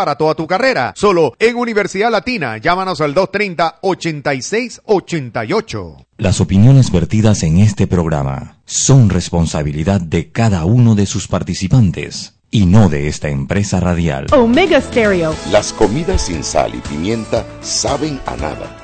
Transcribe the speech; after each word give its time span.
para 0.00 0.16
toda 0.16 0.34
tu 0.34 0.46
carrera. 0.46 0.94
Solo 0.96 1.34
en 1.38 1.56
Universidad 1.56 2.10
Latina. 2.10 2.56
Llámanos 2.56 3.02
al 3.02 3.14
230-8688. 3.14 6.06
Las 6.16 6.40
opiniones 6.40 6.90
vertidas 6.90 7.42
en 7.42 7.58
este 7.58 7.86
programa 7.86 8.56
son 8.64 9.10
responsabilidad 9.10 10.00
de 10.00 10.32
cada 10.32 10.64
uno 10.64 10.94
de 10.94 11.04
sus 11.04 11.28
participantes 11.28 12.38
y 12.50 12.64
no 12.64 12.88
de 12.88 13.08
esta 13.08 13.28
empresa 13.28 13.78
radial. 13.78 14.28
Omega 14.32 14.80
Stereo. 14.80 15.34
Las 15.52 15.74
comidas 15.74 16.22
sin 16.22 16.42
sal 16.42 16.74
y 16.74 16.78
pimienta 16.78 17.44
saben 17.60 18.18
a 18.24 18.36
nada. 18.36 18.74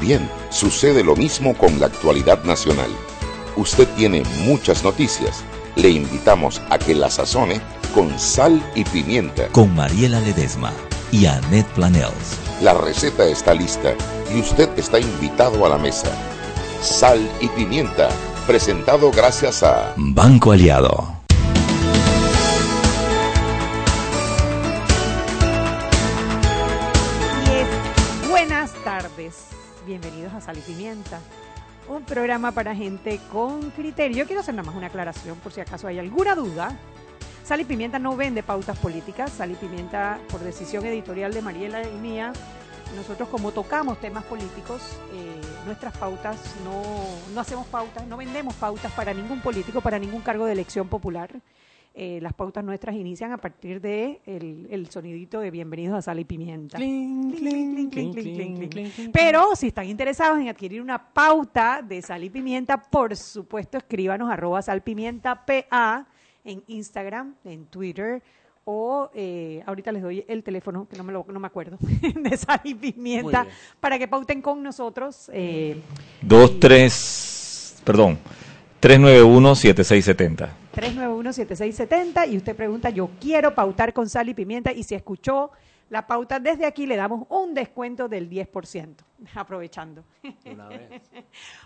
Bien, 0.00 0.26
sucede 0.48 1.04
lo 1.04 1.16
mismo 1.16 1.52
con 1.52 1.80
la 1.80 1.86
actualidad 1.88 2.44
nacional. 2.44 2.88
Usted 3.58 3.86
tiene 3.88 4.22
muchas 4.46 4.84
noticias. 4.84 5.44
Le 5.76 5.90
invitamos 5.90 6.62
a 6.70 6.78
que 6.78 6.94
la 6.94 7.10
sazone 7.10 7.60
con 7.92 8.18
sal 8.18 8.62
y 8.74 8.84
pimienta. 8.84 9.48
Con 9.48 9.74
Mariela 9.74 10.18
Ledesma 10.20 10.72
y 11.10 11.26
Annette 11.26 11.68
Planels. 11.74 12.38
La 12.62 12.74
receta 12.74 13.24
está 13.24 13.52
lista 13.52 13.94
y 14.34 14.40
usted 14.40 14.68
está 14.78 14.98
invitado 14.98 15.64
a 15.66 15.68
la 15.68 15.78
mesa. 15.78 16.10
Sal 16.80 17.20
y 17.40 17.48
pimienta, 17.48 18.08
presentado 18.46 19.10
gracias 19.10 19.62
a 19.62 19.92
Banco 19.96 20.52
Aliado. 20.52 21.20
Buenas 28.30 28.72
tardes, 28.84 29.48
bienvenidos 29.86 30.32
a 30.32 30.40
Sal 30.40 30.56
y 30.56 30.60
Pimienta, 30.62 31.20
un 31.88 32.02
programa 32.04 32.52
para 32.52 32.74
gente 32.74 33.20
con 33.30 33.70
criterio. 33.70 34.18
Yo 34.18 34.26
quiero 34.26 34.40
hacer 34.40 34.54
nada 34.54 34.66
más 34.66 34.76
una 34.76 34.86
aclaración 34.86 35.36
por 35.38 35.52
si 35.52 35.60
acaso 35.60 35.86
hay 35.88 35.98
alguna 35.98 36.34
duda. 36.34 36.78
Sal 37.44 37.60
y 37.60 37.64
Pimienta 37.64 37.98
no 37.98 38.16
vende 38.16 38.42
pautas 38.44 38.78
políticas, 38.78 39.32
Sal 39.32 39.50
y 39.50 39.54
Pimienta 39.54 40.18
por 40.30 40.40
decisión 40.40 40.86
editorial 40.86 41.34
de 41.34 41.42
Mariela 41.42 41.82
y 41.82 41.94
mía. 41.94 42.32
Nosotros 42.94 43.28
como 43.28 43.50
tocamos 43.50 44.00
temas 44.00 44.22
políticos, 44.24 44.80
eh, 45.12 45.40
nuestras 45.66 45.96
pautas 45.96 46.38
no, 46.64 46.82
no 47.34 47.40
hacemos 47.40 47.66
pautas, 47.66 48.06
no 48.06 48.16
vendemos 48.16 48.54
pautas 48.54 48.92
para 48.92 49.12
ningún 49.12 49.40
político, 49.40 49.80
para 49.80 49.98
ningún 49.98 50.20
cargo 50.20 50.46
de 50.46 50.52
elección 50.52 50.88
popular. 50.88 51.30
Eh, 51.94 52.20
las 52.22 52.32
pautas 52.32 52.64
nuestras 52.64 52.94
inician 52.94 53.32
a 53.32 53.38
partir 53.38 53.80
de 53.80 54.20
el, 54.24 54.68
el 54.70 54.88
sonidito 54.88 55.40
de 55.40 55.50
bienvenidos 55.50 55.98
a 55.98 56.02
Sal 56.02 56.20
y 56.20 56.24
Pimienta. 56.24 56.78
Pero 59.12 59.56
si 59.56 59.66
están 59.66 59.86
interesados 59.86 60.38
en 60.38 60.48
adquirir 60.48 60.80
una 60.80 61.12
pauta 61.12 61.82
de 61.82 62.00
sal 62.02 62.22
y 62.22 62.30
pimienta, 62.30 62.80
por 62.80 63.16
supuesto 63.16 63.78
escríbanos 63.78 64.30
arroba 64.30 64.62
salpimienta 64.62 65.44
PA 65.44 66.06
en 66.44 66.62
Instagram, 66.66 67.34
en 67.44 67.66
Twitter 67.66 68.22
o 68.64 69.10
eh, 69.14 69.62
ahorita 69.66 69.90
les 69.90 70.02
doy 70.02 70.24
el 70.28 70.42
teléfono, 70.44 70.86
que 70.88 70.96
no 70.96 71.02
me, 71.04 71.12
lo, 71.12 71.26
no 71.28 71.40
me 71.40 71.46
acuerdo, 71.46 71.78
de 72.14 72.36
sal 72.36 72.60
y 72.64 72.74
pimienta, 72.74 73.46
para 73.80 73.98
que 73.98 74.06
pauten 74.06 74.40
con 74.40 74.62
nosotros. 74.62 75.28
eh, 75.32 75.80
Dos, 76.20 76.60
tres, 76.60 77.76
perdón, 77.84 78.18
391-7670. 78.80 80.48
391-7670 80.74 82.30
y 82.30 82.36
usted 82.36 82.56
pregunta, 82.56 82.90
yo 82.90 83.10
quiero 83.20 83.54
pautar 83.54 83.92
con 83.92 84.08
sal 84.08 84.28
y 84.28 84.34
pimienta 84.34 84.72
y 84.72 84.82
si 84.84 84.94
escuchó 84.94 85.50
la 85.92 86.06
pauta 86.06 86.40
desde 86.40 86.64
aquí 86.64 86.86
le 86.86 86.96
damos 86.96 87.26
un 87.28 87.52
descuento 87.52 88.08
del 88.08 88.30
10%, 88.30 88.96
aprovechando. 89.34 90.04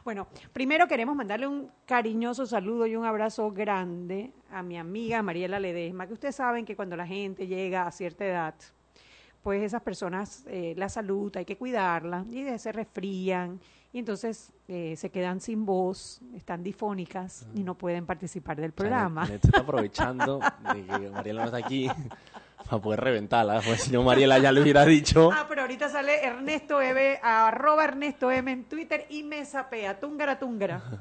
Bueno, 0.04 0.26
primero 0.52 0.86
queremos 0.86 1.14
mandarle 1.14 1.46
un 1.46 1.70
cariñoso 1.84 2.46
saludo 2.46 2.86
y 2.86 2.96
un 2.96 3.04
abrazo 3.04 3.50
grande 3.50 4.32
a 4.50 4.62
mi 4.62 4.78
amiga 4.78 5.22
Mariela 5.22 5.60
Ledesma, 5.60 6.06
que 6.06 6.12
ustedes 6.12 6.36
saben 6.36 6.64
que 6.64 6.74
cuando 6.74 6.96
la 6.96 7.06
gente 7.06 7.46
llega 7.46 7.86
a 7.86 7.92
cierta 7.92 8.24
edad, 8.24 8.54
pues 9.42 9.62
esas 9.62 9.82
personas, 9.82 10.44
eh, 10.48 10.74
la 10.76 10.88
salud 10.88 11.36
hay 11.36 11.44
que 11.44 11.56
cuidarla 11.56 12.24
y 12.28 12.58
se 12.58 12.72
resfrían 12.72 13.60
y 13.92 14.00
entonces 14.00 14.52
eh, 14.68 14.94
se 14.96 15.10
quedan 15.10 15.40
sin 15.40 15.64
voz, 15.64 16.20
están 16.34 16.62
difónicas 16.62 17.46
y 17.54 17.62
no 17.62 17.76
pueden 17.76 18.06
participar 18.06 18.60
del 18.60 18.72
programa. 18.72 19.26
Se 19.26 19.36
está 19.36 19.60
aprovechando 19.60 20.40
de 20.74 20.84
que 20.84 21.10
Mariela 21.10 21.42
no 21.42 21.46
está 21.46 21.58
aquí 21.58 21.88
para 22.70 22.82
poder 22.82 23.00
reventarla. 23.00 23.60
Pues 23.64 23.82
si 23.82 23.92
no, 23.92 24.02
Mariela 24.02 24.38
ya 24.38 24.52
le 24.52 24.62
hubiera 24.62 24.84
dicho. 24.84 25.30
Ah, 25.32 25.46
pero 25.48 25.62
ahorita 25.62 25.88
sale 25.88 26.24
Ernesto 26.24 26.80
M, 26.80 27.18
arroba 27.22 27.84
Ernesto 27.84 28.30
M 28.30 28.50
en 28.50 28.64
Twitter 28.64 29.06
y 29.10 29.22
me 29.22 29.44
sapea, 29.44 29.98
túngara, 29.98 30.38
túngara. 30.38 30.82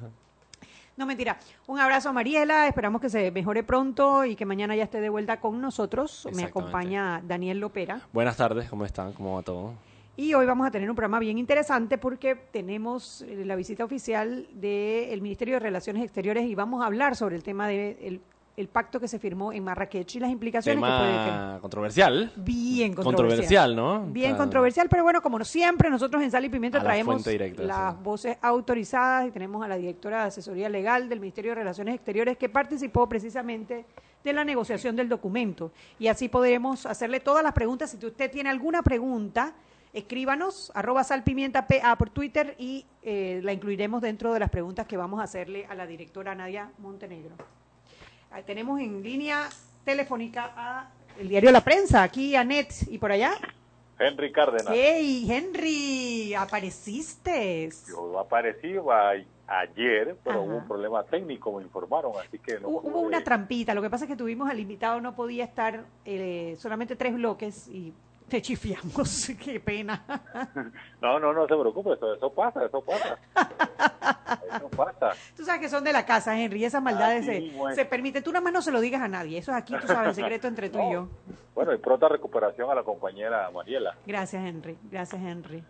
No, 0.98 1.06
mentira. 1.06 1.38
Un 1.68 1.78
abrazo 1.78 2.08
a 2.08 2.14
Mariela, 2.14 2.68
esperamos 2.68 3.02
que 3.02 3.10
se 3.10 3.30
mejore 3.30 3.64
pronto 3.64 4.24
y 4.24 4.38
que 4.38 4.46
mañana 4.46 4.78
ya 4.78 4.86
esté 4.86 5.02
de 5.02 5.10
vuelta 5.10 5.42
con 5.42 5.60
nosotros. 5.60 6.26
Me 6.34 6.46
acompaña 6.46 7.22
Daniel 7.22 7.60
Lopera. 7.60 8.00
Buenas 8.14 8.38
tardes, 8.38 8.70
¿cómo 8.70 8.86
están? 8.86 9.12
¿Cómo 9.12 9.36
va 9.36 9.42
todo? 9.42 9.74
Y 10.16 10.34
hoy 10.34 10.46
vamos 10.46 10.66
a 10.66 10.72
tener 10.72 10.90
un 10.90 10.96
programa 10.96 11.20
bien 11.20 11.38
interesante 11.38 11.98
porque 11.98 12.36
tenemos 12.36 13.24
eh, 13.24 13.44
la 13.44 13.58
visita 13.58 13.84
oficial 13.84 14.48
del 14.54 15.22
Ministerio 15.22 15.56
de 15.56 15.60
Relaciones 15.60 16.02
Exteriores 16.02 16.46
y 16.46 16.56
vamos 16.56 16.82
a 16.82 16.86
hablar 16.86 17.18
sobre 17.18 17.36
el 17.36 17.44
tema 17.44 17.68
del 17.68 18.22
el 18.58 18.70
pacto 18.70 19.00
que 19.00 19.08
se 19.08 19.20
firmó 19.20 19.52
en 19.52 19.64
Marrakech 19.64 20.16
y 20.16 20.20
las 20.20 20.30
implicaciones 20.30 20.82
que 20.84 20.90
puede 20.90 21.26
tener. 21.26 21.60
Controversial. 21.60 22.32
Bien 22.38 22.94
controversial. 22.94 23.06
Controversial, 23.06 23.76
¿no? 23.76 24.06
Bien 24.08 24.32
Está- 24.32 24.44
controversial, 24.44 24.88
pero 24.90 25.04
bueno, 25.04 25.22
como 25.22 25.44
siempre, 25.44 25.90
nosotros 25.90 26.24
en 26.24 26.32
Sal 26.32 26.46
y 26.46 26.50
Pimienta 26.50 26.80
A 26.80 26.84
traemos 26.84 27.24
directa, 27.26 27.64
las 27.64 27.94
sí. 27.96 28.00
voces 28.04 28.38
autorizadas 28.42 29.28
y 29.28 29.32
tenemos 29.32 29.64
a 29.64 29.68
la 29.68 29.76
directora 29.76 30.22
de 30.22 30.28
asesoría 30.28 30.70
legal 30.70 31.10
del 31.10 31.20
Ministerio 31.20 31.52
de 31.52 31.56
Relaciones 31.56 31.96
Exteriores 31.96 32.38
que 32.38 32.48
participó 32.50 33.08
precisamente 33.10 33.86
de 34.24 34.34
la 34.34 34.44
negociación 34.44 34.96
del 34.96 35.10
documento. 35.10 35.72
Y 36.00 36.08
así 36.08 36.30
podremos 36.30 36.86
hacerle 36.86 37.20
todas 37.20 37.44
las 37.44 37.54
preguntas. 37.54 37.92
Si 37.92 38.06
usted 38.06 38.32
tiene 38.32 38.50
alguna 38.50 38.82
pregunta, 38.82 39.54
escríbanos, 39.94 40.72
arroba 40.74 41.04
salpimienta 41.04 41.68
PA 41.68 41.96
por 41.98 42.10
Twitter 42.10 42.56
y 42.58 42.86
eh, 43.04 43.40
la 43.44 43.54
incluiremos 43.54 44.02
dentro 44.02 44.34
de 44.34 44.40
las 44.40 44.50
preguntas 44.50 44.88
que 44.88 44.98
vamos 44.98 45.20
a 45.20 45.24
hacerle 45.24 45.66
a 45.70 45.76
la 45.76 45.86
directora 45.86 46.34
Nadia 46.36 46.72
Montenegro. 46.80 47.36
Ahí 48.36 48.44
tenemos 48.44 48.82
en 48.82 49.02
línea 49.02 49.48
telefónica 49.86 50.52
a 50.58 50.90
el 51.18 51.30
diario 51.30 51.54
La 51.54 51.62
Prensa, 51.64 52.04
aquí 52.04 52.36
Anet 52.36 52.68
y 52.90 52.98
por 52.98 53.10
allá. 53.14 53.32
Henry 53.98 54.30
Cárdenas. 54.34 54.74
¡Hey, 54.74 55.26
Henry! 55.32 56.34
¡Apareciste! 56.34 57.70
Yo 57.88 58.20
aparecí 58.20 58.76
ayer, 59.48 60.18
pero 60.22 60.40
Ajá. 60.40 60.46
hubo 60.50 60.58
un 60.58 60.68
problema 60.68 61.02
técnico, 61.06 61.54
me 61.56 61.64
informaron, 61.64 62.12
así 62.20 62.38
que 62.40 62.60
no 62.60 62.68
Hu- 62.68 62.82
Hubo 62.84 62.92
pude- 63.04 63.06
una 63.08 63.24
trampita, 63.24 63.74
lo 63.74 63.82
que 63.82 63.90
pasa 63.90 64.04
es 64.04 64.10
que 64.12 64.18
tuvimos 64.18 64.50
al 64.50 64.60
invitado, 64.60 65.00
no 65.00 65.16
podía 65.16 65.46
estar 65.46 65.86
eh, 66.04 66.58
solamente 66.60 66.98
tres 66.98 67.14
bloques 67.14 67.70
y 67.70 67.94
te 68.28 68.42
chifiamos, 68.42 69.32
qué 69.44 69.60
pena. 69.60 70.04
No, 71.02 71.20
no, 71.20 71.32
no 71.34 71.44
se 71.48 71.56
preocupe, 71.56 71.94
eso, 71.94 72.14
eso 72.16 72.34
pasa, 72.34 72.66
eso 72.66 72.82
pasa. 72.82 73.18
eso 74.56 74.70
pasa. 74.70 75.12
Tú 75.36 75.44
sabes 75.46 75.62
que 75.62 75.70
son 75.70 75.84
de 75.84 75.94
la 75.94 76.06
casa, 76.06 76.40
Henry, 76.40 76.66
esas 76.66 76.82
maldades 76.82 77.24
Ah, 77.24 77.26
se, 77.32 77.52
bueno. 77.56 77.76
se 77.76 77.86
permiten. 77.86 78.24
Tú 78.24 78.32
nada 78.32 78.44
más 78.44 78.54
no 78.54 78.62
se 78.62 78.72
lo 78.72 78.80
digas 78.82 79.02
a 79.02 79.08
nadie, 79.08 79.38
eso 79.38 79.52
es 79.52 79.58
aquí, 79.58 79.76
tú 79.80 79.88
sabes, 79.88 80.10
el 80.10 80.16
secreto 80.16 80.48
entre 80.48 80.70
tú 80.70 80.80
y 80.80 80.92
yo. 80.94 81.08
Bueno, 81.54 81.74
y 81.74 81.78
pronta 81.78 82.10
recuperación 82.10 82.70
a 82.70 82.76
la 82.76 82.84
compañera 82.84 83.50
Mariela. 83.52 83.96
Gracias, 84.06 84.44
Henry, 84.44 84.78
gracias, 84.92 85.22
Henry. 85.22 85.64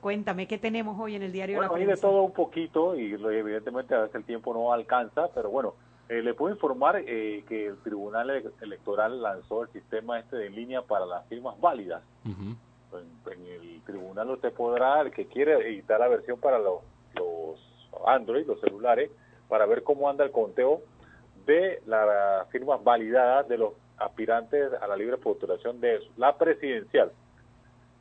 Cuéntame, 0.00 0.48
¿qué 0.48 0.58
tenemos 0.58 0.98
hoy 1.00 1.14
en 1.14 1.22
el 1.22 1.30
diario 1.32 1.58
Bueno, 1.58 1.72
La 1.74 1.78
hay 1.78 1.86
de 1.86 1.96
todo 1.96 2.22
un 2.22 2.32
poquito 2.32 2.96
y 2.96 3.12
evidentemente 3.14 3.94
a 3.94 4.00
veces 4.00 4.16
el 4.16 4.24
tiempo 4.24 4.52
no 4.52 4.72
alcanza, 4.72 5.28
pero 5.32 5.48
bueno, 5.50 5.74
eh, 6.08 6.22
le 6.22 6.34
puedo 6.34 6.52
informar 6.54 6.96
eh, 7.06 7.44
que 7.48 7.66
el 7.66 7.76
Tribunal 7.78 8.30
Ele- 8.30 8.50
Electoral 8.60 9.22
lanzó 9.22 9.62
el 9.62 9.68
sistema 9.70 10.18
este 10.18 10.36
de 10.36 10.50
línea 10.50 10.82
para 10.82 11.06
las 11.06 11.26
firmas 11.28 11.58
válidas. 11.60 12.02
En, 12.24 13.32
en 13.32 13.46
el 13.46 13.82
tribunal 13.84 14.30
usted 14.30 14.52
podrá, 14.52 15.00
el 15.00 15.10
que 15.10 15.26
quiere 15.26 15.54
editar 15.68 15.98
la 15.98 16.08
versión 16.08 16.38
para 16.38 16.58
los, 16.58 16.80
los 17.14 17.58
Android, 18.06 18.46
los 18.46 18.60
celulares, 18.60 19.10
para 19.48 19.64
ver 19.66 19.82
cómo 19.82 20.08
anda 20.10 20.24
el 20.24 20.30
conteo 20.30 20.80
de 21.46 21.82
las 21.86 22.46
firmas 22.50 22.82
validadas 22.84 23.48
de 23.48 23.58
los 23.58 23.72
aspirantes 23.98 24.72
a 24.80 24.86
la 24.86 24.96
libre 24.96 25.16
postulación 25.16 25.80
de 25.80 26.00
la 26.16 26.36
presidencial. 26.36 27.10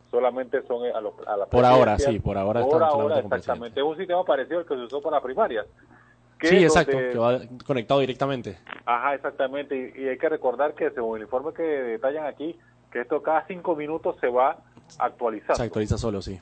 Solamente 0.09 0.61
son 0.63 0.85
a, 0.93 0.99
los, 0.99 1.13
a 1.25 1.37
la 1.37 1.45
Por 1.45 1.63
ahora, 1.63 1.97
sí, 1.97 2.19
por 2.19 2.37
ahora 2.37 2.61
Por 2.61 2.83
ahora, 2.83 3.19
exactamente. 3.19 3.79
Es 3.79 3.85
un 3.85 3.95
sistema 3.95 4.25
parecido 4.25 4.59
al 4.59 4.65
que 4.65 4.75
se 4.75 4.81
usó 4.81 5.01
para 5.01 5.21
primarias. 5.21 5.65
Que 6.41 6.47
Sí, 6.47 6.57
exacto, 6.63 6.93
donde- 6.97 7.11
que 7.11 7.17
va 7.17 7.39
conectado 7.65 7.99
directamente. 8.01 8.57
Ajá, 8.85 9.13
exactamente. 9.15 9.93
Y, 9.95 10.01
y 10.01 10.07
hay 10.09 10.17
que 10.17 10.27
recordar 10.27 10.73
que 10.73 10.89
según 10.91 11.17
el 11.17 11.23
informe 11.23 11.53
que 11.53 11.61
detallan 11.63 12.25
aquí, 12.25 12.57
que 12.91 13.01
esto 13.01 13.21
cada 13.21 13.45
cinco 13.47 13.75
minutos 13.75 14.17
se 14.19 14.27
va 14.27 14.57
actualizando. 14.99 15.55
Se 15.55 15.63
actualiza 15.63 15.97
solo, 15.97 16.21
sí. 16.21 16.39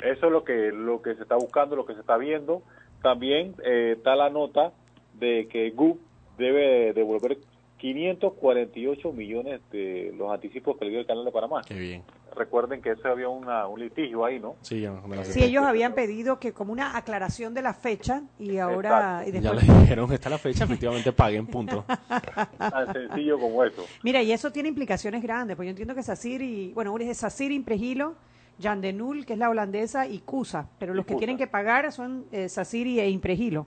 Eso 0.00 0.26
es 0.26 0.32
lo 0.32 0.44
que 0.44 0.70
lo 0.72 1.02
que 1.02 1.14
se 1.14 1.22
está 1.22 1.34
buscando, 1.36 1.76
lo 1.76 1.84
que 1.84 1.94
se 1.94 2.00
está 2.00 2.16
viendo. 2.16 2.62
También 3.02 3.54
eh, 3.64 3.94
está 3.96 4.16
la 4.16 4.30
nota 4.30 4.72
de 5.14 5.48
que 5.50 5.70
GUP 5.70 6.00
debe 6.38 6.92
devolver 6.94 7.36
548 7.84 9.12
millones 9.12 9.60
de 9.70 10.14
los 10.16 10.32
anticipos 10.32 10.78
que 10.78 10.86
le 10.86 10.92
dio 10.92 11.00
el 11.00 11.06
Canal 11.06 11.22
de 11.26 11.30
Panamá. 11.30 11.60
Qué 11.66 11.74
bien. 11.74 12.02
Recuerden 12.34 12.80
que 12.80 12.92
ese 12.92 13.06
había 13.06 13.28
una, 13.28 13.66
un 13.68 13.78
litigio 13.78 14.24
ahí, 14.24 14.40
¿no? 14.40 14.56
Sí, 14.62 14.80
ya 14.80 14.90
me. 14.92 15.22
Sí, 15.26 15.44
ellos 15.44 15.64
habían 15.64 15.92
pedido 15.94 16.40
que 16.40 16.54
como 16.54 16.72
una 16.72 16.96
aclaración 16.96 17.52
de 17.52 17.60
la 17.60 17.74
fecha 17.74 18.22
y 18.38 18.56
ahora... 18.56 19.22
Y 19.26 19.38
Ya 19.38 19.52
les 19.52 19.66
dijeron 19.80 20.08
que 20.08 20.14
está 20.14 20.30
la 20.30 20.38
fecha, 20.38 20.64
efectivamente 20.64 21.12
paguen, 21.12 21.46
punto. 21.46 21.84
Tan 22.58 22.90
sencillo 22.94 23.38
como 23.38 23.62
eso. 23.62 23.84
Mira, 24.02 24.22
y 24.22 24.32
eso 24.32 24.50
tiene 24.50 24.70
implicaciones 24.70 25.22
grandes, 25.22 25.54
porque 25.54 25.66
yo 25.66 25.70
entiendo 25.70 25.94
que 25.94 26.02
Sacir 26.02 26.40
y, 26.40 26.72
bueno, 26.72 26.96
es 26.98 27.18
Sacir, 27.18 27.52
Impregilo, 27.52 28.14
Jan 28.62 28.80
de 28.80 28.94
Nul, 28.94 29.26
que 29.26 29.34
es 29.34 29.38
la 29.38 29.50
holandesa, 29.50 30.06
y 30.06 30.20
Cusa, 30.20 30.70
pero 30.78 30.94
los 30.94 31.04
que 31.04 31.12
Cusa. 31.12 31.18
tienen 31.18 31.36
que 31.36 31.48
pagar 31.48 31.92
son 31.92 32.24
eh, 32.32 32.48
Sacir 32.48 32.86
y- 32.86 32.98
e 32.98 33.10
Impregilo. 33.10 33.66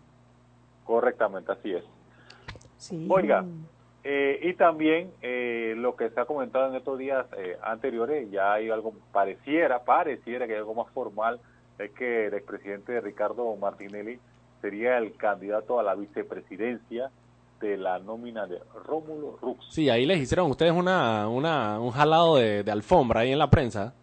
Correctamente, 0.86 1.52
así 1.52 1.72
es. 1.72 1.84
Sí. 2.78 3.08
Oiga, 3.10 3.46
eh, 4.10 4.40
y 4.42 4.54
también 4.54 5.12
eh, 5.22 5.74
lo 5.76 5.98
que 5.98 6.10
se 6.12 6.22
ha 6.22 6.24
comentado 6.24 6.70
en 6.70 6.76
estos 6.76 6.98
días 6.98 7.26
eh, 7.38 7.58
anteriores, 7.62 8.32
ya 8.32 8.54
hay 8.54 8.70
algo, 8.70 8.94
pareciera, 9.12 9.84
pareciera 9.84 10.48
que 10.48 10.54
hay 10.54 10.60
algo 10.60 10.76
más 10.76 10.88
formal, 10.94 11.42
es 11.78 11.92
que 11.92 12.28
el 12.28 12.34
expresidente 12.34 13.02
Ricardo 13.02 13.54
Martinelli 13.58 14.18
sería 14.62 14.98
el 14.98 15.18
candidato 15.18 15.78
a 15.78 15.84
la 15.84 15.94
vicepresidencia 15.94 17.12
de 17.60 17.76
la 17.76 18.00
nómina 18.00 18.48
de 18.48 18.62
Rómulo 18.86 19.40
Rux. 19.42 19.66
Sí, 19.72 19.90
ahí 19.90 20.06
les 20.06 20.20
hicieron 20.20 20.50
ustedes 20.50 20.72
una, 20.72 21.28
una, 21.28 21.78
un 21.82 21.92
jalado 21.92 22.38
de, 22.38 22.64
de 22.64 22.72
alfombra 22.72 23.20
ahí 23.22 23.34
en 23.34 23.40
la 23.40 23.50
prensa. 23.50 23.94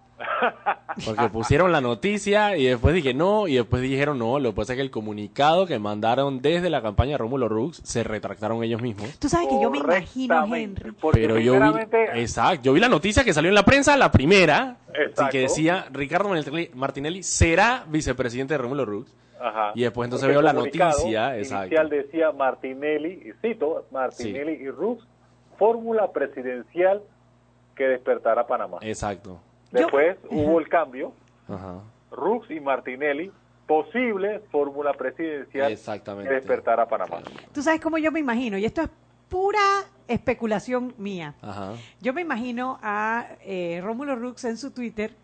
Porque 1.04 1.28
pusieron 1.28 1.72
la 1.72 1.80
noticia 1.80 2.56
y 2.56 2.66
después 2.66 2.94
dije 2.94 3.14
no, 3.14 3.48
y 3.48 3.56
después 3.56 3.82
dijeron 3.82 4.18
no, 4.18 4.38
lo 4.38 4.50
que 4.50 4.56
pasa 4.56 4.72
es 4.72 4.76
que 4.76 4.82
el 4.82 4.90
comunicado 4.90 5.66
que 5.66 5.78
mandaron 5.78 6.40
desde 6.40 6.70
la 6.70 6.82
campaña 6.82 7.12
de 7.12 7.18
Rómulo 7.18 7.48
Rux 7.48 7.80
se 7.84 8.04
retractaron 8.04 8.62
ellos 8.62 8.80
mismos. 8.80 9.18
Tú 9.18 9.28
sabes 9.28 9.48
que 9.48 9.60
yo 9.60 9.70
me 9.70 9.78
imagino, 9.78 10.54
Henry. 10.54 10.92
porque 10.92 11.20
Pero 11.20 11.38
yo 11.38 11.54
vi, 11.54 11.80
exacto, 12.14 12.62
yo 12.62 12.72
vi 12.72 12.80
la 12.80 12.88
noticia 12.88 13.24
que 13.24 13.32
salió 13.32 13.48
en 13.48 13.54
la 13.54 13.64
prensa, 13.64 13.96
la 13.96 14.12
primera, 14.12 14.76
así 15.16 15.30
que 15.30 15.40
decía 15.40 15.86
Ricardo 15.90 16.28
Martinelli, 16.28 16.70
Martinelli 16.74 17.22
será 17.22 17.84
vicepresidente 17.88 18.54
de 18.54 18.58
Rómulo 18.58 18.84
Rux. 18.84 19.12
Ajá. 19.40 19.72
Y 19.74 19.82
después 19.82 20.06
entonces 20.06 20.26
Porque 20.26 20.32
veo 20.32 20.42
la 20.42 20.52
noticia, 20.52 21.36
exacto. 21.36 21.66
Inicial 21.66 21.90
decía 21.90 22.32
Martinelli, 22.32 23.28
y 23.28 23.32
cito, 23.42 23.84
Martinelli 23.90 24.52
y 24.52 24.70
Rux, 24.70 25.04
fórmula 25.58 26.12
presidencial 26.12 27.02
que 27.74 27.84
despertará 27.84 28.42
a 28.42 28.46
Panamá. 28.46 28.78
Exacto. 28.80 29.40
Después 29.82 30.16
hubo 30.30 30.58
el 30.60 30.68
cambio, 30.68 31.12
Ajá. 31.48 31.80
Rux 32.10 32.50
y 32.50 32.60
Martinelli, 32.60 33.30
posible 33.66 34.40
fórmula 34.50 34.92
presidencial 34.92 35.72
Exactamente. 35.72 36.28
que 36.28 36.34
despertará 36.36 36.84
a 36.84 36.88
Panamá. 36.88 37.22
Tú 37.52 37.62
sabes 37.62 37.80
cómo 37.80 37.98
yo 37.98 38.12
me 38.12 38.20
imagino, 38.20 38.56
y 38.58 38.64
esto 38.64 38.82
es 38.82 38.88
pura 39.28 39.60
especulación 40.06 40.94
mía. 40.98 41.34
Ajá. 41.42 41.72
Yo 42.00 42.12
me 42.12 42.20
imagino 42.20 42.78
a 42.82 43.26
eh, 43.42 43.80
Rómulo 43.82 44.16
Rux 44.16 44.44
en 44.44 44.56
su 44.58 44.70
Twitter, 44.72 45.14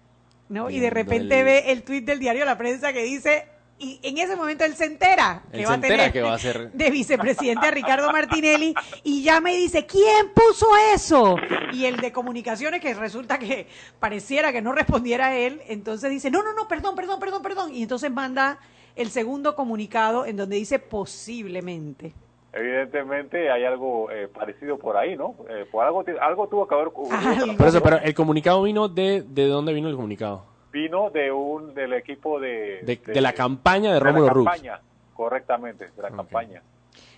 ¿no? 0.48 0.70
Y 0.70 0.80
de 0.80 0.90
repente 0.90 1.38
el- 1.40 1.44
ve 1.44 1.70
el 1.72 1.82
tweet 1.84 2.02
del 2.02 2.18
diario 2.18 2.44
La 2.44 2.56
Prensa 2.58 2.92
que 2.92 3.02
dice, 3.02 3.46
y 3.80 3.98
en 4.02 4.18
ese 4.18 4.36
momento 4.36 4.64
él 4.64 4.74
se 4.74 4.84
entera 4.84 5.42
que 5.50 5.58
Él 5.58 5.64
va 5.64 5.68
se 5.70 5.74
a 5.74 5.80
tener 5.80 5.92
entera 6.00 6.12
que 6.12 6.22
va 6.22 6.34
a 6.34 6.38
ser- 6.38 6.70
de 6.70 6.90
vicepresidente 6.90 7.66
a 7.66 7.70
Ricardo 7.70 8.12
Martinelli 8.12 8.74
y 9.02 9.22
ya 9.22 9.40
me 9.40 9.56
dice, 9.56 9.86
¿quién 9.86 10.28
puso 10.34 10.66
eso? 10.94 11.36
Y 11.72 11.86
el 11.86 11.96
de 11.96 12.12
comunicaciones 12.12 12.80
que 12.80 12.92
resulta 12.94 13.38
que 13.38 13.66
pareciera 13.98 14.52
que 14.52 14.62
no 14.62 14.72
respondiera 14.72 15.28
a 15.28 15.36
él, 15.36 15.60
entonces 15.68 16.10
dice, 16.10 16.30
no, 16.30 16.42
no, 16.42 16.52
no, 16.52 16.68
perdón, 16.68 16.94
perdón, 16.94 17.18
perdón, 17.18 17.42
perdón. 17.42 17.74
Y 17.74 17.82
entonces 17.82 18.10
manda 18.10 18.58
el 18.96 19.10
segundo 19.10 19.56
comunicado 19.56 20.26
en 20.26 20.36
donde 20.36 20.56
dice 20.56 20.78
posiblemente. 20.78 22.12
Evidentemente 22.52 23.50
hay 23.50 23.64
algo 23.64 24.10
eh, 24.10 24.26
parecido 24.28 24.76
por 24.76 24.96
ahí, 24.96 25.16
¿no? 25.16 25.36
Eh, 25.48 25.66
por 25.70 25.84
algo, 25.84 26.04
algo 26.20 26.48
tuvo 26.48 26.66
que 26.66 26.74
haber 26.74 26.88
ocurrido. 26.88 27.56
Por 27.56 27.66
eso, 27.68 27.80
pero 27.80 27.98
el 27.98 28.12
comunicado 28.14 28.62
vino 28.64 28.88
de, 28.88 29.22
¿de 29.22 29.44
dónde 29.46 29.72
vino 29.72 29.88
el 29.88 29.94
comunicado? 29.94 30.49
Vino 30.72 31.10
de 31.10 31.32
un 31.32 31.74
del 31.74 31.92
equipo 31.94 32.38
de... 32.38 32.80
De, 32.82 33.00
de 33.12 33.20
la 33.20 33.32
campaña 33.32 33.88
de 33.88 33.94
de 33.94 34.00
la 34.00 34.06
Rómulo 34.06 34.28
Rux. 34.28 34.44
campaña, 34.50 34.80
correctamente, 35.14 35.90
de 35.96 36.02
la 36.02 36.10
campaña. 36.10 36.62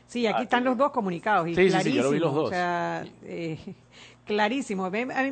Sí, 0.06 0.26
aquí 0.26 0.34
Así 0.37 0.43
están 0.44 0.64
los 0.64 0.76
dos 0.76 0.90
comunicados 0.90 1.49
y 1.49 1.54
Sí, 1.54 1.70
sí, 1.70 1.81
sí, 1.81 1.93
yo 1.94 2.02
lo 2.02 2.10
vi 2.10 2.19
los 2.19 2.34
dos. 2.34 2.46
O 2.49 2.50
sea, 2.50 3.02
eh, 3.25 3.58
clarísimo. 4.26 4.90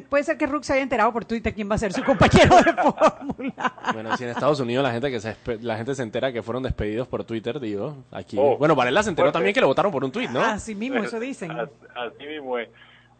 Puede 0.08 0.24
ser 0.24 0.38
que 0.38 0.46
Rux 0.46 0.66
se 0.66 0.72
haya 0.72 0.82
enterado 0.82 1.12
por 1.12 1.24
Twitter 1.24 1.54
quién 1.54 1.70
va 1.70 1.74
a 1.74 1.78
ser 1.78 1.92
su 1.92 2.02
compañero 2.04 2.56
de 2.62 2.72
fórmula. 2.72 3.74
Bueno, 3.92 4.16
si 4.16 4.24
en 4.24 4.30
Estados 4.30 4.58
Unidos 4.60 4.82
la 4.82 4.90
gente 4.92 5.10
que 5.10 5.20
se 5.20 5.36
la 5.60 5.76
gente 5.76 5.94
se 5.94 6.02
entera 6.02 6.32
que 6.32 6.42
fueron 6.42 6.62
despedidos 6.62 7.08
por 7.08 7.24
Twitter, 7.24 7.60
digo, 7.60 7.96
aquí. 8.10 8.36
Oh, 8.38 8.56
bueno, 8.56 8.74
Varela 8.74 9.02
se 9.02 9.10
enteró 9.10 9.26
fuerte. 9.26 9.36
también 9.38 9.54
que 9.54 9.60
lo 9.60 9.66
votaron 9.66 9.92
por 9.92 10.02
un 10.04 10.12
tweet, 10.12 10.28
¿no? 10.28 10.40
Así 10.40 10.74
mismo, 10.74 10.98
eso 11.02 11.20
dicen. 11.20 11.50
As- 11.52 11.68
Así 11.94 12.26
mismo 12.26 12.58
es. 12.58 12.68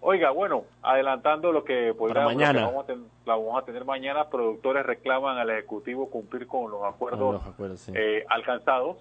Oiga, 0.03 0.31
bueno, 0.31 0.65
adelantando 0.83 1.53
lo 1.53 1.63
que 1.63 1.89
lo 1.89 2.07
que 2.07 2.35
mañana. 2.37 2.65
vamos, 2.67 2.85
a 2.85 2.87
ten- 2.87 3.05
la 3.27 3.37
vamos 3.37 3.63
a 3.63 3.67
tener 3.67 3.85
mañana, 3.85 4.29
productores 4.31 4.87
reclaman 4.87 5.37
al 5.37 5.51
Ejecutivo 5.51 6.09
cumplir 6.09 6.47
con 6.47 6.71
los 6.71 6.83
acuerdos 6.85 7.21
Ah, 7.21 7.33
los 7.45 7.47
acuerdos, 7.55 7.81
sí. 7.81 7.93
eh, 7.95 8.25
alcanzados. 8.29 8.97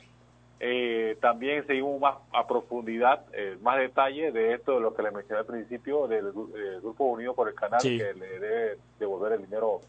Eh, 0.61 1.15
también 1.21 1.65
seguimos 1.67 2.01
más 2.01 2.17
a 2.33 2.45
profundidad, 2.45 3.23
eh, 3.31 3.57
más 3.61 3.77
detalle 3.79 4.33
de 4.33 4.55
esto, 4.55 4.73
de 4.73 4.81
lo 4.81 4.93
que 4.93 5.03
le 5.03 5.11
mencioné 5.11 5.39
al 5.39 5.45
principio, 5.45 6.05
del 6.07 6.27
eh, 6.27 6.79
Grupo 6.81 7.05
Unido 7.05 7.33
por 7.33 7.47
el 7.47 7.55
Canal, 7.55 7.79
Sí. 7.79 7.97
que 7.97 8.13
le 8.13 8.39
debe 8.39 8.77
devolver 8.99 9.31
el 9.33 9.45
dinero 9.45 9.79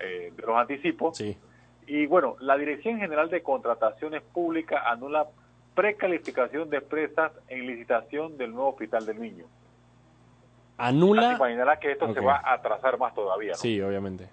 eh, 0.00 0.32
de 0.34 0.42
los 0.46 0.56
anticipos. 0.56 1.18
Sí. 1.18 1.36
Y 1.86 2.06
bueno, 2.06 2.36
la 2.40 2.56
Dirección 2.56 2.98
General 2.98 3.28
de 3.28 3.42
Contrataciones 3.42 4.22
Públicas 4.22 4.82
anula 4.86 5.26
precalificación 5.74 6.70
de 6.70 6.78
empresas 6.78 7.32
en 7.48 7.66
licitación 7.66 8.38
del 8.38 8.52
nuevo 8.52 8.70
Hospital 8.70 9.04
del 9.06 9.20
Niño. 9.20 9.44
Anula. 10.78 11.34
imaginará 11.34 11.78
que 11.78 11.92
esto 11.92 12.12
se 12.14 12.20
va 12.20 12.36
a 12.44 12.54
atrasar 12.54 12.98
más 12.98 13.14
todavía. 13.14 13.52
¿no? 13.52 13.58
Sí, 13.58 13.80
obviamente. 13.80 14.28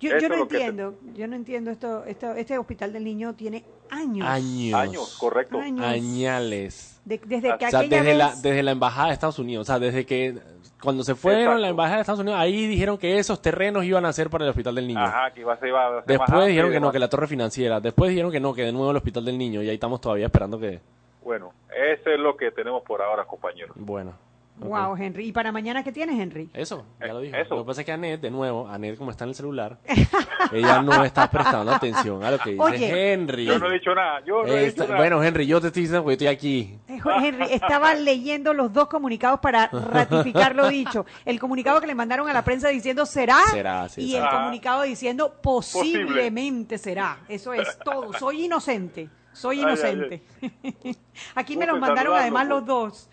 Yo, 0.00 0.18
yo 0.18 0.28
no 0.28 0.46
te- 0.48 0.56
entiendo, 0.56 0.94
yo 1.14 1.28
no 1.28 1.36
entiendo 1.36 1.70
esto, 1.70 2.04
esto. 2.06 2.32
Este 2.32 2.58
hospital 2.58 2.92
del 2.92 3.04
niño 3.04 3.34
tiene 3.34 3.64
años. 3.88 4.26
Años. 4.26 4.74
Años, 4.74 5.16
correcto. 5.20 5.60
Años. 5.60 5.86
Añales. 5.86 7.00
De- 7.04 7.20
desde 7.24 7.56
que 7.56 7.66
O 7.66 7.70
sea, 7.70 7.82
desde 7.82 8.14
la, 8.14 8.34
desde 8.34 8.62
la 8.64 8.72
embajada 8.72 9.08
de 9.08 9.14
Estados 9.14 9.38
Unidos. 9.38 9.62
O 9.62 9.70
sea, 9.70 9.78
desde 9.78 10.04
que 10.04 10.36
cuando 10.82 11.04
se 11.04 11.14
fueron 11.14 11.42
Exacto. 11.42 11.60
la 11.60 11.68
embajada 11.68 11.94
de 11.96 12.00
Estados 12.00 12.20
Unidos, 12.20 12.40
ahí 12.40 12.66
dijeron 12.66 12.98
que 12.98 13.18
esos 13.18 13.40
terrenos 13.40 13.84
iban 13.84 14.04
a 14.04 14.12
ser 14.12 14.28
para 14.28 14.42
el 14.44 14.50
Hospital 14.50 14.74
del 14.74 14.88
Niño. 14.88 14.98
Ajá, 15.04 15.30
que 15.32 15.42
iba 15.42 15.52
a 15.52 15.56
ser, 15.58 15.68
iba 15.68 15.86
a 15.86 15.88
ser 15.88 15.94
más 15.98 16.06
Después 16.06 16.46
dijeron 16.48 16.72
que 16.72 16.80
no, 16.80 16.90
que 16.90 16.98
la 16.98 17.08
torre 17.08 17.28
financiera. 17.28 17.78
Después 17.80 18.10
dijeron 18.10 18.32
que 18.32 18.40
no, 18.40 18.52
que 18.54 18.62
de 18.62 18.72
nuevo 18.72 18.90
el 18.90 18.96
Hospital 18.96 19.24
del 19.24 19.38
Niño. 19.38 19.62
Y 19.62 19.68
ahí 19.68 19.74
estamos 19.74 20.00
todavía 20.00 20.26
esperando 20.26 20.58
que. 20.58 20.80
Bueno, 21.22 21.52
eso 21.70 22.10
es 22.10 22.18
lo 22.18 22.36
que 22.36 22.50
tenemos 22.50 22.82
por 22.82 23.00
ahora, 23.02 23.24
compañeros. 23.24 23.76
Bueno. 23.78 24.14
Wow, 24.58 24.96
Henry. 24.96 25.26
¿Y 25.26 25.32
para 25.32 25.50
mañana 25.50 25.82
qué 25.82 25.90
tienes, 25.90 26.20
Henry? 26.20 26.48
Eso, 26.54 26.84
ya 27.00 27.06
Eh, 27.06 27.12
lo 27.12 27.20
dijo. 27.20 27.36
eso. 27.36 27.56
Lo 27.56 27.62
que 27.64 27.66
pasa 27.66 27.80
es 27.80 27.84
que 27.86 27.92
Anet, 27.92 28.20
de 28.20 28.30
nuevo, 28.30 28.68
Anet 28.68 28.96
como 28.96 29.10
está 29.10 29.24
en 29.24 29.30
el 29.30 29.34
celular, 29.34 29.78
ella 30.52 30.80
no 30.82 31.02
está 31.04 31.28
prestando 31.30 31.72
atención 31.72 32.22
a 32.22 32.30
lo 32.30 32.38
que 32.38 32.50
dice 32.50 32.62
Oye, 32.62 33.12
Henry. 33.12 33.46
Yo 33.46 33.58
no 33.58 33.68
he 33.70 33.74
dicho 33.74 33.92
nada, 33.94 34.22
yo 34.24 34.42
no 34.44 34.48
he 34.52 34.66
Esta- 34.66 34.82
dicho 34.82 34.84
nada. 34.92 34.96
bueno, 35.00 35.22
Henry, 35.24 35.46
yo 35.46 35.60
te 35.60 35.68
estoy 35.68 35.82
diciendo 35.82 36.02
porque 36.04 36.12
estoy 36.12 36.26
aquí. 36.28 36.78
Eh, 36.86 37.00
Henry, 37.22 37.46
estaba 37.50 37.94
leyendo 37.94 38.52
los 38.54 38.72
dos 38.72 38.86
comunicados 38.88 39.40
para 39.40 39.66
ratificar 39.68 40.54
lo 40.54 40.68
dicho. 40.68 41.06
El 41.24 41.40
comunicado 41.40 41.80
que 41.80 41.86
le 41.88 41.94
mandaron 41.96 42.28
a 42.28 42.32
la 42.32 42.44
prensa 42.44 42.68
diciendo 42.68 43.04
será, 43.06 43.38
Será, 43.50 43.88
sí, 43.88 44.02
y 44.02 44.12
será. 44.12 44.26
el 44.26 44.30
comunicado 44.36 44.82
diciendo 44.82 45.34
posiblemente 45.42 46.78
será. 46.78 47.18
Eso 47.28 47.52
es 47.52 47.78
todo. 47.84 48.12
Soy 48.12 48.44
inocente. 48.44 49.08
Soy 49.32 49.56
Ay, 49.56 49.62
inocente. 49.62 50.22
Aquí 51.34 51.56
me 51.56 51.66
los 51.66 51.80
mandaron 51.80 52.14
además 52.16 52.46
los 52.46 52.62
pues. 52.64 53.08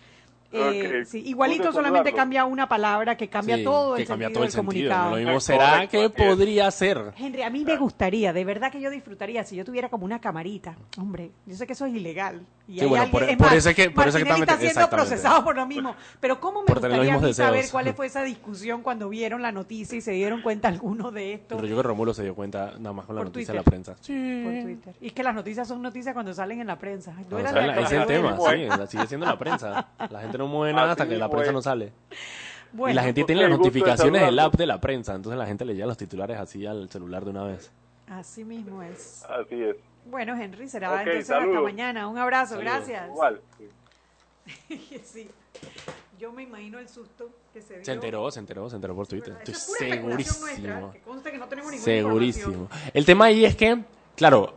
Eh, 0.52 1.04
sí, 1.06 1.22
igualito 1.26 1.72
solamente 1.72 2.12
cambia 2.12 2.44
una 2.44 2.68
palabra 2.68 3.16
que 3.16 3.28
cambia 3.28 3.56
Sí, 3.56 3.64
todo 3.64 3.94
que 3.94 4.02
el 4.02 4.08
cambia 4.08 4.28
sentido 4.28 4.34
todo 4.40 4.44
el 4.44 4.48
del 4.48 4.52
sentido. 4.52 4.90
comunicado. 4.96 5.10
Lo 5.10 5.16
mismo 5.16 5.40
será 5.40 5.86
que 5.86 6.10
podría 6.10 6.70
ser. 6.70 7.12
Henry, 7.16 7.42
a 7.42 7.50
mí 7.50 7.64
me 7.64 7.76
gustaría, 7.76 8.32
de 8.32 8.44
verdad 8.44 8.72
que 8.72 8.80
yo 8.80 8.90
disfrutaría 8.90 9.44
si 9.44 9.54
yo 9.56 9.64
tuviera 9.64 9.88
como 9.88 10.04
una 10.04 10.20
camarita. 10.20 10.74
Hombre, 10.98 11.30
yo 11.46 11.54
sé 11.54 11.66
que 11.66 11.74
eso 11.74 11.86
es 11.86 11.94
ilegal. 11.94 12.42
Y 12.66 12.74
Sí, 12.74 12.80
hay 12.82 12.88
bueno, 12.88 13.04
alguien- 13.04 13.10
por- 13.20 13.30
es 13.30 13.36
por 13.36 13.46
más, 13.48 13.56
eso 13.56 13.70
es 13.70 13.76
que- 13.76 13.90
por 13.90 14.06
eso 14.08 14.18
es 14.18 14.24
que 14.24 14.28
Martinelli 14.30 14.42
está 14.42 14.52
también- 14.54 14.72
siendo 14.72 14.90
procesado 14.90 15.44
por 15.44 15.56
lo 15.56 15.66
mismo. 15.66 15.94
Pero 16.20 16.40
¿cómo 16.40 16.60
me 16.60 16.66
Por 16.66 16.76
gustaría 16.80 16.96
a 17.14 17.18
mí 17.18 17.32
saber 17.34 17.52
deseos. 17.56 17.70
cuál 17.72 17.94
fue 17.94 18.06
esa 18.06 18.22
discusión 18.22 18.82
cuando 18.82 19.08
vieron 19.08 19.42
la 19.42 19.50
noticia 19.52 19.98
y 19.98 20.00
se 20.00 20.12
dieron 20.12 20.40
cuenta 20.42 20.68
algunos 20.68 21.12
de 21.12 21.34
esto 21.34 21.56
Pero 21.56 21.66
yo 21.66 21.74
creo 21.74 21.82
que 21.82 21.88
Romulo 21.88 22.14
se 22.14 22.22
dio 22.22 22.34
cuenta 22.34 22.74
nada 22.78 22.92
más 22.92 23.06
con 23.06 23.16
la 23.16 23.20
Por 23.22 23.28
noticia 23.28 23.52
de 23.52 23.58
la 23.58 23.64
prensa. 23.64 23.94
por 23.94 24.02
Twitter? 24.04 24.94
Y 25.00 25.06
es 25.08 25.12
que 25.12 25.22
las 25.24 25.34
noticias 25.34 25.66
son 25.66 25.82
noticias 25.82 26.12
cuando 26.14 26.32
salen 26.32 26.60
en 26.60 26.66
la 26.68 26.76
prensa. 26.78 27.12
No, 27.28 27.36
o 27.36 27.40
sea, 27.40 27.52
la 27.52 27.80
es 27.80 27.92
el 27.92 28.06
tema, 28.06 28.36
sí, 28.36 28.86
sigue 28.96 29.06
siendo 29.06 29.26
la 29.26 29.38
prensa. 29.38 29.88
La 30.10 30.20
gente 30.20 30.38
no 30.40 30.48
mueve 30.48 30.72
nada 30.72 30.92
Así 30.92 31.02
hasta 31.02 31.08
que 31.08 31.16
la 31.18 31.28
prensa 31.28 31.50
es. 31.50 31.54
no 31.54 31.62
sale. 31.62 31.92
Bueno, 32.72 32.92
y 32.92 32.94
la 32.94 33.02
gente 33.02 33.24
tiene 33.24 33.42
las 33.42 33.50
notificaciones 33.50 34.22
del 34.22 34.38
app 34.38 34.54
de 34.54 34.66
la 34.66 34.80
prensa, 34.80 35.14
entonces 35.14 35.38
la 35.38 35.46
gente 35.46 35.64
le 35.64 35.74
llega 35.74 35.86
los 35.86 35.96
titulares 35.98 36.38
así 36.38 36.66
al 36.66 36.88
celular 36.88 37.24
de 37.24 37.30
una 37.30 37.44
vez. 37.44 37.70
así 38.08 38.44
mismo 38.44 38.82
es. 38.82 39.24
Así 39.24 39.62
es. 39.62 39.76
Bueno, 40.06 40.34
Henry, 40.40 40.68
será 40.68 40.92
Ok, 40.92 41.00
entonces 41.00 41.30
hasta 41.30 41.60
mañana. 41.60 42.08
Un 42.08 42.16
abrazo, 42.18 42.54
Saludos. 42.56 42.72
gracias. 42.72 43.08
Igual. 43.08 43.40
Sí. 45.04 45.28
Yo 46.18 46.32
me 46.32 46.42
imagino 46.42 46.78
el 46.78 46.88
susto 46.88 47.30
que 47.52 47.62
se 47.62 47.74
dio. 47.76 47.84
Se 47.84 47.92
enteró, 47.92 48.30
se 48.30 48.40
enteró, 48.40 48.68
se 48.68 48.76
enteró 48.76 48.94
por 48.94 49.06
Twitter. 49.06 49.36
Estoy 49.38 49.54
segurísimo. 49.54 50.46
nuestra, 50.46 50.90
que 50.92 51.00
conste 51.00 51.30
que 51.32 51.38
no 51.38 51.46
tenemos 51.48 51.70
ninguna 51.70 51.84
Segurísimo. 51.84 52.68
El 52.92 53.04
tema 53.06 53.26
ahí 53.26 53.44
es 53.44 53.56
que, 53.56 53.78
claro, 54.16 54.54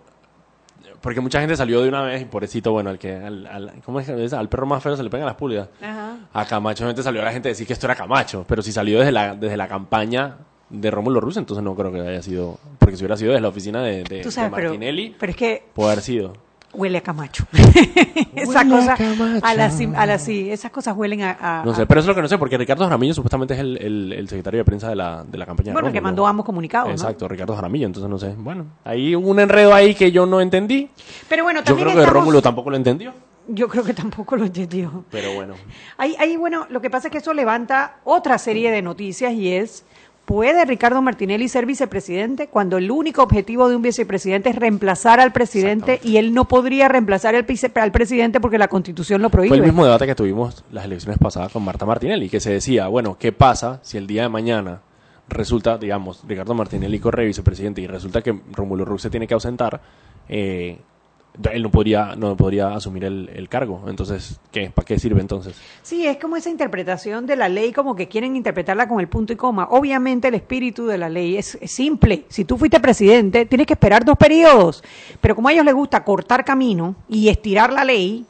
porque 1.02 1.20
mucha 1.22 1.40
gente 1.40 1.56
salió 1.56 1.82
de 1.82 1.90
una 1.90 2.02
vez 2.04 2.22
y 2.22 2.25
pobrecito, 2.25 2.72
bueno, 2.72 2.90
al 2.90 3.00
que 3.00 3.16
al, 3.16 3.46
al- 3.48 3.74
¿cómo 3.86 4.00
es 4.00 4.06
que 4.08 4.36
al 4.36 4.50
perro 4.50 4.66
más 4.66 4.82
feo 4.84 4.96
se 4.96 5.04
le 5.04 5.10
pegan 5.10 5.25
las 5.25 5.36
pulgas. 5.36 5.70
Ajá. 5.82 6.18
A 6.34 6.46
Camacho 6.46 6.86
gente 6.88 7.04
salió 7.04 7.22
la 7.24 7.32
gente 7.32 7.50
a 7.50 7.52
decir 7.52 7.68
que 7.68 7.74
esto 7.74 7.88
era 7.88 7.96
Camacho, 7.96 8.46
pero 8.48 8.62
si 8.62 8.72
salió 8.72 9.00
desde 9.00 9.12
la 9.12 9.36
desde 9.36 9.58
la 9.58 9.68
campaña 9.68 10.38
de 10.70 10.90
Rómulo 10.90 11.20
Ruz, 11.20 11.38
entonces 11.38 11.63
no 11.63 11.75
creo 11.75 11.92
que 11.92 12.02
haya 12.02 12.22
sido, 12.22 12.58
porque 12.80 12.96
si 12.96 13.04
hubiera 13.04 13.16
sido 13.18 13.32
desde 13.32 13.42
la 13.42 13.50
oficina 13.50 13.84
de, 13.84 14.04
de, 14.04 14.22
Tú 14.22 14.32
sabes, 14.32 14.50
de 14.52 14.56
pero, 14.56 14.70
Martinelli, 14.70 15.16
pero 15.20 15.30
es 15.32 15.36
que 15.36 15.63
puede 15.74 15.92
haber 15.92 16.04
sido. 16.04 16.34
Huele 16.74 16.98
a 16.98 17.01
Camacho. 17.01 17.46
Esa 18.36 18.62
Huele 18.62 18.74
a 18.75 18.77
cosa, 18.77 18.96
Camacho. 18.98 19.46
a 19.46 19.53
la, 19.53 19.70
sim- 19.70 19.94
a 19.96 20.06
la 20.06 20.18
sí, 20.20 20.50
esas 20.51 20.72
cosas 20.72 20.96
huelen 20.98 21.22
a... 21.22 21.38
a- 21.39 21.63
No 21.65 21.74
sé, 21.75 21.84
a- 21.84 21.86
pero 21.86 22.00
eso 22.00 22.06
es 22.10 22.10
lo 22.10 22.15
que 22.15 22.22
no 22.24 22.27
sé, 22.27 22.38
porque 22.38 22.58
Ricardo 22.58 22.84
Jaramillo 22.84 23.13
supuestamente 23.13 23.53
es 23.53 23.60
el, 23.60 23.77
el, 23.77 24.13
el 24.13 24.27
secretario 24.30 24.60
de 24.60 24.65
prensa 24.65 24.89
de 24.89 24.96
la, 24.96 25.24
de 25.24 25.38
la 25.38 25.46
campaña 25.46 25.68
de 25.68 25.74
bueno, 25.74 25.88
que 25.88 26.00
Rómulo. 26.00 26.03
mandó 26.03 26.27
ambos 26.27 26.46
comunicados, 26.46 26.88
¿no? 26.89 26.94
Exacto, 26.94 27.27
Ricardo 27.27 27.56
Jaramillo, 27.56 27.86
entonces 27.88 28.10
no 28.10 28.18
sé. 28.18 28.34
Bueno, 28.38 28.65
hay 28.84 29.15
un 29.15 29.39
enredo 29.39 29.74
ahí 29.74 29.94
que 29.96 30.12
yo 30.12 30.25
no 30.25 30.42
entendí. 30.42 30.89
Pero 31.30 31.44
bueno, 31.44 31.60
Yo 31.60 31.65
también 31.65 31.86
creo 31.88 31.96
que 31.98 32.01
estamos- 32.01 32.22
Rómulo 32.22 32.42
tampoco 32.42 32.70
lo 32.70 32.75
entendió, 32.77 33.13
Yo 33.48 33.68
creo 33.68 33.84
que 33.84 33.94
tampoco 33.94 34.36
lo 34.36 34.46
entendió. 34.46 35.06
pero 35.12 35.34
bueno. 35.34 35.53
Ahí, 35.98 36.15
ahí, 36.20 36.38
bueno, 36.38 36.65
lo 36.70 36.82
que 36.82 36.89
pasa 36.89 37.08
es 37.08 37.12
que 37.12 37.18
eso 37.20 37.34
levanta 37.34 37.98
otra 38.03 38.38
serie 38.38 38.72
de 38.72 38.82
noticias 38.82 39.32
y 39.34 39.51
es, 39.53 39.86
¿puede 40.25 40.63
Ricardo 40.65 41.01
Martinelli 41.01 41.48
ser 41.50 41.65
vicepresidente 41.65 42.48
cuando 42.48 42.77
el 42.77 42.89
único 42.92 43.24
objetivo 43.24 43.70
de 43.70 43.75
un 43.75 43.82
vicepresidente 43.82 44.50
es 44.50 44.56
reemplazar 44.56 45.20
al 45.20 45.32
presidente 45.34 46.00
y 46.03 46.18
él 46.18 46.34
no 46.34 46.46
podría 46.46 46.88
reemplazar 46.88 47.36
al, 47.36 47.44
vice- 47.44 47.72
al 47.75 47.92
presidente 47.92 48.39
porque 48.39 48.58
la 48.58 48.68
constitución 48.68 49.22
lo 49.22 49.30
prohíbe? 49.30 49.50
Fue 49.50 49.58
el 49.58 49.63
mismo 49.63 49.84
debate 49.84 50.06
que 50.06 50.15
tuvimos 50.15 50.63
las 50.72 50.86
elecciones 50.86 51.18
pasadas 51.20 51.51
con 51.51 51.63
Marta 51.63 51.86
Martinelli, 51.86 52.30
que 52.30 52.39
se 52.39 52.51
decía, 52.51 52.88
bueno, 52.88 53.18
¿qué 53.20 53.32
pasa 53.32 53.80
si 53.84 53.98
el 53.98 54.08
día 54.08 54.24
de 54.24 54.30
mañana 54.30 54.82
resulta, 55.30 55.77
digamos, 55.77 56.24
Ricardo 56.27 56.53
Martinelli 56.53 57.00
corre 57.00 57.25
vicepresidente 57.25 57.82
y 57.82 57.88
resulta 57.88 58.22
que 58.22 58.38
Rómulo 58.51 58.86
Rux 58.86 59.01
se 59.01 59.10
tiene 59.10 59.27
que 59.27 59.34
ausentar? 59.34 59.82
Eh, 60.30 60.80
él 61.52 61.63
no 61.63 61.72
podría, 61.72 62.16
no 62.16 62.36
podría 62.38 62.74
asumir 62.75 63.06
el, 63.06 63.30
el 63.34 63.50
cargo. 63.50 63.84
Entonces, 63.88 64.40
¿qué? 64.52 64.72
¿Para 64.74 64.86
qué 64.86 65.00
sirve 65.00 65.22
entonces? 65.22 65.56
Sí, 65.82 66.06
es 66.06 66.18
como 66.18 66.36
esa 66.36 66.50
interpretación 66.50 67.25
de 67.25 67.36
la 67.36 67.50
ley, 67.50 67.72
como 67.72 67.96
que 67.96 68.08
quieren 68.08 68.36
interpretarla 68.36 68.88
con 68.88 69.00
el 69.00 69.08
punto 69.08 69.34
y 69.34 69.36
coma. 69.36 69.68
Obviamente 69.72 70.28
el 70.28 70.36
espíritu 70.36 70.86
de 70.86 70.98
la 70.98 71.10
ley 71.10 71.38
es, 71.38 71.58
es 71.62 71.72
simple. 71.72 72.25
Si 72.30 72.46
tú 72.46 72.58
fuiste 72.58 72.80
presidente, 72.80 73.46
tienes 73.46 73.68
que 73.68 73.74
esperar 73.74 74.06
dos 74.06 74.18
periodos. 74.18 74.84
Pero 75.22 75.36
como 75.36 75.48
a 75.48 75.54
ellos 75.54 75.66
les 75.66 75.74
gusta 75.74 76.04
cortar 76.04 76.46
camino 76.46 76.96
y 77.10 77.30
estirar 77.30 77.74
la 77.74 77.84
ley, 77.84 78.25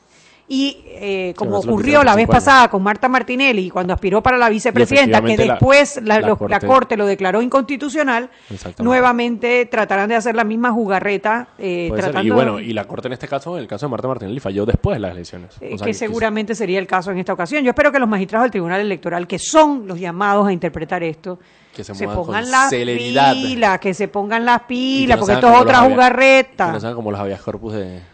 y 0.47 0.83
eh, 0.87 1.33
como 1.37 1.59
ocurrió 1.59 2.03
la 2.03 2.15
vez 2.15 2.27
pasada 2.27 2.67
con 2.69 2.83
Marta 2.83 3.07
Martinelli, 3.09 3.69
cuando 3.69 3.93
aspiró 3.93 4.21
para 4.21 4.37
la 4.37 4.49
vicepresidenta, 4.49 5.21
que 5.21 5.37
la- 5.37 5.53
después 5.53 5.99
la, 6.03 6.19
la 6.19 6.27
los- 6.27 6.39
la 6.49 6.59
Corte- 6.59 6.97
lo 6.97 7.05
declaró 7.05 7.41
inconstitucional, 7.41 8.29
nuevamente 8.83 9.65
tratarán 9.65 10.09
de 10.09 10.15
hacer 10.15 10.35
la 10.35 10.43
misma 10.43 10.71
jugarreta. 10.71 11.47
eh, 11.57 11.89
tratando 11.95 12.21
Y 12.27 12.29
bueno, 12.31 12.59
y 12.59 12.73
la 12.73 12.85
Corte 12.85 13.07
en 13.07 13.13
este 13.13 13.27
caso, 13.27 13.55
en 13.55 13.61
el 13.63 13.67
caso 13.67 13.85
de 13.85 13.91
Marta 13.91 14.07
Martinelli, 14.07 14.39
falló 14.39 14.65
después 14.65 14.95
de 14.95 14.99
las 14.99 15.11
elecciones. 15.11 15.51
eh, 15.61 15.71
O 15.73 15.77
sea, 15.77 15.85
que 15.87 15.93
seguramente 15.93 16.55
sería 16.55 16.79
el 16.79 16.87
caso 16.87 17.11
en 17.11 17.19
esta 17.19 17.33
ocasión. 17.33 17.63
Yo 17.63 17.69
espero 17.69 17.91
que 17.91 17.99
los 17.99 18.09
magistrados 18.09 18.45
del 18.45 18.51
Tribunal 18.51 18.81
Electoral, 18.81 19.25
que 19.27 19.39
son 19.39 19.87
los 19.87 19.99
llamados 19.99 20.47
a 20.47 20.51
interpretar 20.53 21.03
esto, 21.03 21.39
Que 21.75 21.83
se 21.83 21.95
se, 21.95 22.05
pongan 22.07 22.51
las 22.51 22.69
pilas, 23.33 23.79
que 23.79 23.93
se 23.93 24.07
pongan 24.07 24.45
las 24.45 24.61
pilas, 24.63 25.17
no 25.17 25.21
porque 25.21 25.33
esto 25.35 25.51
es 25.53 25.59
otra 25.61 25.79
jugarreta. 25.89 26.65
Que 26.67 26.71
no 26.73 26.79
sean 26.79 26.95
como 26.95 27.11
los 27.11 27.19
habeas 27.19 27.41
corpus 27.41 27.73
de... 27.73 28.12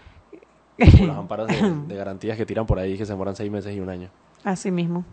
como 0.92 1.06
los 1.08 1.18
amparos 1.18 1.48
de, 1.50 1.74
de 1.88 1.96
garantías 1.96 2.38
que 2.38 2.46
tiran 2.46 2.66
por 2.66 2.80
ahí 2.80 2.98
que 2.98 3.06
se 3.06 3.12
demoran 3.14 3.36
seis 3.36 3.52
meses 3.52 3.76
y 3.76 3.80
un 3.80 3.90
año. 3.90 4.10
Así 4.44 4.72
mismo. 4.72 5.04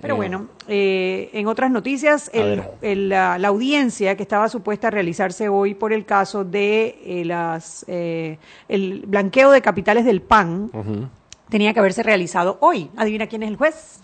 Pero 0.00 0.14
Eh, 0.14 0.16
bueno, 0.16 0.46
eh, 0.68 1.30
en 1.32 1.46
otras 1.46 1.70
noticias, 1.70 2.30
el- 2.34 2.62
el, 2.82 3.08
la, 3.08 3.38
la 3.38 3.48
audiencia 3.48 4.14
que 4.16 4.22
estaba 4.22 4.48
supuesta 4.50 4.88
a 4.88 4.90
realizarse 4.90 5.48
hoy 5.48 5.74
por 5.74 5.92
el 5.94 6.04
caso 6.04 6.44
de 6.44 6.98
eh, 7.04 7.24
las 7.24 7.84
eh, 7.88 8.38
el 8.68 9.04
blanqueo 9.06 9.50
de 9.50 9.62
capitales 9.62 10.04
del 10.04 10.20
PAN 10.20 10.70
Ujú. 10.72 11.08
tenía 11.48 11.72
que 11.72 11.80
haberse 11.80 12.02
realizado 12.02 12.58
hoy. 12.60 12.90
Adivina 12.96 13.26
quién 13.26 13.42
es 13.42 13.48
el 13.48 13.56
juez. 13.56 14.00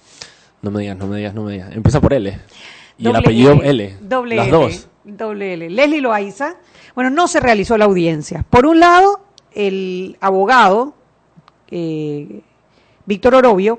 No 0.62 0.70
me 0.70 0.80
digas, 0.80 0.96
no 0.96 1.06
me 1.06 1.18
digas, 1.18 1.34
no 1.34 1.42
me 1.44 1.52
digas. 1.52 1.72
Empieza 1.74 2.00
por 2.00 2.14
L. 2.14 2.30
Y 2.96 3.06
el 3.06 3.12
Doble 3.12 3.18
apellido 3.18 3.62
L. 3.62 3.96
Doble 4.00 4.36
Las 4.36 4.48
L, 4.48 4.56
dos. 4.56 4.88
Doble 5.04 5.54
L. 5.54 5.70
Leslie 5.70 6.00
Loaiza. 6.00 6.54
Bueno, 6.94 7.10
no 7.10 7.28
se 7.28 7.38
realizó 7.40 7.76
la 7.78 7.84
audiencia. 7.86 8.44
Por 8.48 8.66
un 8.66 8.80
lado, 8.80 9.20
el 9.54 10.16
abogado, 10.20 10.94
eh, 11.70 12.40
Víctor 13.06 13.34
Orobio, 13.34 13.78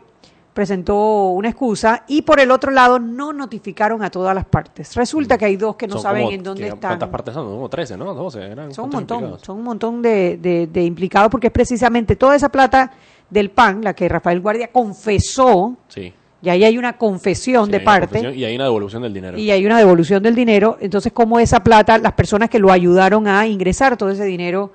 presentó 0.54 1.30
una 1.30 1.48
excusa 1.48 2.04
y 2.08 2.24
por 2.24 2.40
el 2.42 2.52
otro 2.52 2.72
lado 2.72 3.00
no 3.00 3.32
notificaron 3.32 4.04
a 4.04 4.10
todas 4.10 4.36
las 4.36 4.44
partes. 4.46 4.94
Resulta 4.96 5.38
que 5.38 5.46
hay 5.46 5.56
dos 5.56 5.78
que 5.78 5.88
no 5.88 5.94
Son 5.94 6.02
saben 6.02 6.24
como- 6.24 6.36
en 6.36 6.44
dónde 6.44 6.64
¿qué- 6.64 6.68
están. 6.70 6.90
¿Cuántas 6.92 7.10
partes 7.10 7.34
son? 7.34 7.50
Como 7.50 7.70
13, 7.70 7.96
¿no? 7.96 8.14
12. 8.14 8.40
Eran 8.52 8.74
Son 8.74 8.86
un 8.86 8.92
¿cuántos 8.92 8.94
montón, 9.00 9.18
implicados? 9.20 9.42
son 9.46 9.58
un 9.60 9.64
montón 9.64 10.02
de, 10.02 10.38
de- 10.38 10.68
de 10.68 10.84
implicados 10.84 11.30
porque 11.32 11.48
es 11.48 11.54
precisamente 11.54 12.18
toda 12.18 12.36
esa 12.36 12.50
plata 12.50 12.92
del 13.30 13.50
PAN, 13.50 13.82
la 13.82 13.94
que 13.94 14.10
Rafael 14.10 14.42
Guardia 14.42 14.68
confesó, 14.74 15.78
Sí. 15.88 16.12
y 16.42 16.50
ahí 16.50 16.66
hay 16.66 16.78
una 16.78 16.98
confesión 16.98 17.68
Sí, 17.68 17.72
de 17.72 17.80
parte. 17.80 18.08
confesión 18.08 18.38
Y 18.38 18.44
hay 18.44 18.56
una 18.56 18.66
devolución 18.66 19.04
del 19.04 19.14
dinero. 19.14 19.38
y 19.38 19.52
hay 19.52 19.66
una 19.66 19.78
devolución 19.78 20.22
del 20.22 20.36
dinero. 20.36 20.78
Entonces, 20.82 21.14
¿cómo 21.14 21.40
esa 21.40 21.62
plata, 21.64 21.98
las 21.98 22.12
personas 22.12 22.50
que 22.50 22.60
lo 22.60 22.74
ayudaron 22.74 23.26
a 23.30 23.48
ingresar 23.48 23.96
todo 23.96 24.10
ese 24.10 24.26
dinero 24.26 24.72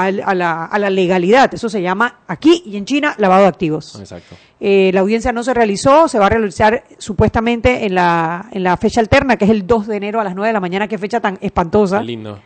al- 0.00 0.22
a, 0.24 0.34
la, 0.34 0.64
a 0.66 0.78
la 0.78 0.90
legalidad? 0.90 1.52
Eso 1.54 1.68
se 1.68 1.82
llama 1.82 2.20
aquí 2.26 2.62
y 2.66 2.76
en 2.76 2.84
China 2.84 3.14
lavado 3.18 3.42
de 3.42 3.48
activos. 3.48 3.98
Exacto. 4.00 4.34
Eh, 4.60 4.90
la 4.94 5.00
audiencia 5.00 5.32
no 5.32 5.42
se 5.42 5.52
realizó, 5.54 6.06
se 6.08 6.18
va 6.18 6.26
a 6.26 6.28
realizar 6.28 6.84
supuestamente 6.98 7.84
en 7.84 7.94
la, 7.94 8.46
en 8.52 8.62
la 8.62 8.76
fecha 8.76 9.00
alterna, 9.00 9.36
que 9.36 9.44
es 9.44 9.50
el 9.50 9.66
2 9.66 9.86
de 9.88 9.96
enero 9.96 10.20
a 10.20 10.24
las 10.24 10.34
9 10.34 10.48
de 10.48 10.52
la 10.52 10.60
mañana. 10.60 10.88
Qué 10.88 10.98
fecha 10.98 11.20
tan 11.20 11.38
espantosa. 11.40 11.98
Qué 11.98 12.04
lindo. 12.04 12.38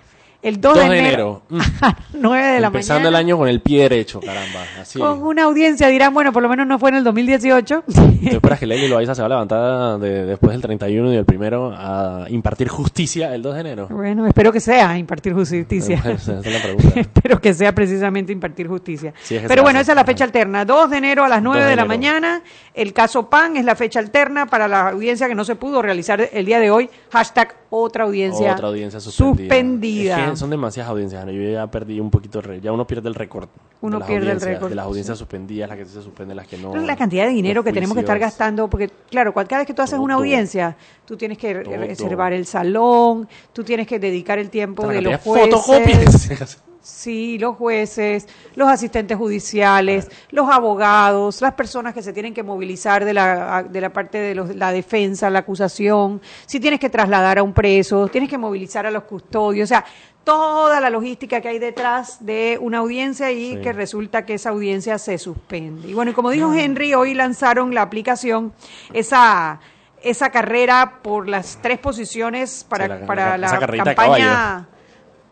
El 0.47 0.61
2, 0.61 0.75
2 0.75 0.85
de 0.85 0.91
de 0.91 0.99
enero, 1.01 1.43
enero. 1.51 1.67
Mm. 1.77 1.85
a 1.85 1.87
las 1.89 1.97
9 2.15 2.47
de 2.47 2.61
la 2.61 2.67
Empezando 2.69 3.01
mañana. 3.01 3.09
el 3.09 3.25
año 3.27 3.37
con 3.39 3.49
el 3.49 3.61
pie 3.61 3.83
derecho, 3.83 4.21
caramba. 4.21 4.61
Así. 4.81 4.99
Con 4.99 5.23
una 5.23 5.43
audiencia 5.45 5.89
dirán, 5.89 6.15
bueno, 6.15 6.33
por 6.33 6.43
lo 6.43 6.49
menos 6.49 6.67
no 6.67 6.79
fue 6.79 6.91
en 6.91 6.97
el 6.97 7.05
2018. 7.05 7.85
¿Tú 7.87 7.93
esperas 8.23 8.59
que 8.61 8.67
Lely 8.67 8.89
Loaiza 8.89 9.15
se 9.15 9.23
va 9.23 9.27
a 9.27 9.29
levantar 9.29 9.99
de- 9.99 10.25
después 10.25 10.53
del 10.53 10.63
31 10.63 11.13
y 11.13 11.17
del 11.17 11.25
primero 11.25 11.73
a 11.77 12.27
impartir 12.29 12.69
justicia 12.69 13.35
el 13.35 13.43
2 13.43 13.55
de 13.55 13.61
enero? 13.61 13.89
bueno, 13.91 14.27
espero 14.27 14.53
que 14.53 14.61
sea 14.61 14.97
impartir 14.97 15.33
justicia. 15.35 15.97
Esa 16.05 16.39
es 16.41 16.53
la 16.53 16.63
pregunta. 16.63 17.01
Espero 17.01 17.41
que 17.41 17.53
sea 17.53 17.75
precisamente 17.75 18.33
impartir 18.33 18.69
justicia. 18.69 19.13
Sí, 19.23 19.37
es 19.37 19.43
que 19.43 19.49
Pero 19.49 19.63
bueno, 19.63 19.81
esa 19.81 19.93
es 19.93 19.97
la 19.97 20.05
fecha 20.05 20.25
alterna. 20.25 20.65
2 20.65 20.91
de 20.91 20.97
enero 20.99 21.25
a 21.25 21.29
las 21.29 21.43
9 21.43 21.59
2 21.61 21.65
de 21.67 21.71
de 21.71 21.77
la 21.77 21.85
mañana. 21.85 22.43
El 22.73 22.93
caso 22.93 23.29
PAN 23.29 23.57
es 23.57 23.65
la 23.65 23.75
fecha 23.75 23.99
alterna 23.99 24.47
para 24.47 24.69
la 24.69 24.91
audiencia 24.91 25.27
que 25.29 25.35
no 25.35 25.45
se 25.45 25.57
pudo 25.57 25.83
realizar 25.83 26.29
el 26.33 26.47
día 26.47 26.61
de 26.61 26.71
hoy. 26.71 26.89
Hashtag 27.11 27.55
otra 27.83 28.05
audiencia, 28.05 28.53
Otra 28.53 28.69
audiencia 28.69 29.01
suspendida. 29.01 29.37
suspendida. 29.55 30.25
Es 30.25 30.31
que 30.31 30.37
son 30.37 30.51
demasiadas 30.51 30.91
audiencias, 30.91 31.23
Ana. 31.23 31.33
Yo 31.33 31.43
ya 31.43 31.67
perdí 31.71 32.01
un 32.01 32.11
poquito, 32.11 32.41
el 32.41 32.61
ya 32.61 32.73
uno 32.73 32.87
pierde 32.87 33.09
el 33.09 33.15
récord. 33.15 33.49
de 33.49 33.51
Uno 33.81 33.99
las 33.99 34.07
pierde 34.09 34.23
el 34.25 34.29
audiencias, 34.33 34.53
récord, 34.55 34.69
De 34.71 34.75
las 34.75 34.85
sí. 34.85 34.89
audiencias 34.89 35.19
suspendidas, 35.19 35.69
las 35.69 35.79
que 35.79 35.85
se 35.85 36.03
suspenden, 36.03 36.37
las 36.37 36.47
que 36.47 36.57
no. 36.59 36.75
la 36.77 36.97
cantidad 36.97 37.25
de 37.27 37.31
dinero 37.31 37.63
que 37.63 37.73
tenemos 37.73 37.95
que 37.95 38.01
estar 38.01 38.19
gastando, 38.19 38.69
porque 38.69 38.91
claro, 39.11 39.33
cada 39.33 39.59
vez 39.59 39.67
que 39.67 39.75
tú 39.75 39.83
haces 39.83 39.99
una 39.99 40.15
audiencia, 40.15 40.77
tú 41.05 41.17
tienes 41.17 41.39
que 41.39 41.55
Todo. 41.57 41.77
reservar 41.77 42.33
el 42.33 42.47
salón, 42.47 43.29
tú 43.53 43.63
tienes 43.65 43.87
que 43.87 43.99
dedicar 43.99 44.39
el 44.39 44.51
tiempo 44.51 44.87
de 44.89 45.03
los 45.03 45.21
jueces. 45.21 45.51
fotocopias. 45.55 46.63
Sí, 46.89 47.37
los 47.39 47.57
jueces, 47.57 48.29
los 48.55 48.69
asistentes 48.69 49.17
judiciales, 49.19 50.09
los 50.31 50.49
abogados, 50.49 51.41
las 51.43 51.53
personas 51.55 51.93
que 51.93 52.01
se 52.01 52.13
tienen 52.13 52.33
que 52.33 52.45
movilizar 52.45 53.05
de 53.05 53.13
la, 53.13 53.65
de 53.69 53.81
la 53.81 53.91
parte 53.93 54.19
de 54.19 54.37
los- 54.37 54.55
la 54.55 54.71
defensa, 54.71 55.29
la 55.29 55.41
acusación, 55.41 56.21
si 56.47 56.61
tienes 56.61 56.79
que 56.79 56.89
trasladar 56.89 57.39
a 57.39 57.43
un 57.43 57.53
preso, 57.53 58.07
tienes 58.07 58.31
que 58.31 58.39
movilizar 58.39 58.87
a 58.87 58.93
los 58.93 59.03
custodios, 59.03 59.67
o 59.67 59.69
sea, 59.69 59.85
toda 60.23 60.81
la 60.81 60.89
logística 60.91 61.41
que 61.41 61.49
hay 61.49 61.59
detrás 61.59 62.25
de 62.25 62.57
una 62.61 62.79
audiencia 62.79 63.33
y 63.33 63.55
Sí. 63.57 63.61
que 63.63 63.73
resulta 63.73 64.25
que 64.25 64.35
esa 64.35 64.51
audiencia 64.51 64.97
se 64.99 65.19
suspende. 65.19 65.89
Y 65.89 65.95
bueno, 65.95 66.13
y 66.13 66.15
como 66.15 66.31
dijo 66.31 66.55
Henry, 66.55 66.95
hoy 66.95 67.15
lanzaron 67.15 67.75
la 67.75 67.83
aplicación, 67.83 68.53
esa 68.93 69.59
esa 70.03 70.31
carrera 70.31 71.01
por 71.03 71.29
las 71.29 71.59
tres 71.63 71.81
posiciones 71.81 72.65
para, 72.69 72.85
Sí, 72.85 72.91
la- 73.01 73.07
para 73.07 73.39
la- 73.39 73.59
campaña 73.83 74.69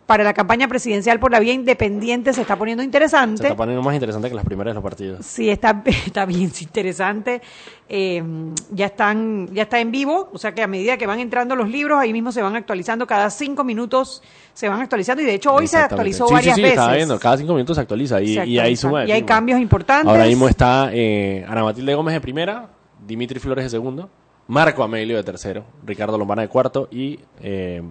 para 0.06 0.22
la 0.22 0.34
campaña 0.34 0.68
presidencial 0.68 1.18
por 1.18 1.30
la 1.30 1.40
vía 1.40 1.54
independiente 1.54 2.32
se 2.34 2.42
está 2.42 2.56
poniendo 2.56 2.82
Se 2.82 2.86
interesante. 2.86 3.42
está 3.44 3.56
poniendo 3.56 3.82
más 3.82 3.94
interesante 3.94 4.28
que 4.28 4.34
las 4.34 4.44
primeras 4.44 4.72
de 4.72 4.74
los 4.74 4.82
partidos. 4.82 5.24
Sí, 5.24 5.48
está, 5.48 5.82
está 5.86 6.26
bien 6.26 6.52
interesante. 6.60 7.40
Eh, 7.88 8.22
ya 8.70 8.86
están, 8.86 9.48
ya 9.52 9.62
está 9.62 9.78
en 9.80 9.90
vivo, 9.90 10.30
o 10.32 10.38
sea 10.38 10.54
que 10.54 10.62
a 10.62 10.66
medida 10.66 10.96
que 10.96 11.06
van 11.06 11.20
entrando 11.20 11.54
los 11.56 11.68
libros, 11.70 11.98
ahí 11.98 12.12
mismo 12.12 12.32
se 12.32 12.42
van 12.42 12.56
actualizando, 12.56 13.06
cada 13.06 13.30
cinco 13.30 13.62
minutos 13.64 14.22
se 14.52 14.68
van 14.68 14.80
actualizando 14.80 15.22
y 15.22 15.26
de 15.26 15.34
hecho 15.34 15.52
hoy 15.52 15.66
se 15.66 15.76
actualizó 15.78 16.26
Sí, 16.28 16.34
varias 16.34 16.54
sí, 16.54 16.60
sí, 16.60 16.62
veces. 16.62 16.78
estaba 16.78 16.96
viendo. 16.96 17.18
Cada 17.18 17.36
cinco 17.38 17.52
minutos 17.54 17.76
se 17.76 17.80
actualiza 17.82 18.20
y, 18.20 18.34
Se 18.34 18.46
y 18.46 18.58
ahí 18.58 18.76
suma. 18.76 19.04
Y 19.06 19.12
hay 19.12 19.22
cambios 19.22 19.58
importantes. 19.60 20.06
Ahora 20.08 20.24
mismo 20.26 20.48
está 20.48 20.90
eh, 20.92 21.44
Ana 21.48 21.62
Matilde 21.64 21.94
Gómez 21.94 22.14
de 22.14 22.20
primera, 22.20 22.68
Dimitri 23.06 23.38
Flores 23.40 23.64
de 23.64 23.70
segundo, 23.70 24.10
Marco 24.48 24.82
Amelio 24.82 25.16
de 25.16 25.22
tercero, 25.24 25.64
Ricardo 25.84 26.18
Lombana 26.18 26.42
de 26.42 26.48
cuarto 26.48 26.88
y 26.90 27.18
eh, 27.42 27.82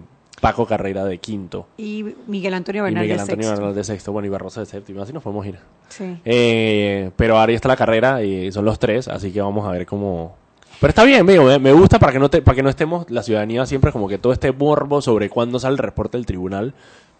Paco 0.44 0.66
Carreira 0.66 1.06
de 1.06 1.16
quinto. 1.16 1.68
Y 1.78 2.04
Miguel 2.26 2.52
Antonio 2.52 2.82
Y 2.82 2.84
Bernal 2.84 3.02
Miguel 3.04 3.16
de 3.16 3.22
Antonio 3.22 3.44
sexto. 3.44 3.60
Bernal 3.60 3.74
de 3.74 3.84
sexto, 3.84 4.12
bueno, 4.12 4.26
y 4.26 4.28
Barroso 4.28 4.60
de 4.60 4.66
séptimo, 4.66 5.00
así 5.00 5.10
nos 5.10 5.22
podemos 5.22 5.46
ir. 5.46 5.58
Sí. 5.88 6.18
Eh, 6.22 7.10
pero 7.16 7.38
ahora 7.38 7.52
ya 7.52 7.56
está 7.56 7.68
la 7.68 7.76
carrera 7.76 8.22
y 8.22 8.52
son 8.52 8.66
los 8.66 8.78
tres, 8.78 9.08
así 9.08 9.32
que 9.32 9.40
vamos 9.40 9.66
a 9.66 9.70
ver 9.70 9.86
cómo... 9.86 10.36
Pero 10.80 10.90
está 10.90 11.02
bien, 11.04 11.20
amigo, 11.20 11.50
eh, 11.50 11.58
me 11.58 11.72
gusta 11.72 11.98
para 11.98 12.12
que 12.12 12.18
no 12.18 12.28
te, 12.28 12.42
para 12.42 12.56
que 12.56 12.62
no 12.62 12.68
estemos 12.68 13.10
la 13.10 13.22
ciudadanía 13.22 13.64
siempre 13.64 13.90
como 13.90 14.06
que 14.06 14.18
todo 14.18 14.34
este 14.34 14.52
morbo 14.52 15.00
sobre 15.00 15.30
cuándo 15.30 15.58
sale 15.58 15.72
el 15.72 15.78
reporte 15.78 16.18
del 16.18 16.26
tribunal. 16.26 16.74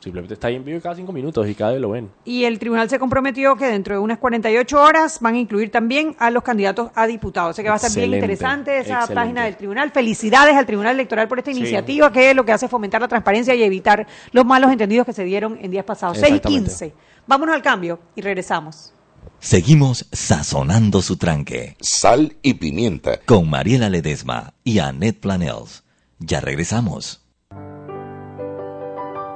Simplemente 0.04 0.34
está 0.34 0.48
ahí 0.48 0.56
en 0.56 0.64
vivo 0.66 0.78
cada 0.82 0.94
cinco 0.94 1.12
minutos 1.12 1.48
y 1.48 1.54
cada 1.54 1.72
vez 1.72 1.80
lo 1.80 1.88
ven. 1.88 2.10
Y 2.26 2.44
el 2.44 2.58
tribunal 2.58 2.90
se 2.90 2.98
comprometió 2.98 3.56
que 3.56 3.64
dentro 3.64 3.94
de 3.94 4.00
unas 4.00 4.18
48 4.18 4.78
horas 4.80 5.18
van 5.20 5.34
a 5.34 5.38
incluir 5.38 5.70
también 5.70 6.14
a 6.18 6.30
los 6.30 6.42
candidatos 6.42 6.90
a 6.94 7.06
diputados. 7.06 7.50
O 7.50 7.52
sea 7.54 7.62
que 7.62 7.70
va 7.70 7.76
a 7.76 7.78
estar 7.78 7.90
bien 7.90 8.04
Excelente, 8.12 8.24
interesante 8.26 8.78
esa 8.80 8.94
excelente. 8.96 9.14
página 9.14 9.44
del 9.44 9.56
tribunal. 9.56 9.90
Felicidades 9.92 10.54
al 10.56 10.66
Tribunal 10.66 10.94
Electoral 10.94 11.26
por 11.26 11.38
esta 11.38 11.52
Sí. 11.52 11.58
iniciativa 11.58 12.12
que 12.12 12.34
lo 12.34 12.44
que 12.44 12.52
hace 12.52 12.66
es 12.66 12.70
fomentar 12.70 13.00
la 13.00 13.08
transparencia 13.08 13.54
y 13.54 13.62
evitar 13.62 14.06
los 14.32 14.44
malos 14.44 14.70
entendidos 14.70 15.06
que 15.06 15.14
se 15.14 15.24
dieron 15.24 15.58
en 15.62 15.70
días 15.70 15.86
pasados. 15.86 16.18
6 16.18 16.30
y 16.30 16.36
Exactamente. 16.36 16.70
15. 16.70 16.94
Vámonos 17.26 17.54
al 17.54 17.62
cambio 17.62 17.98
y 18.14 18.20
regresamos. 18.20 18.92
Seguimos 19.40 20.06
sazonando 20.12 21.00
su 21.00 21.16
tranque 21.16 21.76
Sal 21.80 22.36
y 22.42 22.54
pimienta. 22.54 23.20
con 23.24 23.48
Mariela 23.48 23.88
Ledesma 23.88 24.52
y 24.64 24.80
Annette 24.80 25.18
Planels. 25.20 25.82
Ya 26.18 26.40
regresamos. 26.42 27.23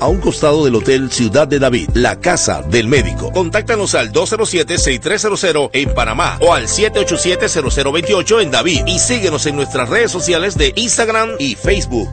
a 0.00 0.08
un 0.08 0.20
costado 0.20 0.64
del 0.64 0.74
Hotel 0.74 1.10
Ciudad 1.12 1.46
de 1.46 1.58
David. 1.58 1.90
La 1.94 2.18
Casa 2.18 2.62
del 2.62 2.88
Médico. 2.88 3.30
Contáctanos 3.32 3.94
al 3.94 4.12
207-6300 4.12 5.70
en 5.72 5.94
Panamá 5.94 6.38
o 6.40 6.52
al 6.52 6.66
787-0028 6.66 8.42
en 8.42 8.50
David 8.50 8.82
y 8.86 8.98
síguenos 8.98 9.46
en 9.46 9.56
nuestras 9.56 9.88
redes 9.88 10.10
sociales 10.10 10.56
de 10.56 10.72
Instagram 10.76 11.30
y 11.38 11.54
Facebook. 11.54 12.08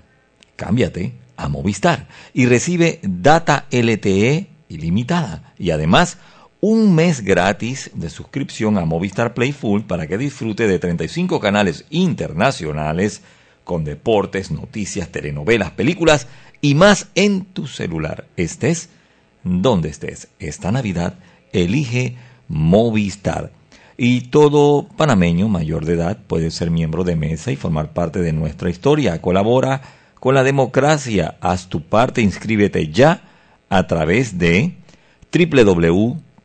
Cámbiate 0.55 1.13
a 1.37 1.47
Movistar 1.47 2.07
y 2.33 2.47
recibe 2.47 2.99
data 3.03 3.67
LTE 3.71 4.47
ilimitada 4.67 5.53
y 5.57 5.71
además 5.71 6.17
un 6.61 6.93
mes 6.93 7.21
gratis 7.21 7.89
de 7.93 8.09
suscripción 8.09 8.77
a 8.77 8.85
Movistar 8.85 9.33
Play 9.33 9.53
Full 9.53 9.83
para 9.83 10.07
que 10.07 10.17
disfrute 10.17 10.67
de 10.67 10.79
35 10.79 11.39
canales 11.39 11.85
internacionales 11.89 13.21
con 13.63 13.85
deportes, 13.85 14.51
noticias, 14.51 15.09
telenovelas, 15.09 15.71
películas 15.71 16.27
y 16.59 16.75
más 16.75 17.07
en 17.15 17.45
tu 17.45 17.67
celular. 17.67 18.25
Estés 18.35 18.89
donde 19.43 19.89
estés. 19.89 20.27
Esta 20.39 20.71
Navidad 20.71 21.15
elige 21.53 22.15
Movistar. 22.47 23.51
Y 23.95 24.21
todo 24.21 24.87
panameño 24.97 25.49
mayor 25.49 25.85
de 25.85 25.93
edad 25.93 26.17
puede 26.25 26.51
ser 26.51 26.71
miembro 26.71 27.03
de 27.03 27.15
mesa 27.15 27.51
y 27.51 27.57
formar 27.57 27.93
parte 27.93 28.19
de 28.19 28.33
nuestra 28.33 28.69
historia. 28.69 29.21
Colabora 29.21 29.81
con 30.19 30.35
la 30.35 30.43
democracia. 30.43 31.37
Haz 31.41 31.67
tu 31.67 31.81
parte, 31.81 32.21
inscríbete 32.21 32.89
ya 32.89 33.21
a 33.69 33.87
través 33.87 34.37
de 34.37 34.73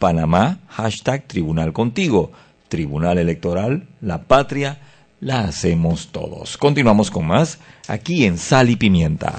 hashtag 0.68 1.28
Tribunal 1.28 1.74
Contigo. 1.74 2.32
Tribunal 2.68 3.20
Electoral, 3.20 3.88
la 4.02 4.24
patria, 4.24 4.80
la 5.20 5.42
hacemos 5.42 6.08
todos. 6.12 6.58
Continuamos 6.58 7.12
con 7.12 7.28
más 7.28 7.60
aquí 7.88 8.26
en 8.26 8.38
Sal 8.38 8.70
y 8.70 8.76
Pimienta. 8.76 9.34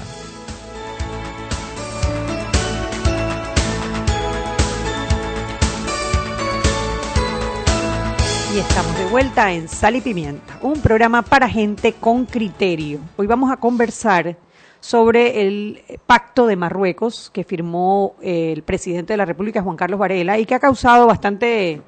Y 8.53 8.59
estamos 8.59 8.99
de 8.99 9.05
vuelta 9.05 9.53
en 9.53 9.69
Sal 9.69 9.95
y 9.95 10.01
Pimienta, 10.01 10.59
un 10.63 10.81
programa 10.81 11.23
para 11.23 11.49
gente 11.49 11.93
con 11.93 12.27
criterio. 12.27 12.99
Hoy 13.17 13.29
vamos 13.29 13.53
a 13.53 13.59
conversar 13.59 14.37
sobre 14.81 15.47
el 15.47 15.85
pacto 16.05 16.49
de 16.49 16.57
Marruecos 16.57 17.31
que 17.33 17.45
firmó 17.45 18.17
eh, 18.21 18.51
el 18.51 18.65
presidente 18.65 19.13
de 19.13 19.19
la 19.19 19.25
República, 19.25 19.63
Juan 19.63 19.77
Carlos 19.77 20.01
Varela, 20.01 20.37
y 20.37 20.47
que 20.47 20.57
ha 20.57 20.59
causado 20.59 21.07
bastante, 21.07 21.81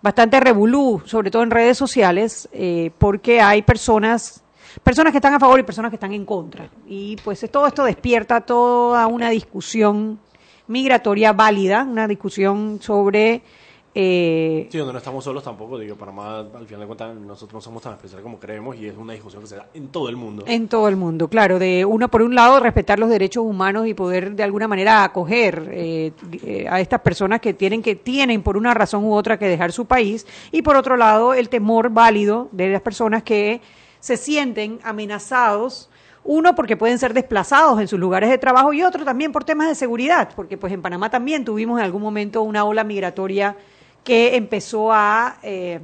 bastante 0.00 0.40
revolú, 0.40 1.02
sobre 1.04 1.30
todo 1.30 1.42
en 1.42 1.50
redes 1.50 1.76
sociales, 1.76 2.48
eh, 2.52 2.92
porque 2.96 3.42
hay 3.42 3.60
personas, 3.60 4.42
personas 4.82 5.12
que 5.12 5.18
están 5.18 5.34
a 5.34 5.40
favor 5.40 5.60
y 5.60 5.64
personas 5.64 5.90
que 5.90 5.96
están 5.96 6.14
en 6.14 6.24
contra. 6.24 6.70
Y 6.86 7.16
pues 7.22 7.44
todo 7.50 7.66
esto 7.66 7.84
despierta 7.84 8.40
toda 8.40 9.06
una 9.06 9.28
discusión 9.28 10.18
migratoria 10.66 11.34
válida, 11.34 11.82
una 11.82 12.08
discusión 12.08 12.78
sobre 12.80 13.42
eh, 13.92 14.68
Sí, 14.70 14.78
donde 14.78 14.92
no 14.92 14.98
estamos 14.98 15.24
solos 15.24 15.42
tampoco, 15.42 15.76
digo, 15.76 15.96
Panamá, 15.96 16.38
al 16.38 16.66
final 16.66 16.80
de 16.80 16.86
cuentas, 16.86 17.16
nosotros 17.16 17.54
no 17.54 17.60
somos 17.60 17.82
tan 17.82 17.94
especiales 17.94 18.22
como 18.22 18.38
creemos 18.38 18.76
y 18.76 18.86
es 18.86 18.96
una 18.96 19.14
discusión 19.14 19.42
que 19.42 19.48
se 19.48 19.56
da 19.56 19.66
en 19.74 19.88
todo 19.88 20.08
el 20.08 20.16
mundo. 20.16 20.44
En 20.46 20.68
todo 20.68 20.88
el 20.88 20.94
mundo, 20.94 21.26
claro. 21.28 21.58
De 21.58 21.84
uno 21.84 22.08
por 22.08 22.22
un 22.22 22.36
lado 22.36 22.60
respetar 22.60 23.00
los 23.00 23.10
derechos 23.10 23.44
humanos 23.44 23.88
y 23.88 23.94
poder 23.94 24.36
de 24.36 24.44
alguna 24.44 24.68
manera 24.68 25.02
acoger 25.02 25.68
eh, 25.72 26.12
eh, 26.44 26.66
a 26.70 26.80
estas 26.80 27.00
personas 27.00 27.40
que 27.40 27.52
tienen 27.52 27.82
que 27.82 27.96
tienen 27.96 28.42
por 28.42 28.56
una 28.56 28.74
razón 28.74 29.04
u 29.04 29.12
otra 29.12 29.38
que 29.38 29.48
dejar 29.48 29.72
su 29.72 29.86
país 29.86 30.24
y 30.52 30.62
por 30.62 30.76
otro 30.76 30.96
lado 30.96 31.34
el 31.34 31.48
temor 31.48 31.90
válido 31.90 32.48
de 32.52 32.68
las 32.68 32.82
personas 32.82 33.24
que 33.24 33.60
se 33.98 34.16
sienten 34.16 34.78
amenazados. 34.84 35.88
Uno, 36.22 36.54
porque 36.54 36.76
pueden 36.76 36.98
ser 36.98 37.14
desplazados 37.14 37.80
en 37.80 37.88
sus 37.88 37.98
lugares 37.98 38.28
de 38.28 38.36
trabajo 38.36 38.74
y 38.74 38.82
otro 38.82 39.06
también 39.06 39.32
por 39.32 39.42
temas 39.42 39.68
de 39.68 39.74
seguridad, 39.74 40.28
porque 40.36 40.58
pues 40.58 40.70
en 40.70 40.82
Panamá 40.82 41.08
también 41.08 41.46
tuvimos 41.46 41.78
en 41.78 41.84
algún 41.86 42.02
momento 42.02 42.42
una 42.42 42.64
ola 42.64 42.84
migratoria 42.84 43.56
que 44.04 44.36
empezó 44.36 44.92
a, 44.92 45.38
eh, 45.42 45.80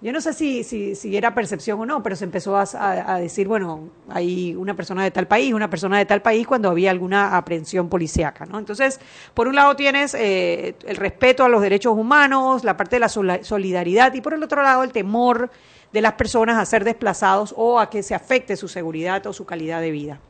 yo 0.00 0.12
no 0.12 0.20
sé 0.20 0.32
si, 0.32 0.62
si, 0.62 0.94
si, 0.94 1.16
era 1.16 1.34
percepción 1.34 1.80
o 1.80 1.86
no, 1.86 2.04
pero 2.04 2.14
se 2.14 2.24
empezó 2.24 2.56
a, 2.56 2.62
a, 2.62 3.18
decir, 3.18 3.48
bueno, 3.48 3.88
hay 4.08 4.54
una 4.54 4.74
persona 4.74 5.02
de 5.02 5.10
tal 5.10 5.26
país, 5.26 5.52
una 5.52 5.68
persona 5.68 5.98
de 5.98 6.06
tal 6.06 6.22
país 6.22 6.46
cuando 6.46 6.70
había 6.70 6.92
alguna 6.92 7.36
aprehensión 7.36 7.88
policíaca, 7.88 8.46
¿no? 8.46 8.60
Entonces, 8.60 9.00
por 9.34 9.48
un 9.48 9.56
lado 9.56 9.74
tienes 9.74 10.14
eh, 10.14 10.76
el 10.86 10.96
respeto 10.96 11.44
a 11.44 11.48
los 11.48 11.60
derechos 11.60 11.94
humanos, 11.96 12.62
la 12.62 12.76
parte 12.76 12.96
de 12.96 13.00
la 13.00 13.08
solidaridad 13.08 14.14
y 14.14 14.20
por 14.20 14.34
el 14.34 14.42
otro 14.42 14.62
lado 14.62 14.84
el 14.84 14.92
temor 14.92 15.50
de 15.92 16.00
las 16.00 16.12
personas 16.12 16.58
a 16.58 16.64
ser 16.64 16.84
desplazados 16.84 17.52
o 17.56 17.80
a 17.80 17.90
que 17.90 18.04
se 18.04 18.14
afecte 18.14 18.56
su 18.56 18.68
seguridad 18.68 19.26
o 19.26 19.32
su 19.32 19.46
calidad 19.46 19.80
de 19.80 19.90
vida. 19.90 20.20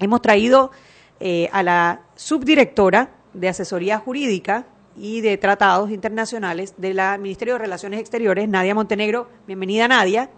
Hemos 0.00 0.22
traído 0.22 0.72
eh, 1.20 1.48
a 1.52 1.62
la 1.62 2.00
subdirectora 2.16 3.10
de 3.32 3.48
asesoría 3.48 3.98
jurídica 3.98 4.64
y 4.98 5.20
de 5.20 5.36
Tratados 5.38 5.90
Internacionales 5.90 6.74
del 6.76 7.00
Ministerio 7.20 7.54
de 7.54 7.58
Relaciones 7.58 8.00
Exteriores, 8.00 8.48
Nadia 8.48 8.74
Montenegro. 8.74 9.28
Bienvenida, 9.46 9.88
Nadia. 9.88 10.30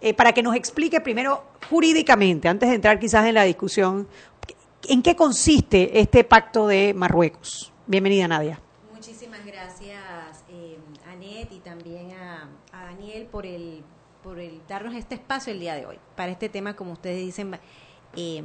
Eh, 0.00 0.14
para 0.14 0.32
que 0.32 0.42
nos 0.42 0.56
explique 0.56 1.00
primero 1.00 1.44
jurídicamente, 1.68 2.48
antes 2.48 2.68
de 2.68 2.74
entrar 2.74 2.98
quizás 2.98 3.26
en 3.26 3.34
la 3.34 3.44
discusión, 3.44 4.08
en 4.88 5.02
qué 5.02 5.14
consiste 5.14 6.00
este 6.00 6.24
pacto 6.24 6.66
de 6.66 6.94
Marruecos. 6.94 7.72
Bienvenida, 7.86 8.26
Nadia. 8.26 8.60
Muchísimas 8.92 9.44
gracias, 9.44 10.44
eh, 10.48 10.78
Anet, 11.12 11.52
y 11.52 11.58
también 11.58 12.12
a, 12.12 12.48
a, 12.72 12.84
Daniel 12.86 13.26
por 13.30 13.44
el, 13.44 13.82
por 14.22 14.38
el 14.38 14.60
darnos 14.66 14.94
este 14.94 15.14
espacio 15.14 15.52
el 15.52 15.60
día 15.60 15.74
de 15.74 15.86
hoy 15.86 15.98
para 16.16 16.32
este 16.32 16.48
tema, 16.48 16.74
como 16.74 16.92
ustedes 16.92 17.18
dicen. 17.18 17.58
Eh, 18.16 18.42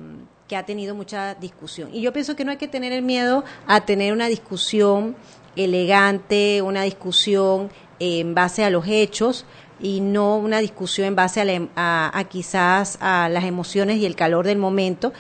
que 0.47 0.55
ha 0.55 0.63
tenido 0.63 0.93
mucha 0.93 1.33
discusión. 1.33 1.89
Y 1.91 2.01
yo 2.01 2.13
pienso 2.13 2.35
que 2.35 2.45
no 2.45 2.51
hay 2.51 2.57
que 2.57 2.67
tener 2.67 2.93
el 2.93 3.01
miedo 3.01 3.43
a 3.65 3.81
tener 3.81 4.13
una 4.13 4.27
discusión 4.27 5.15
elegante, 5.55 6.61
una 6.61 6.83
discusión 6.83 7.69
en 7.99 8.35
base 8.35 8.63
a 8.63 8.69
los 8.69 8.87
hechos 8.87 9.45
y 9.79 10.01
no 10.01 10.37
una 10.37 10.59
discusión 10.59 11.07
en 11.07 11.15
base 11.15 11.41
a, 11.41 11.45
la, 11.45 11.67
a, 11.75 12.17
a 12.17 12.23
quizás 12.25 12.97
a 13.01 13.29
las 13.29 13.43
emociones 13.43 13.97
y 13.97 14.05
el 14.05 14.15
calor 14.15 14.45
del 14.45 14.57
momento 14.57 15.13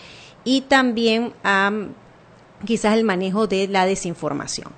y 0.43 0.61
también 0.61 1.33
a 1.43 1.71
quizás 2.65 2.95
el 2.95 3.03
manejo 3.03 3.47
de 3.47 3.67
la 3.67 3.85
desinformación. 3.85 4.71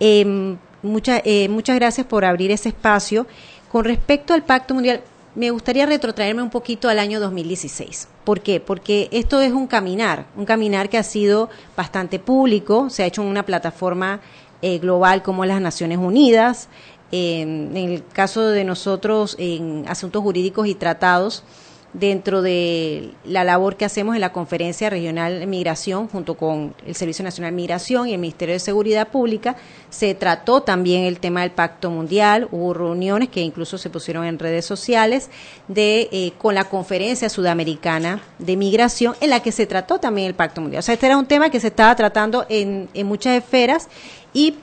Eh, 0.00 0.56
mucha, 0.82 1.20
eh, 1.24 1.48
muchas 1.48 1.76
gracias 1.76 2.06
por 2.06 2.24
abrir 2.24 2.50
ese 2.50 2.70
espacio. 2.70 3.26
Con 3.70 3.84
respecto 3.84 4.34
al 4.34 4.44
Pacto 4.44 4.74
Mundial, 4.74 5.02
me 5.34 5.50
gustaría 5.50 5.86
retrotraerme 5.86 6.42
un 6.42 6.50
poquito 6.50 6.88
al 6.88 6.98
año 6.98 7.18
2016. 7.20 8.08
¿Por 8.24 8.40
qué? 8.40 8.60
Porque 8.60 9.08
esto 9.12 9.40
es 9.40 9.52
un 9.52 9.66
caminar, 9.66 10.26
un 10.36 10.44
caminar 10.44 10.90
que 10.90 10.98
ha 10.98 11.02
sido 11.02 11.48
bastante 11.76 12.18
público, 12.18 12.90
se 12.90 13.02
ha 13.02 13.06
hecho 13.06 13.22
en 13.22 13.28
una 13.28 13.44
plataforma 13.44 14.20
eh, 14.62 14.78
global 14.78 15.22
como 15.22 15.44
las 15.44 15.60
Naciones 15.60 15.98
Unidas. 15.98 16.68
Eh, 17.10 17.42
en 17.42 17.76
el 17.76 18.06
caso 18.06 18.42
de 18.42 18.64
nosotros, 18.64 19.36
en 19.38 19.84
asuntos 19.88 20.22
jurídicos 20.22 20.66
y 20.66 20.74
tratados, 20.74 21.44
dentro 21.92 22.40
de 22.40 23.10
la 23.24 23.44
labor 23.44 23.76
que 23.76 23.84
hacemos 23.84 24.14
en 24.14 24.22
la 24.22 24.32
Conferencia 24.32 24.88
Regional 24.88 25.40
de 25.40 25.46
Migración, 25.46 26.08
junto 26.08 26.36
con 26.36 26.74
el 26.86 26.94
Servicio 26.94 27.22
Nacional 27.22 27.52
de 27.52 27.56
Migración 27.56 28.08
y 28.08 28.14
el 28.14 28.18
Ministerio 28.18 28.54
de 28.54 28.60
Seguridad 28.60 29.08
Pública, 29.08 29.56
se 29.90 30.14
trató 30.14 30.62
también 30.62 31.04
el 31.04 31.20
tema 31.20 31.42
del 31.42 31.50
Pacto 31.50 31.90
Mundial, 31.90 32.48
hubo 32.50 32.72
reuniones 32.72 33.28
que 33.28 33.40
incluso 33.40 33.76
se 33.76 33.90
pusieron 33.90 34.24
en 34.24 34.38
redes 34.38 34.64
sociales 34.64 35.28
de 35.68 36.08
eh, 36.12 36.32
con 36.38 36.54
la 36.54 36.64
Conferencia 36.64 37.28
Sudamericana 37.28 38.22
de 38.38 38.56
Migración, 38.56 39.14
en 39.20 39.30
la 39.30 39.40
que 39.40 39.52
se 39.52 39.66
trató 39.66 39.98
también 39.98 40.28
el 40.28 40.34
Pacto 40.34 40.60
Mundial. 40.60 40.80
O 40.80 40.82
sea, 40.82 40.94
este 40.94 41.06
era 41.06 41.18
un 41.18 41.26
tema 41.26 41.50
que 41.50 41.60
se 41.60 41.68
estaba 41.68 41.94
tratando 41.94 42.46
en, 42.48 42.88
en 42.94 43.06
muchas 43.06 43.36
esferas 43.36 43.88
y 44.32 44.54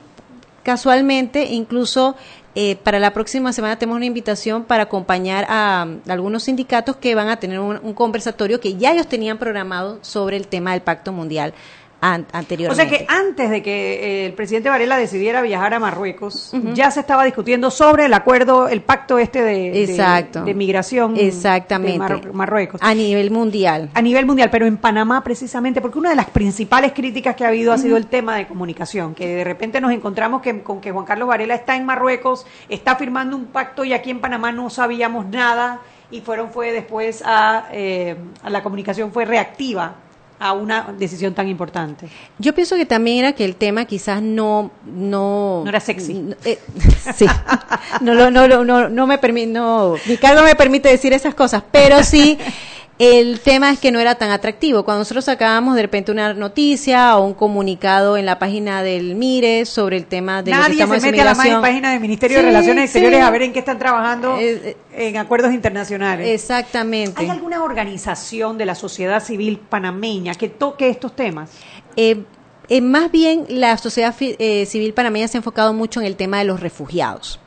casualmente 0.62 1.44
incluso 1.44 2.16
eh, 2.54 2.76
para 2.76 2.98
la 2.98 3.12
próxima 3.12 3.52
semana 3.52 3.78
tenemos 3.78 3.96
una 3.96 4.06
invitación 4.06 4.64
para 4.64 4.84
acompañar 4.84 5.46
a, 5.48 5.82
a 5.82 6.12
algunos 6.12 6.44
sindicatos 6.44 6.96
que 6.96 7.14
van 7.14 7.28
a 7.28 7.36
tener 7.36 7.60
un, 7.60 7.78
un, 7.82 7.94
conversatorio 7.94 8.58
que 8.58 8.76
ya 8.76 8.92
ellos 8.92 9.06
tenían 9.06 9.38
programado 9.38 9.98
sobre 10.02 10.36
el 10.36 10.48
tema 10.48 10.72
del 10.72 10.80
Pacto 10.80 11.12
Mundial 11.12 11.54
an 12.00 12.26
anteriormente. 12.32 12.82
O 12.82 12.88
sea 12.88 12.98
que 12.98 13.06
antes 13.08 13.50
de 13.50 13.62
que 13.62 14.22
eh, 14.22 14.26
el 14.26 14.32
presidente 14.32 14.68
Varela 14.68 14.96
decidiera 14.96 15.42
viajar 15.42 15.74
a 15.74 15.78
Marruecos, 15.78 16.50
uh 16.52 16.56
-huh. 16.58 16.74
ya 16.74 16.90
se 16.90 17.00
estaba 17.00 17.24
discutiendo 17.24 17.70
sobre 17.70 18.06
el 18.06 18.14
acuerdo, 18.14 18.68
el 18.68 18.82
pacto 18.82 19.18
este 19.18 19.42
de, 19.42 19.84
Exacto. 19.84 20.40
de, 20.40 20.46
de 20.46 20.54
migración 20.54 21.16
Exactamente. 21.16 21.92
de 21.92 21.98
Mar 21.98 22.32
Marruecos. 22.32 22.80
A 22.82 22.94
nivel 22.94 23.30
mundial. 23.30 23.90
A 23.94 24.02
nivel 24.02 24.26
mundial, 24.26 24.48
pero 24.50 24.66
en 24.66 24.76
Panamá 24.76 25.22
precisamente, 25.22 25.80
porque 25.80 25.98
una 25.98 26.10
de 26.10 26.16
las 26.16 26.30
principales 26.30 26.92
críticas 26.92 27.36
que 27.36 27.44
ha 27.44 27.48
habido 27.48 27.72
uh 27.72 27.74
-huh. 27.74 27.78
ha 27.78 27.82
sido 27.82 27.96
el 27.96 28.06
tema 28.06 28.36
de 28.36 28.46
comunicación, 28.46 29.14
que 29.14 29.26
de 29.26 29.44
repente 29.44 29.80
nos 29.80 29.92
encontramos 29.92 30.42
que, 30.42 30.62
con 30.62 30.80
que 30.80 30.90
Juan 30.92 31.04
Carlos 31.04 31.28
Varela 31.28 31.54
está 31.54 31.76
en 31.76 31.84
Marruecos, 31.84 32.46
está 32.68 32.96
firmando 32.96 33.36
un 33.36 33.46
pacto 33.46 33.84
y 33.84 33.92
aquí 33.92 34.10
en 34.10 34.20
Panamá 34.20 34.52
no 34.52 34.70
sabíamos 34.70 35.26
nada 35.26 35.80
y 36.10 36.20
fueron 36.22 36.50
fue 36.50 36.72
después 36.72 37.22
a, 37.24 37.68
eh, 37.72 38.16
a 38.42 38.50
la 38.50 38.62
comunicación 38.62 39.12
fue 39.12 39.24
reactiva 39.24 39.94
a 40.40 40.54
una 40.54 40.94
decisión 40.98 41.34
tan 41.34 41.48
importante. 41.48 42.08
Yo 42.38 42.54
pienso 42.54 42.74
que 42.76 42.86
también 42.86 43.18
era 43.18 43.34
que 43.34 43.44
el 43.44 43.56
tema 43.56 43.84
quizás 43.84 44.22
no 44.22 44.70
no 44.86 45.60
no 45.62 45.68
era 45.68 45.80
sexy. 45.80 46.34
Eh, 46.44 46.58
sí. 47.14 47.26
No, 48.00 48.14
no, 48.14 48.30
no, 48.30 48.64
no, 48.64 48.88
no 48.88 49.06
me 49.06 49.18
permite, 49.18 49.48
no, 49.48 49.96
mi 50.06 50.16
cargo 50.16 50.42
me 50.42 50.54
permite 50.54 50.88
decir 50.88 51.12
esas 51.12 51.34
cosas, 51.34 51.62
pero 51.70 52.02
sí 52.02 52.38
el 53.00 53.40
tema 53.40 53.70
es 53.70 53.78
que 53.78 53.90
no 53.90 53.98
era 53.98 54.16
tan 54.16 54.30
atractivo. 54.30 54.84
Cuando 54.84 54.98
nosotros 54.98 55.24
sacábamos 55.24 55.74
de 55.74 55.80
repente 55.80 56.12
una 56.12 56.34
noticia 56.34 57.16
o 57.16 57.24
un 57.24 57.32
comunicado 57.32 58.18
en 58.18 58.26
la 58.26 58.38
página 58.38 58.82
del 58.82 59.14
MIRE 59.14 59.64
sobre 59.64 59.96
el 59.96 60.04
tema 60.04 60.42
de 60.42 60.50
Nadie 60.50 60.86
los 60.86 61.00
se 61.00 61.10
mete 61.10 61.22
a 61.22 61.32
la 61.32 61.60
página 61.62 61.92
del 61.92 62.00
Ministerio 62.00 62.36
sí, 62.36 62.44
de 62.44 62.50
Relaciones 62.50 62.84
Exteriores 62.84 63.20
sí. 63.20 63.24
a 63.24 63.30
ver 63.30 63.40
en 63.40 63.54
qué 63.54 63.60
están 63.60 63.78
trabajando 63.78 64.36
eh, 64.38 64.76
en 64.92 65.16
acuerdos 65.16 65.54
internacionales. 65.54 66.28
Exactamente. 66.28 67.14
¿Hay 67.16 67.30
alguna 67.30 67.64
organización 67.64 68.58
de 68.58 68.66
la 68.66 68.74
sociedad 68.74 69.24
civil 69.24 69.58
panameña 69.58 70.34
que 70.34 70.50
toque 70.50 70.90
estos 70.90 71.16
temas? 71.16 71.52
Eh, 71.96 72.22
eh, 72.68 72.80
más 72.82 73.10
bien 73.10 73.46
la 73.48 73.76
sociedad 73.78 74.14
eh, 74.20 74.64
civil 74.64 74.94
panameña 74.94 75.26
se 75.26 75.36
ha 75.36 75.40
enfocado 75.40 75.72
mucho 75.72 76.00
en 76.00 76.06
el 76.06 76.14
tema 76.14 76.38
de 76.38 76.44
los 76.44 76.60
refugiados 76.60 77.39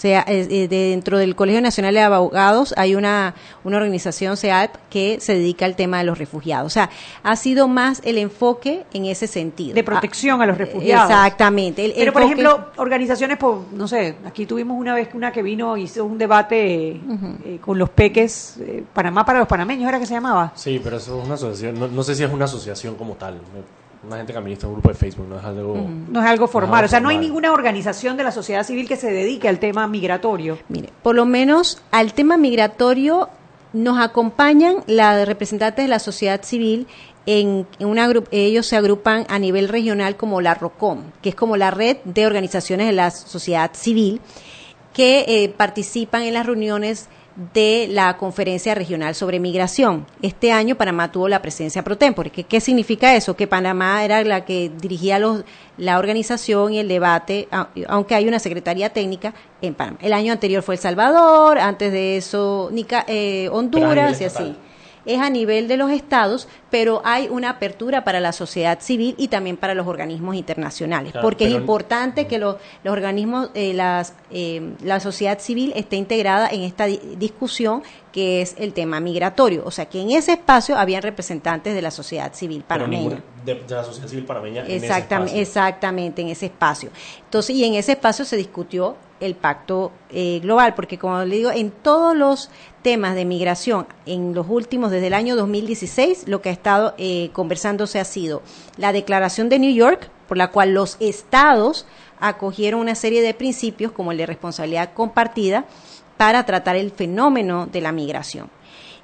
sea, 0.00 0.24
eh, 0.28 0.68
dentro 0.68 1.18
del 1.18 1.34
Colegio 1.34 1.60
Nacional 1.60 1.94
de 1.94 2.00
Abogados 2.00 2.72
hay 2.76 2.94
una, 2.94 3.34
una 3.64 3.76
organización, 3.78 4.36
CEAP, 4.36 4.76
que 4.90 5.18
se 5.20 5.34
dedica 5.34 5.64
al 5.64 5.74
tema 5.74 5.98
de 5.98 6.04
los 6.04 6.18
refugiados. 6.18 6.66
O 6.66 6.70
sea, 6.70 6.88
ha 7.22 7.36
sido 7.36 7.68
más 7.68 8.00
el 8.04 8.16
enfoque 8.18 8.84
en 8.92 9.06
ese 9.06 9.26
sentido. 9.26 9.74
De 9.74 9.82
protección 9.84 10.40
a, 10.40 10.44
a 10.44 10.46
los 10.46 10.58
refugiados. 10.58 11.10
Exactamente. 11.10 11.84
El 11.84 11.92
Pero, 11.92 12.06
enfoque... 12.06 12.12
por 12.12 12.22
ejemplo, 12.22 12.70
organizaciones, 12.76 13.38
por, 13.38 13.62
no 13.72 13.88
sé, 13.88 14.16
aquí 14.24 14.46
tuvimos 14.46 14.78
una 14.78 14.94
vez 14.94 15.08
una 15.14 15.32
que 15.32 15.42
vino 15.42 15.76
y 15.76 15.82
hizo 15.82 16.04
un 16.04 16.16
debate 16.18 17.00
uh 17.04 17.12
-huh. 17.12 17.36
eh, 17.44 17.58
con 17.60 17.76
los 17.78 17.90
peques, 17.90 18.56
eh, 18.60 18.84
Panamá 18.94 19.24
para 19.24 19.40
los 19.40 19.48
panameños, 19.48 19.88
¿era 19.88 19.98
que 19.98 20.06
se 20.06 20.14
llamaba? 20.14 20.52
Sí, 20.54 20.80
pero 20.82 20.96
eso 20.98 21.18
es 21.18 21.24
una 21.26 21.34
asociación, 21.34 21.78
no, 21.78 21.88
no 21.88 22.02
sé 22.02 22.14
si 22.14 22.22
es 22.22 22.32
una 22.32 22.44
asociación 22.44 22.94
como 22.94 23.14
tal. 23.14 23.34
Me 23.34 23.87
una 24.06 24.16
gente 24.16 24.32
que 24.32 24.38
administra 24.38 24.68
un 24.68 24.74
grupo 24.74 24.88
de 24.90 24.94
Facebook, 24.94 25.26
no 25.28 25.38
es 25.38 25.44
algo... 25.44 25.72
Uh 25.72 25.76
-huh. 25.76 26.08
No 26.08 26.20
es 26.20 26.26
algo 26.26 26.46
formal, 26.46 26.82
no 26.82 26.86
o 26.86 26.88
sea, 26.88 27.00
no 27.00 27.08
hay 27.08 27.18
ninguna 27.18 27.52
organización 27.52 28.16
de 28.16 28.24
la 28.24 28.30
sociedad 28.30 28.64
civil 28.64 28.86
que 28.86 28.96
se 28.96 29.10
dedique 29.10 29.48
al 29.48 29.58
tema 29.58 29.86
migratorio. 29.88 30.58
Mire, 30.68 30.90
por 31.02 31.14
lo 31.14 31.26
menos 31.26 31.82
al 31.90 32.12
tema 32.12 32.36
migratorio 32.36 33.28
nos 33.72 33.98
acompañan 33.98 34.76
las 34.86 35.26
representantes 35.26 35.84
de 35.84 35.88
la 35.88 35.98
sociedad 35.98 36.42
civil 36.42 36.86
en, 37.26 37.66
en 37.78 37.88
una 37.88 38.10
ellos 38.30 38.66
se 38.66 38.76
agrupan 38.76 39.26
a 39.28 39.38
nivel 39.38 39.68
regional 39.68 40.16
como 40.16 40.40
la 40.40 40.54
ROCOM, 40.54 41.02
que 41.20 41.28
es 41.28 41.34
como 41.34 41.58
la 41.58 41.70
red 41.70 41.98
de 42.04 42.26
organizaciones 42.26 42.86
de 42.86 42.94
la 42.94 43.10
sociedad 43.10 43.70
civil, 43.74 44.22
que 44.94 45.26
eh, 45.28 45.50
participan 45.50 46.22
en 46.22 46.32
las 46.34 46.46
reuniones 46.46 47.08
de 47.54 47.86
la 47.88 48.16
conferencia 48.16 48.74
regional 48.74 49.14
sobre 49.14 49.38
migración. 49.38 50.06
Este 50.22 50.50
año 50.50 50.74
Panamá 50.74 51.12
tuvo 51.12 51.28
la 51.28 51.40
presencia 51.40 51.84
pro 51.84 51.96
tempore. 51.96 52.30
¿Qué, 52.30 52.42
qué 52.42 52.60
significa 52.60 53.14
eso? 53.14 53.36
Que 53.36 53.46
Panamá 53.46 54.04
era 54.04 54.24
la 54.24 54.44
que 54.44 54.72
dirigía 54.80 55.20
los, 55.20 55.44
la 55.76 55.98
organización 56.00 56.72
y 56.72 56.80
el 56.80 56.88
debate, 56.88 57.48
aunque 57.86 58.16
hay 58.16 58.26
una 58.26 58.40
secretaría 58.40 58.90
técnica 58.92 59.34
en 59.62 59.74
Panamá. 59.74 59.98
El 60.02 60.12
año 60.14 60.32
anterior 60.32 60.62
fue 60.64 60.74
El 60.74 60.80
Salvador, 60.80 61.58
antes 61.58 61.92
de 61.92 62.16
eso 62.16 62.70
Nica- 62.72 63.04
eh, 63.06 63.48
Honduras 63.52 64.20
y 64.20 64.24
así 64.24 64.56
es 65.08 65.20
a 65.20 65.30
nivel 65.30 65.66
de 65.66 65.76
los 65.76 65.90
estados, 65.90 66.46
pero 66.70 67.02
hay 67.04 67.28
una 67.28 67.50
apertura 67.50 68.04
para 68.04 68.20
la 68.20 68.32
sociedad 68.32 68.78
civil 68.80 69.14
y 69.18 69.28
también 69.28 69.56
para 69.56 69.74
los 69.74 69.86
organismos 69.86 70.36
internacionales, 70.36 71.12
Claro, 71.12 71.26
porque 71.26 71.46
es 71.46 71.52
importante 71.52 72.26
que 72.28 72.38
los, 72.38 72.56
los 72.84 72.92
organismos, 72.92 73.50
eh, 73.54 73.72
las, 73.74 74.14
eh, 74.30 74.74
la 74.84 75.00
sociedad 75.00 75.38
civil 75.40 75.72
esté 75.74 75.96
integrada 75.96 76.48
en 76.50 76.60
esta 76.62 76.84
di- 76.86 77.00
discusión 77.16 77.82
que 78.12 78.42
es 78.42 78.54
el 78.58 78.72
tema 78.72 79.00
migratorio. 79.00 79.62
O 79.64 79.70
sea, 79.70 79.86
que 79.86 80.00
en 80.00 80.10
ese 80.10 80.32
espacio 80.32 80.76
habían 80.76 81.02
representantes 81.02 81.74
de 81.74 81.82
la 81.82 81.90
sociedad 81.90 82.32
civil 82.34 82.62
panameña. 82.66 83.00
ninguna- 83.02 83.22
de, 83.44 83.54
de 83.54 83.74
la 83.74 83.84
sociedad 83.84 84.08
civil 84.08 84.24
panameña 84.26 84.60
en 84.62 84.66
ese 84.66 84.76
Exactamente, 84.86 85.40
exactamente, 85.40 86.22
en 86.22 86.28
ese 86.28 86.46
espacio. 86.46 86.90
Entonces, 87.24 87.56
y 87.56 87.64
en 87.64 87.74
ese 87.74 87.92
espacio 87.92 88.24
se 88.24 88.36
discutió 88.36 88.96
el 89.20 89.34
pacto 89.34 89.92
eh, 90.10 90.40
global, 90.40 90.74
porque 90.74 90.98
como 90.98 91.24
le 91.24 91.36
digo, 91.36 91.50
en 91.50 91.70
todos 91.70 92.16
los 92.16 92.50
temas 92.82 93.14
de 93.14 93.24
migración, 93.24 93.86
en 94.06 94.34
los 94.34 94.46
últimos, 94.48 94.90
desde 94.90 95.08
el 95.08 95.14
año 95.14 95.36
2016, 95.36 96.28
lo 96.28 96.40
que 96.40 96.48
ha 96.50 96.52
estado 96.52 96.94
eh, 96.98 97.30
conversándose 97.32 98.00
ha 98.00 98.04
sido 98.04 98.42
la 98.76 98.92
declaración 98.92 99.48
de 99.48 99.58
New 99.58 99.74
York, 99.74 100.10
por 100.26 100.36
la 100.36 100.50
cual 100.50 100.74
los 100.74 100.96
estados 101.00 101.86
acogieron 102.20 102.80
una 102.80 102.94
serie 102.94 103.22
de 103.22 103.34
principios 103.34 103.92
como 103.92 104.12
el 104.12 104.18
de 104.18 104.26
responsabilidad 104.26 104.92
compartida 104.92 105.64
para 106.16 106.44
tratar 106.44 106.76
el 106.76 106.90
fenómeno 106.90 107.66
de 107.66 107.80
la 107.80 107.92
migración. 107.92 108.50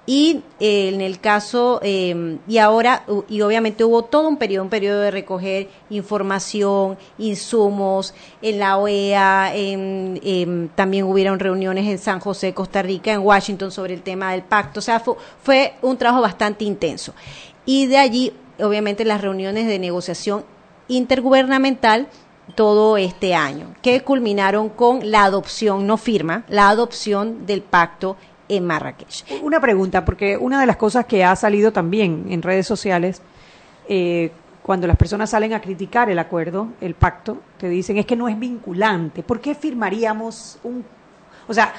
Y 0.06 0.42
eh, 0.60 0.90
en 0.92 1.00
el 1.00 1.18
caso, 1.18 1.80
eh, 1.82 2.36
y 2.46 2.58
ahora, 2.58 3.04
y 3.26 3.40
obviamente 3.40 3.84
hubo 3.84 4.02
todo 4.04 4.28
un 4.28 4.36
periodo, 4.36 4.64
un 4.64 4.68
periodo 4.68 5.00
de 5.00 5.10
recoger 5.10 5.68
información, 5.88 6.98
insumos, 7.16 8.12
en 8.42 8.58
la 8.58 8.76
OEA, 8.76 9.52
en, 9.54 10.20
em, 10.22 10.68
también 10.74 11.04
hubieron 11.04 11.38
reuniones 11.38 11.86
en 11.88 11.98
San 11.98 12.20
José, 12.20 12.52
Costa 12.52 12.82
Rica, 12.82 13.12
en 13.12 13.20
Washington 13.20 13.70
sobre 13.70 13.94
el 13.94 14.02
tema 14.02 14.32
del 14.32 14.42
pacto, 14.42 14.80
o 14.80 14.82
sea, 14.82 15.00
fu- 15.00 15.16
fue 15.42 15.74
un 15.80 15.96
trabajo 15.96 16.20
bastante 16.20 16.64
intenso. 16.64 17.14
Y 17.64 17.86
de 17.86 17.96
allí, 17.96 18.32
obviamente, 18.60 19.06
las 19.06 19.22
reuniones 19.22 19.66
de 19.66 19.78
negociación 19.78 20.44
intergubernamental 20.88 22.08
todo 22.56 22.98
este 22.98 23.34
año, 23.34 23.74
que 23.80 24.02
culminaron 24.02 24.68
con 24.68 25.10
la 25.10 25.24
adopción, 25.24 25.86
no 25.86 25.96
firma, 25.96 26.44
la 26.48 26.68
adopción 26.68 27.46
del 27.46 27.62
pacto 27.62 28.16
en 28.48 28.66
Marrakech. 28.66 29.24
Una 29.42 29.61
pregunta, 29.61 30.04
porque 30.04 30.37
una 30.37 30.61
de 30.61 30.66
las 30.66 30.76
cosas 30.76 31.07
que 31.07 31.24
ha 31.24 31.35
salido 31.37 31.72
también 31.72 32.26
en 32.28 32.42
redes 32.42 32.66
sociales, 32.66 33.22
eh, 33.88 34.30
cuando 34.62 34.87
las 34.87 34.96
personas 34.96 35.30
salen 35.30 35.52
a 35.52 35.61
criticar 35.61 36.09
el 36.11 36.18
acuerdo, 36.18 36.68
el 36.80 36.94
pacto, 36.94 37.38
te 37.59 37.68
dicen 37.68 37.98
es 37.98 38.07
que 38.07 38.16
no 38.16 38.28
es 38.28 38.38
vinculante. 38.38 39.22
¿Por 39.22 39.40
qué 39.40 39.54
firmaríamos 39.54 40.59
un... 40.64 40.85
O 41.46 41.52
sea, 41.52 41.74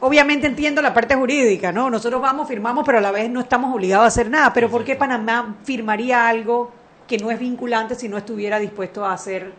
obviamente 0.00 0.46
entiendo 0.46 0.82
la 0.82 0.92
parte 0.92 1.14
jurídica, 1.14 1.72
¿no? 1.72 1.88
Nosotros 1.88 2.20
vamos, 2.20 2.48
firmamos, 2.48 2.84
pero 2.84 2.98
a 2.98 3.00
la 3.00 3.12
vez 3.12 3.30
no 3.30 3.40
estamos 3.40 3.74
obligados 3.74 4.04
a 4.04 4.08
hacer 4.08 4.28
nada. 4.28 4.52
Pero 4.52 4.68
¿por 4.68 4.84
qué 4.84 4.94
Panamá 4.94 5.56
firmaría 5.64 6.28
algo 6.28 6.70
que 7.06 7.16
no 7.18 7.30
es 7.30 7.38
vinculante 7.38 7.94
si 7.94 8.08
no 8.08 8.18
estuviera 8.18 8.58
dispuesto 8.58 9.04
a 9.04 9.14
hacer 9.14 9.52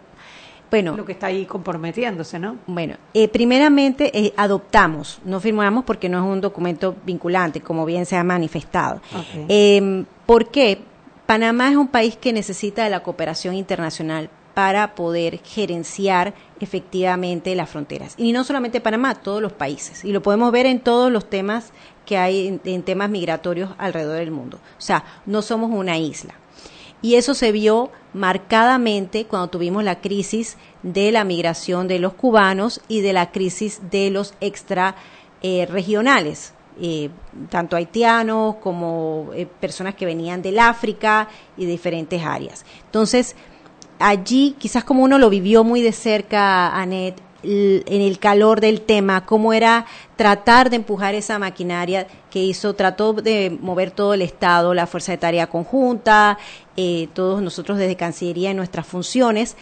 bueno, 0.74 0.98
lo 0.98 1.06
que 1.06 1.12
está 1.12 1.28
ahí 1.28 1.46
comprometiéndose, 1.46 2.40
¿no? 2.40 2.58
Bueno, 2.66 2.96
eh, 3.14 3.28
primeramente 3.28 4.10
eh, 4.18 4.34
adoptamos, 4.36 5.20
no 5.24 5.40
firmamos 5.40 5.84
porque 5.84 6.10
no 6.10 6.18
es 6.18 6.24
un 6.24 6.42
documento 6.42 6.96
vinculante, 7.06 7.62
como 7.62 7.86
bien 7.86 8.08
se 8.08 8.18
ha 8.18 8.24
manifestado. 8.24 8.96
Ok. 9.16 9.46
Eh, 9.50 10.04
¿Por 10.26 10.50
qué? 10.50 10.80
Panamá 11.28 11.70
es 11.70 11.76
un 11.76 11.90
país 11.90 12.18
que 12.18 12.34
necesita 12.34 12.84
de 12.84 12.90
la 12.90 13.04
cooperación 13.04 13.54
internacional 13.54 14.32
para 14.56 14.96
poder 14.96 15.42
gerenciar 15.44 16.34
efectivamente 16.60 17.54
las 17.54 17.70
fronteras. 17.70 18.16
Y 18.18 18.32
no 18.32 18.44
solamente 18.44 18.82
Panamá, 18.82 19.14
todos 19.14 19.44
los 19.44 19.54
países. 19.54 20.04
Y 20.04 20.12
lo 20.12 20.24
podemos 20.24 20.52
ver 20.52 20.66
en 20.66 20.80
todos 20.80 21.12
los 21.12 21.30
temas 21.30 21.72
que 22.08 22.18
hay 22.18 22.48
en, 22.48 22.62
en 22.66 22.82
temas 22.82 23.12
migratorios 23.12 23.70
alrededor 23.78 24.18
del 24.18 24.32
mundo. 24.32 24.58
O 24.58 24.82
sea, 24.82 25.04
no 25.28 25.44
somos 25.44 25.70
una 25.70 26.00
isla. 26.00 26.34
Y 27.04 27.16
eso 27.16 27.36
se 27.36 27.52
vio 27.52 27.92
marcadamente 28.14 29.26
cuando 29.26 29.50
tuvimos 29.50 29.84
la 29.84 30.00
crisis 30.00 30.58
de 30.84 31.12
la 31.12 31.26
migración 31.26 31.90
de 31.90 32.00
los 32.00 32.14
cubanos 32.14 32.82
y 32.88 33.02
de 33.02 33.12
la 33.12 33.30
crisis 33.32 33.82
de 33.92 34.10
los 34.10 34.34
extra 34.40 34.96
eh, 35.42 35.68
regionales, 35.70 36.54
eh, 36.82 37.10
tanto 37.50 37.76
haitianos 37.76 38.56
como 38.56 39.32
eh, 39.36 39.46
personas 39.46 39.96
que 39.96 40.06
venían 40.06 40.42
del 40.42 40.60
África 40.60 41.28
y 41.58 41.66
diferentes 41.66 42.24
áreas. 42.24 42.66
Entonces, 42.86 43.36
allí, 44.00 44.56
quizás 44.58 44.86
como 44.86 45.04
uno 45.04 45.18
lo 45.18 45.30
vivió 45.30 45.66
muy 45.66 45.82
de 45.82 45.92
cerca, 45.92 46.70
Anet, 46.70 47.22
en 47.44 48.02
el 48.02 48.20
calor 48.20 48.62
del 48.62 48.80
tema, 48.80 49.26
cómo 49.26 49.52
era 49.52 49.86
tratar 50.16 50.70
de 50.70 50.78
empujar 50.78 51.14
esa 51.14 51.38
maquinaria 51.40 52.08
que 52.34 52.40
hizo, 52.44 52.74
trató 52.74 53.14
de 53.14 53.56
mover 53.62 53.92
todo 53.92 54.16
el 54.16 54.24
Estado, 54.24 54.74
la 54.74 54.88
Fuerza 54.88 55.12
de 55.12 55.20
Tarea 55.20 55.46
Conjunta, 55.48 56.40
eh, 56.76 57.08
todos 57.14 57.44
nosotros 57.44 57.78
desde 57.78 57.96
Cancillería 57.96 58.50
en 58.50 58.58
nuestras 58.58 58.88
funciones, 58.88 59.56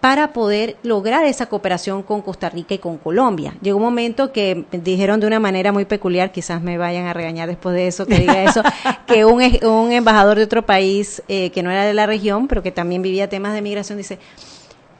para 0.00 0.32
poder 0.32 0.76
lograr 0.82 1.24
esa 1.26 1.46
cooperación 1.46 2.02
con 2.02 2.22
Costa 2.22 2.50
Rica 2.50 2.74
y 2.74 2.78
con 2.78 2.98
Colombia. 2.98 3.54
Llegó 3.62 3.76
un 3.78 3.84
momento 3.84 4.32
que 4.32 4.64
dijeron 4.72 5.20
de 5.20 5.28
una 5.28 5.38
manera 5.38 5.70
muy 5.70 5.84
peculiar, 5.84 6.32
quizás 6.32 6.60
me 6.60 6.76
vayan 6.76 7.06
a 7.06 7.12
regañar 7.14 7.48
después 7.48 7.76
de 7.76 7.86
eso, 7.86 8.04
que 8.04 8.18
diga 8.18 8.42
eso, 8.44 8.62
que 9.06 9.24
un, 9.24 9.40
ej- 9.40 9.64
un 9.64 9.92
embajador 9.92 10.38
de 10.38 10.42
otro 10.44 10.66
país 10.66 11.22
eh, 11.28 11.50
que 11.50 11.62
no 11.62 11.70
era 11.70 11.84
de 11.84 11.94
la 11.94 12.06
región, 12.06 12.48
pero 12.48 12.64
que 12.64 12.72
también 12.72 13.00
vivía 13.00 13.28
temas 13.28 13.54
de 13.54 13.62
migración, 13.62 13.96
dice, 13.96 14.18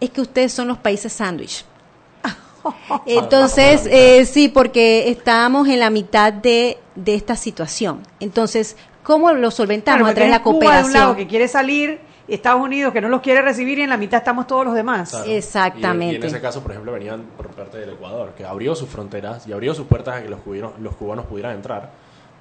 es 0.01 0.11
que 0.11 0.21
ustedes 0.21 0.53
son 0.53 0.69
los 0.69 0.79
países 0.79 1.13
sándwich. 1.13 1.65
Entonces, 3.07 3.87
eh, 3.91 4.25
sí, 4.25 4.49
porque 4.49 5.11
estábamos 5.11 5.69
en 5.69 5.81
la 5.81 5.91
mitad 5.91 6.33
de, 6.33 6.79
de 6.95 7.15
esta 7.15 7.37
situación. 7.37 8.03
Entonces, 8.21 8.77
¿cómo 9.03 9.33
lo 9.33 9.51
solventamos 9.51 9.99
Claro, 10.01 10.11
a 10.11 10.15
través 10.15 10.33
de 10.33 10.39
la 10.39 10.43
porque 10.43 10.59
Cuba 10.67 10.77
de 10.79 10.85
un 10.85 10.93
lado 10.93 11.05
cooperación? 11.07 11.17
que 11.17 11.27
quiere 11.27 11.49
salir, 11.49 12.01
Estados 12.29 12.61
Unidos 12.61 12.93
que 12.93 13.01
no 13.01 13.09
los 13.09 13.23
quiere 13.23 13.41
recibir 13.41 13.79
y 13.79 13.83
en 13.83 13.91
la 13.91 13.97
mitad 13.97 14.19
estamos 14.19 14.47
todos 14.47 14.67
los 14.67 14.75
demás. 14.75 15.11
Claro. 15.11 15.25
Exactamente. 15.31 16.15
Y, 16.15 16.19
y 16.19 16.21
en 16.21 16.27
ese 16.27 16.41
caso, 16.41 16.61
por 16.63 16.73
ejemplo, 16.73 16.93
venían 16.93 17.23
por 17.37 17.49
parte 17.49 17.79
del 17.79 17.91
Ecuador, 17.91 18.33
que 18.37 18.45
abrió 18.45 18.75
sus 18.75 18.89
fronteras 18.89 19.47
y 19.47 19.53
abrió 19.53 19.75
sus 19.75 19.87
puertas 19.87 20.17
a 20.17 20.23
que 20.23 20.29
los 20.29 20.41
cubanos, 20.41 20.73
los 20.81 20.95
cubanos 20.97 21.25
pudieran 21.27 21.55
entrar. 21.55 21.91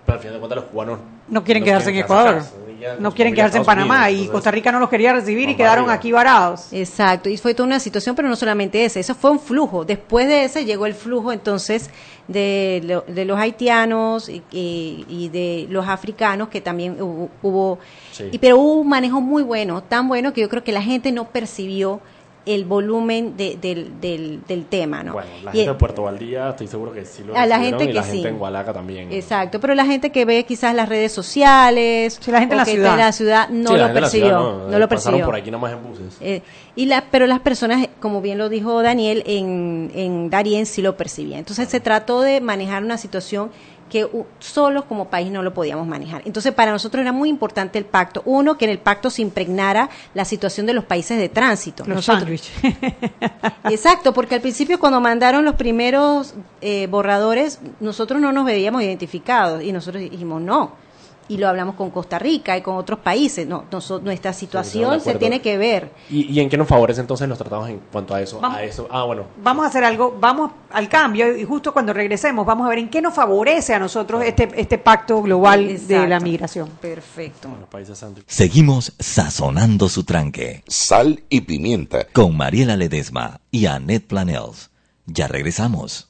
Pero 0.06 0.16
al 0.16 0.20
final 0.22 0.34
de 0.36 0.40
cuentas, 0.40 0.56
los 0.58 0.66
cubanos 0.72 1.00
No 1.28 1.44
quieren 1.44 1.62
no 1.62 1.66
quedarse 1.66 1.90
en 1.90 1.98
Ecuador. 1.98 2.42
Ya 2.80 2.96
No 3.00 3.14
quieren 3.14 3.34
quedarse 3.34 3.58
en 3.58 3.66
Panamá 3.66 4.10
y 4.12 4.28
Costa 4.28 4.52
Rica 4.52 4.72
no 4.72 4.80
los 4.80 4.90
quería 4.90 5.14
recibir 5.14 5.50
y 5.50 5.56
quedaron 5.56 5.86
arriba. 5.86 5.94
aquí 5.94 6.12
varados. 6.12 6.68
Exacto, 6.72 7.30
y 7.30 7.38
fue 7.38 7.54
toda 7.54 7.68
una 7.68 7.80
situación, 7.80 8.16
pero 8.16 8.28
no 8.30 8.36
solamente 8.36 8.84
ese, 8.86 9.00
eso 9.00 9.16
fue 9.16 9.32
un 9.32 9.40
flujo. 9.40 9.86
Después 9.86 10.28
de 10.28 10.44
ese 10.46 10.66
llegó 10.66 10.86
el 10.86 10.94
flujo 10.94 11.32
entonces 11.32 11.90
de, 12.28 12.82
lo- 12.84 13.02
de 13.08 13.26
los 13.26 13.40
haitianos 13.40 14.30
y, 14.30 14.44
y- 14.52 15.06
y 15.08 15.30
de 15.30 15.68
los 15.70 15.88
africanos, 15.88 16.50
que 16.50 16.62
también 16.62 17.02
hubo, 17.02 17.30
hubo- 17.42 17.80
Sí. 18.12 18.26
y, 18.32 18.38
pero 18.38 18.58
hubo 18.58 18.74
un 18.82 18.90
manejo 18.90 19.22
muy 19.22 19.44
bueno, 19.44 19.82
tan 19.84 20.08
bueno 20.08 20.34
que 20.34 20.42
yo 20.42 20.50
creo 20.50 20.64
que 20.64 20.72
la 20.72 20.82
gente 20.82 21.12
no 21.12 21.26
percibió 21.30 22.00
el 22.48 22.66
volumen 22.66 23.36
de- 23.38 23.58
del, 23.62 24.00
del, 24.02 24.42
del 24.48 24.66
tema, 24.66 25.04
¿no? 25.04 25.14
Bueno, 25.14 25.30
la 25.44 25.52
Y- 25.52 25.58
gente 25.58 25.72
de 25.72 25.78
Puerto 25.78 26.04
Valdía, 26.04 26.50
estoy 26.50 26.68
seguro 26.68 26.92
que 26.94 27.06
sí 27.06 27.24
lo 27.24 27.36
A 27.38 27.46
la 27.46 27.60
gente 27.60 27.84
y 27.86 27.94
la 27.94 28.02
que 28.02 28.08
gente 28.08 28.22
sí. 28.24 28.28
en 28.34 28.42
Hualaca 28.42 28.74
también. 28.74 29.12
Exacto, 29.12 29.60
pero 29.60 29.76
la 29.76 29.86
gente 29.86 30.12
que 30.12 30.26
ve 30.26 30.44
quizás 30.46 30.74
las 30.74 30.88
redes 30.90 31.12
sociales, 31.12 32.18
Sí, 32.22 32.32
la 32.32 32.40
gente 32.40 32.54
en 32.56 32.58
la 32.60 32.66
que 32.66 32.72
ciudad. 32.72 32.86
está 32.92 32.94
en 33.02 33.06
la 33.06 33.12
ciudad 33.12 33.50
no 33.50 33.70
Sí, 33.70 33.76
la 33.76 33.80
lo 33.80 33.86
gente 33.88 34.02
la 34.02 34.06
percibió, 34.08 34.28
ciudad 34.28 34.40
no, 34.42 34.50
eh, 34.76 34.80
lo 34.80 34.88
pasaron 34.88 34.88
percibió. 34.90 35.26
por 35.26 35.36
aquí 35.36 35.52
nomás 35.52 35.74
en 35.74 35.84
buses. 35.84 36.18
Eh, 36.22 36.42
y 36.76 36.86
la, 36.86 37.06
pero 37.12 37.28
las 37.28 37.40
personas, 37.40 37.88
como 38.00 38.22
bien 38.22 38.38
lo 38.38 38.50
dijo 38.50 38.82
Daniel, 38.82 39.24
en, 39.26 39.92
en 39.96 40.30
Darien 40.30 40.66
sí 40.66 40.82
lo 40.82 40.96
percibían. 40.98 41.40
Entonces 41.40 41.68
se 41.70 41.80
trató 41.80 42.22
de 42.22 42.40
manejar 42.42 42.84
una 42.84 42.98
situación 42.98 43.50
que 43.90 44.08
solos 44.40 44.86
como 44.86 45.10
país 45.10 45.32
no 45.32 45.42
lo 45.44 45.54
podíamos 45.54 45.88
manejar. 45.88 46.22
Entonces 46.26 46.54
para 46.54 46.72
nosotros 46.72 47.02
era 47.02 47.12
muy 47.12 47.30
importante 47.30 47.78
el 47.80 47.86
pacto. 47.86 48.22
Uno, 48.26 48.58
que 48.58 48.66
en 48.66 48.72
el 48.72 48.80
pacto 48.80 49.10
se 49.10 49.22
impregnara 49.22 49.90
la 50.14 50.26
situación 50.26 50.66
de 50.66 50.74
los 50.74 50.84
países 50.86 51.18
de 51.18 51.30
tránsito. 51.30 51.84
Los 51.86 52.08
Nosotros- 52.08 52.42
sándwiches. 52.42 52.52
Exacto, 53.70 54.14
porque 54.14 54.36
al 54.36 54.42
principio 54.42 54.80
cuando 54.80 55.00
mandaron 55.02 55.46
los 55.46 55.56
primeros 55.56 56.36
eh, 56.62 56.88
borradores, 56.90 57.60
nosotros 57.80 58.22
no 58.22 58.32
nos 58.32 58.46
veíamos 58.46 58.82
identificados 58.84 59.64
y 59.64 59.72
nosotros 59.72 60.02
dijimos 60.02 60.42
no. 60.42 60.72
Y 61.30 61.38
lo 61.38 61.48
hablamos 61.50 61.76
con 61.76 61.90
Costa 61.92 62.18
Rica 62.20 62.58
y 62.58 62.62
con 62.62 62.78
otros 62.78 63.00
países. 63.00 63.46
No, 63.48 63.66
nuestra 64.04 64.32
situación 64.34 65.02
se 65.02 65.16
tiene 65.16 65.42
que 65.42 65.58
ver. 65.58 65.92
¿Y, 66.10 66.32
y 66.32 66.40
en 66.40 66.50
qué 66.50 66.58
nos 66.58 66.68
favorece 66.68 67.02
entonces 67.02 67.28
los 67.28 67.38
tratados 67.38 67.70
en 67.70 67.80
cuanto 67.92 68.14
a 68.16 68.22
eso? 68.22 68.40
Vamos- 68.40 68.58
A 68.58 68.64
eso. 68.64 68.88
Ah, 68.90 69.04
bueno. 69.04 69.26
Vamos 69.44 69.66
a 69.66 69.68
hacer 69.70 69.84
algo, 69.84 70.16
vamos 70.20 70.52
al 70.72 70.88
cambio 70.90 71.36
y 71.38 71.44
justo 71.44 71.74
cuando 71.74 71.92
regresemos 71.94 72.46
vamos 72.46 72.66
a 72.66 72.70
ver 72.70 72.80
en 72.80 72.90
qué 72.90 73.02
nos 73.02 73.14
favorece 73.14 73.74
a 73.74 73.80
nosotros 73.80 74.24
este, 74.24 74.50
este 74.56 74.78
pacto 74.78 75.22
global 75.22 75.86
de 75.88 76.08
la 76.08 76.20
migración. 76.20 76.70
Perfecto. 76.82 77.50
Países. 77.70 78.04
Seguimos 78.28 78.94
sazonando 79.00 79.90
su 79.90 80.04
tranque 80.04 80.64
Sal 80.68 81.24
y 81.30 81.42
pimienta. 81.42 82.06
con 82.14 82.38
Mariela 82.38 82.76
Ledesma 82.78 83.42
y 83.52 83.66
Annette 83.66 84.08
Planels. 84.08 84.70
Ya 85.06 85.28
regresamos. 85.28 86.10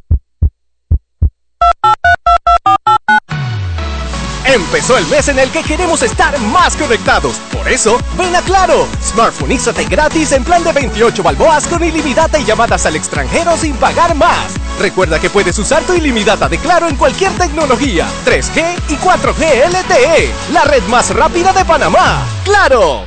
Empezó 4.53 4.97
el 4.97 5.05
mes 5.07 5.29
en 5.29 5.39
el 5.39 5.49
que 5.49 5.63
queremos 5.63 6.03
estar 6.03 6.37
más 6.39 6.75
conectados. 6.75 7.37
Por 7.53 7.69
eso, 7.69 7.97
ven 8.17 8.35
a 8.35 8.41
Claro. 8.41 8.85
Smartphoneízate 9.01 9.85
gratis 9.85 10.33
en 10.33 10.43
plan 10.43 10.61
de 10.61 10.73
28 10.73 11.23
balboas 11.23 11.65
con 11.67 11.81
ilimitada 11.81 12.37
y 12.37 12.43
llamadas 12.43 12.85
al 12.85 12.97
extranjero 12.97 13.55
sin 13.55 13.75
pagar 13.77 14.13
más. 14.13 14.53
Recuerda 14.77 15.21
que 15.21 15.29
puedes 15.29 15.57
usar 15.57 15.83
tu 15.83 15.93
ilimitada 15.93 16.49
de 16.49 16.57
Claro 16.57 16.89
en 16.89 16.97
cualquier 16.97 17.31
tecnología, 17.37 18.05
3G 18.25 18.75
y 18.89 18.95
4G 18.95 19.69
LTE. 19.69 20.33
La 20.51 20.65
red 20.65 20.83
más 20.83 21.15
rápida 21.15 21.53
de 21.53 21.63
Panamá. 21.63 22.25
¡Claro! 22.43 23.05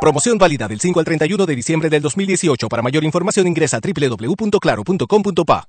Promoción 0.00 0.38
válida 0.38 0.68
del 0.68 0.80
5 0.80 1.00
al 1.00 1.04
31 1.04 1.44
de 1.44 1.54
diciembre 1.54 1.90
del 1.90 2.00
2018. 2.00 2.66
Para 2.68 2.82
mayor 2.82 3.04
información 3.04 3.46
ingresa 3.46 3.76
a 3.76 3.80
www.claro.com.pa. 3.80 5.68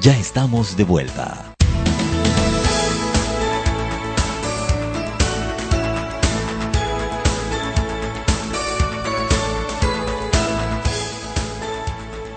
Ya 0.00 0.16
estamos 0.16 0.76
de 0.76 0.84
vuelta. 0.84 1.54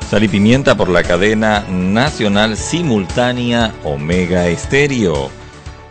Sal 0.09 0.23
y 0.23 0.27
pimienta 0.27 0.75
por 0.75 0.89
la 0.89 1.03
cadena 1.03 1.63
nacional 1.69 2.57
simultánea 2.57 3.75
Omega 3.83 4.47
Estéreo. 4.47 5.29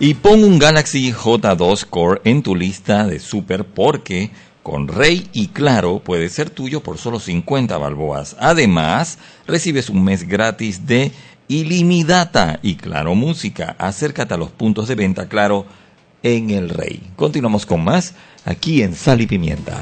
Y 0.00 0.14
pon 0.14 0.42
un 0.42 0.59
Galaxy 0.59 1.12
J2 1.12 1.87
Core 1.88 2.20
en 2.24 2.42
tu 2.42 2.56
lista 2.56 3.06
de 3.06 3.20
super 3.20 3.64
porque 3.64 4.33
con 4.62 4.88
Rey 4.88 5.28
y 5.33 5.48
Claro 5.48 6.00
puede 6.00 6.28
ser 6.28 6.50
tuyo 6.50 6.83
por 6.83 6.98
solo 6.98 7.18
50 7.18 7.78
balboas. 7.78 8.37
Además, 8.38 9.18
recibes 9.46 9.88
un 9.88 10.04
mes 10.04 10.28
gratis 10.28 10.87
de 10.87 11.12
ilimitada 11.51 12.61
y 12.63 12.77
Claro 12.77 13.17
Música. 13.17 13.75
Acércate 13.77 14.35
a 14.35 14.37
los 14.37 14.51
puntos 14.51 14.87
de 14.87 14.95
venta 14.95 15.29
Claro 15.29 15.67
en 16.23 16.51
el 16.51 16.69
Rey. 16.69 17.11
Continuamos 17.17 17.67
con 17.67 17.83
más 17.83 18.15
aquí 18.45 18.83
en 18.83 18.95
Sal 18.95 19.21
y 19.21 19.27
Pimienta. 19.27 19.81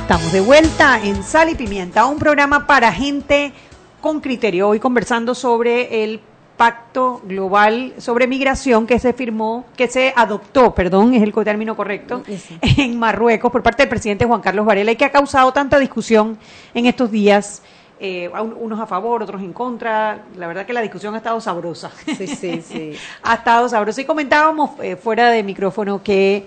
Estamos 0.00 0.32
de 0.32 0.40
vuelta 0.40 0.98
en 1.04 1.22
Sal 1.22 1.50
y 1.50 1.54
Pimienta, 1.56 2.06
un 2.06 2.18
programa 2.18 2.66
para 2.66 2.90
gente 2.90 3.52
con 4.00 4.22
criterio. 4.22 4.70
Hoy 4.70 4.80
conversando 4.80 5.34
sobre 5.34 6.04
el 6.04 6.20
pacto 6.60 7.22
global 7.24 7.94
sobre 7.96 8.26
migración 8.26 8.86
que 8.86 8.98
se 8.98 9.14
firmó, 9.14 9.64
que 9.78 9.88
se 9.88 10.12
adoptó, 10.14 10.74
perdón, 10.74 11.14
es 11.14 11.22
el 11.22 11.32
término 11.32 11.74
correcto, 11.74 12.22
en 12.60 12.98
Marruecos 12.98 13.50
por 13.50 13.62
parte 13.62 13.84
del 13.84 13.88
presidente 13.88 14.26
Juan 14.26 14.42
Carlos 14.42 14.66
Varela 14.66 14.92
y 14.92 14.96
que 14.96 15.06
ha 15.06 15.10
causado 15.10 15.50
tanta 15.54 15.78
discusión 15.78 16.36
en 16.74 16.84
estos 16.84 17.10
días. 17.10 17.62
Eh, 17.98 18.30
unos 18.58 18.78
a 18.78 18.86
favor, 18.86 19.22
otros 19.22 19.40
en 19.40 19.54
contra. 19.54 20.22
La 20.36 20.46
verdad 20.46 20.66
que 20.66 20.74
la 20.74 20.82
discusión 20.82 21.14
ha 21.14 21.16
estado 21.16 21.40
sabrosa. 21.40 21.90
Sí, 22.04 22.26
sí, 22.26 22.60
sí. 22.60 22.92
ha 23.22 23.36
estado 23.36 23.66
sabrosa. 23.66 24.02
Y 24.02 24.04
comentábamos 24.04 24.72
eh, 24.82 24.96
fuera 24.96 25.30
de 25.30 25.42
micrófono 25.42 26.02
que 26.02 26.44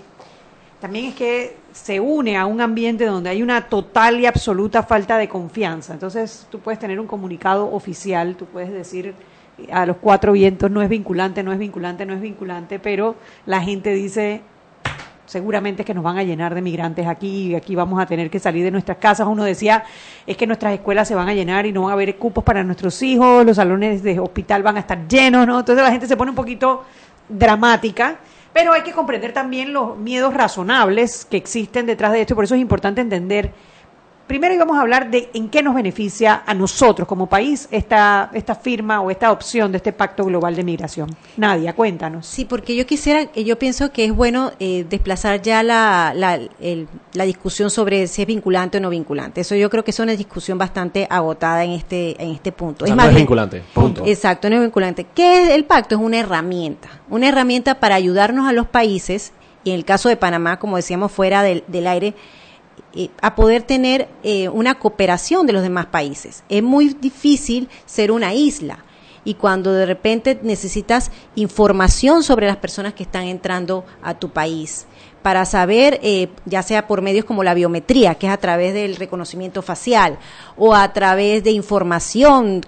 también 0.80 1.06
es 1.06 1.14
que 1.16 1.56
se 1.72 1.98
une 1.98 2.36
a 2.36 2.46
un 2.46 2.60
ambiente 2.60 3.04
donde 3.04 3.30
hay 3.30 3.42
una 3.42 3.68
total 3.68 4.20
y 4.20 4.26
absoluta 4.26 4.84
falta 4.84 5.18
de 5.18 5.28
confianza. 5.28 5.92
Entonces 5.92 6.46
tú 6.52 6.60
puedes 6.60 6.78
tener 6.78 7.00
un 7.00 7.08
comunicado 7.08 7.72
oficial, 7.72 8.36
tú 8.36 8.46
puedes 8.46 8.72
decir 8.72 9.12
a 9.70 9.86
los 9.86 9.96
cuatro 9.98 10.32
vientos 10.32 10.70
no 10.70 10.82
es 10.82 10.88
vinculante, 10.88 11.42
no 11.42 11.52
es 11.52 11.58
vinculante, 11.58 12.06
no 12.06 12.14
es 12.14 12.20
vinculante, 12.20 12.78
pero 12.78 13.16
la 13.46 13.60
gente 13.60 13.92
dice 13.92 14.42
seguramente 15.26 15.84
que 15.84 15.94
nos 15.94 16.04
van 16.04 16.18
a 16.18 16.22
llenar 16.22 16.54
de 16.54 16.60
migrantes 16.60 17.06
aquí 17.06 17.48
y 17.48 17.54
aquí 17.54 17.74
vamos 17.74 18.00
a 18.00 18.06
tener 18.06 18.30
que 18.30 18.38
salir 18.38 18.62
de 18.62 18.70
nuestras 18.70 18.98
casas. 18.98 19.26
Uno 19.26 19.44
decía, 19.44 19.84
es 20.26 20.36
que 20.36 20.46
nuestras 20.46 20.74
escuelas 20.74 21.08
se 21.08 21.14
van 21.14 21.28
a 21.28 21.34
llenar 21.34 21.66
y 21.66 21.72
no 21.72 21.82
van 21.82 21.90
a 21.90 21.94
haber 21.94 22.16
cupos 22.16 22.44
para 22.44 22.62
nuestros 22.62 23.00
hijos, 23.02 23.44
los 23.44 23.56
salones 23.56 24.02
de 24.02 24.20
hospital 24.20 24.62
van 24.62 24.76
a 24.76 24.80
estar 24.80 25.08
llenos, 25.08 25.46
¿no? 25.46 25.60
Entonces 25.60 25.82
la 25.82 25.90
gente 25.90 26.06
se 26.06 26.16
pone 26.16 26.30
un 26.30 26.36
poquito 26.36 26.84
dramática 27.28 28.18
pero 28.54 28.72
hay 28.72 28.82
que 28.82 28.92
comprender 28.92 29.32
también 29.32 29.72
los 29.72 29.98
miedos 29.98 30.32
razonables 30.32 31.24
que 31.24 31.36
existen 31.36 31.86
detrás 31.86 32.12
de 32.12 32.20
esto, 32.20 32.36
por 32.36 32.44
eso 32.44 32.54
es 32.54 32.60
importante 32.60 33.00
entender. 33.00 33.50
Primero 34.26 34.54
íbamos 34.54 34.78
a 34.78 34.80
hablar 34.80 35.10
de 35.10 35.28
en 35.34 35.50
qué 35.50 35.62
nos 35.62 35.74
beneficia 35.74 36.42
a 36.46 36.54
nosotros 36.54 37.06
como 37.06 37.26
país 37.26 37.68
esta, 37.70 38.30
esta 38.32 38.54
firma 38.54 39.02
o 39.02 39.10
esta 39.10 39.30
opción 39.30 39.70
de 39.70 39.76
este 39.76 39.92
pacto 39.92 40.24
global 40.24 40.56
de 40.56 40.64
migración. 40.64 41.14
Nadia, 41.36 41.74
cuéntanos. 41.74 42.26
Sí, 42.26 42.46
porque 42.46 42.74
yo 42.74 42.86
quisiera, 42.86 43.30
yo 43.34 43.58
pienso 43.58 43.92
que 43.92 44.06
es 44.06 44.12
bueno 44.14 44.52
eh, 44.60 44.86
desplazar 44.88 45.42
ya 45.42 45.62
la, 45.62 46.14
la, 46.16 46.40
la, 47.12 47.24
discusión 47.24 47.68
sobre 47.68 48.06
si 48.06 48.22
es 48.22 48.28
vinculante 48.28 48.78
o 48.78 48.80
no 48.80 48.88
vinculante. 48.88 49.42
Eso 49.42 49.56
yo 49.56 49.68
creo 49.68 49.84
que 49.84 49.90
es 49.90 50.00
una 50.00 50.16
discusión 50.16 50.56
bastante 50.56 51.06
agotada 51.10 51.62
en 51.62 51.72
este, 51.72 52.20
en 52.22 52.30
este 52.30 52.50
punto. 52.50 52.86
es 52.86 52.96
más, 52.96 53.04
no 53.04 53.10
es 53.10 53.16
vinculante, 53.18 53.62
punto. 53.74 54.04
Exacto, 54.06 54.48
no 54.48 54.56
es 54.56 54.62
vinculante. 54.62 55.06
¿Qué 55.14 55.42
es 55.42 55.50
el 55.50 55.66
pacto? 55.66 55.96
Es 55.96 56.00
una 56.00 56.18
herramienta, 56.18 56.88
una 57.10 57.28
herramienta 57.28 57.78
para 57.78 57.96
ayudarnos 57.96 58.48
a 58.48 58.54
los 58.54 58.66
países, 58.68 59.34
y 59.64 59.70
en 59.70 59.76
el 59.76 59.84
caso 59.84 60.08
de 60.08 60.16
Panamá, 60.16 60.58
como 60.58 60.76
decíamos 60.76 61.12
fuera 61.12 61.42
del, 61.42 61.62
del 61.66 61.86
aire, 61.86 62.08
eh, 62.08 62.14
a 63.20 63.34
poder 63.34 63.62
tener 63.62 64.08
eh, 64.22 64.48
una 64.48 64.78
cooperación 64.78 65.46
de 65.46 65.52
los 65.52 65.62
demás 65.62 65.86
países. 65.86 66.44
Es 66.48 66.62
muy 66.62 66.88
difícil 66.94 67.68
ser 67.86 68.12
una 68.12 68.34
isla 68.34 68.84
y 69.24 69.34
cuando 69.34 69.72
de 69.72 69.86
repente 69.86 70.38
necesitas 70.42 71.10
información 71.34 72.22
sobre 72.22 72.46
las 72.46 72.58
personas 72.58 72.94
que 72.94 73.02
están 73.02 73.24
entrando 73.24 73.84
a 74.02 74.14
tu 74.14 74.30
país 74.30 74.86
para 75.22 75.46
saber, 75.46 75.98
eh, 76.02 76.28
ya 76.44 76.62
sea 76.62 76.86
por 76.86 77.00
medios 77.00 77.24
como 77.24 77.42
la 77.42 77.54
biometría, 77.54 78.16
que 78.16 78.26
es 78.26 78.32
a 78.32 78.36
través 78.36 78.74
del 78.74 78.96
reconocimiento 78.96 79.62
facial, 79.62 80.18
o 80.58 80.74
a 80.74 80.92
través 80.92 81.42
de 81.42 81.50
información 81.50 82.60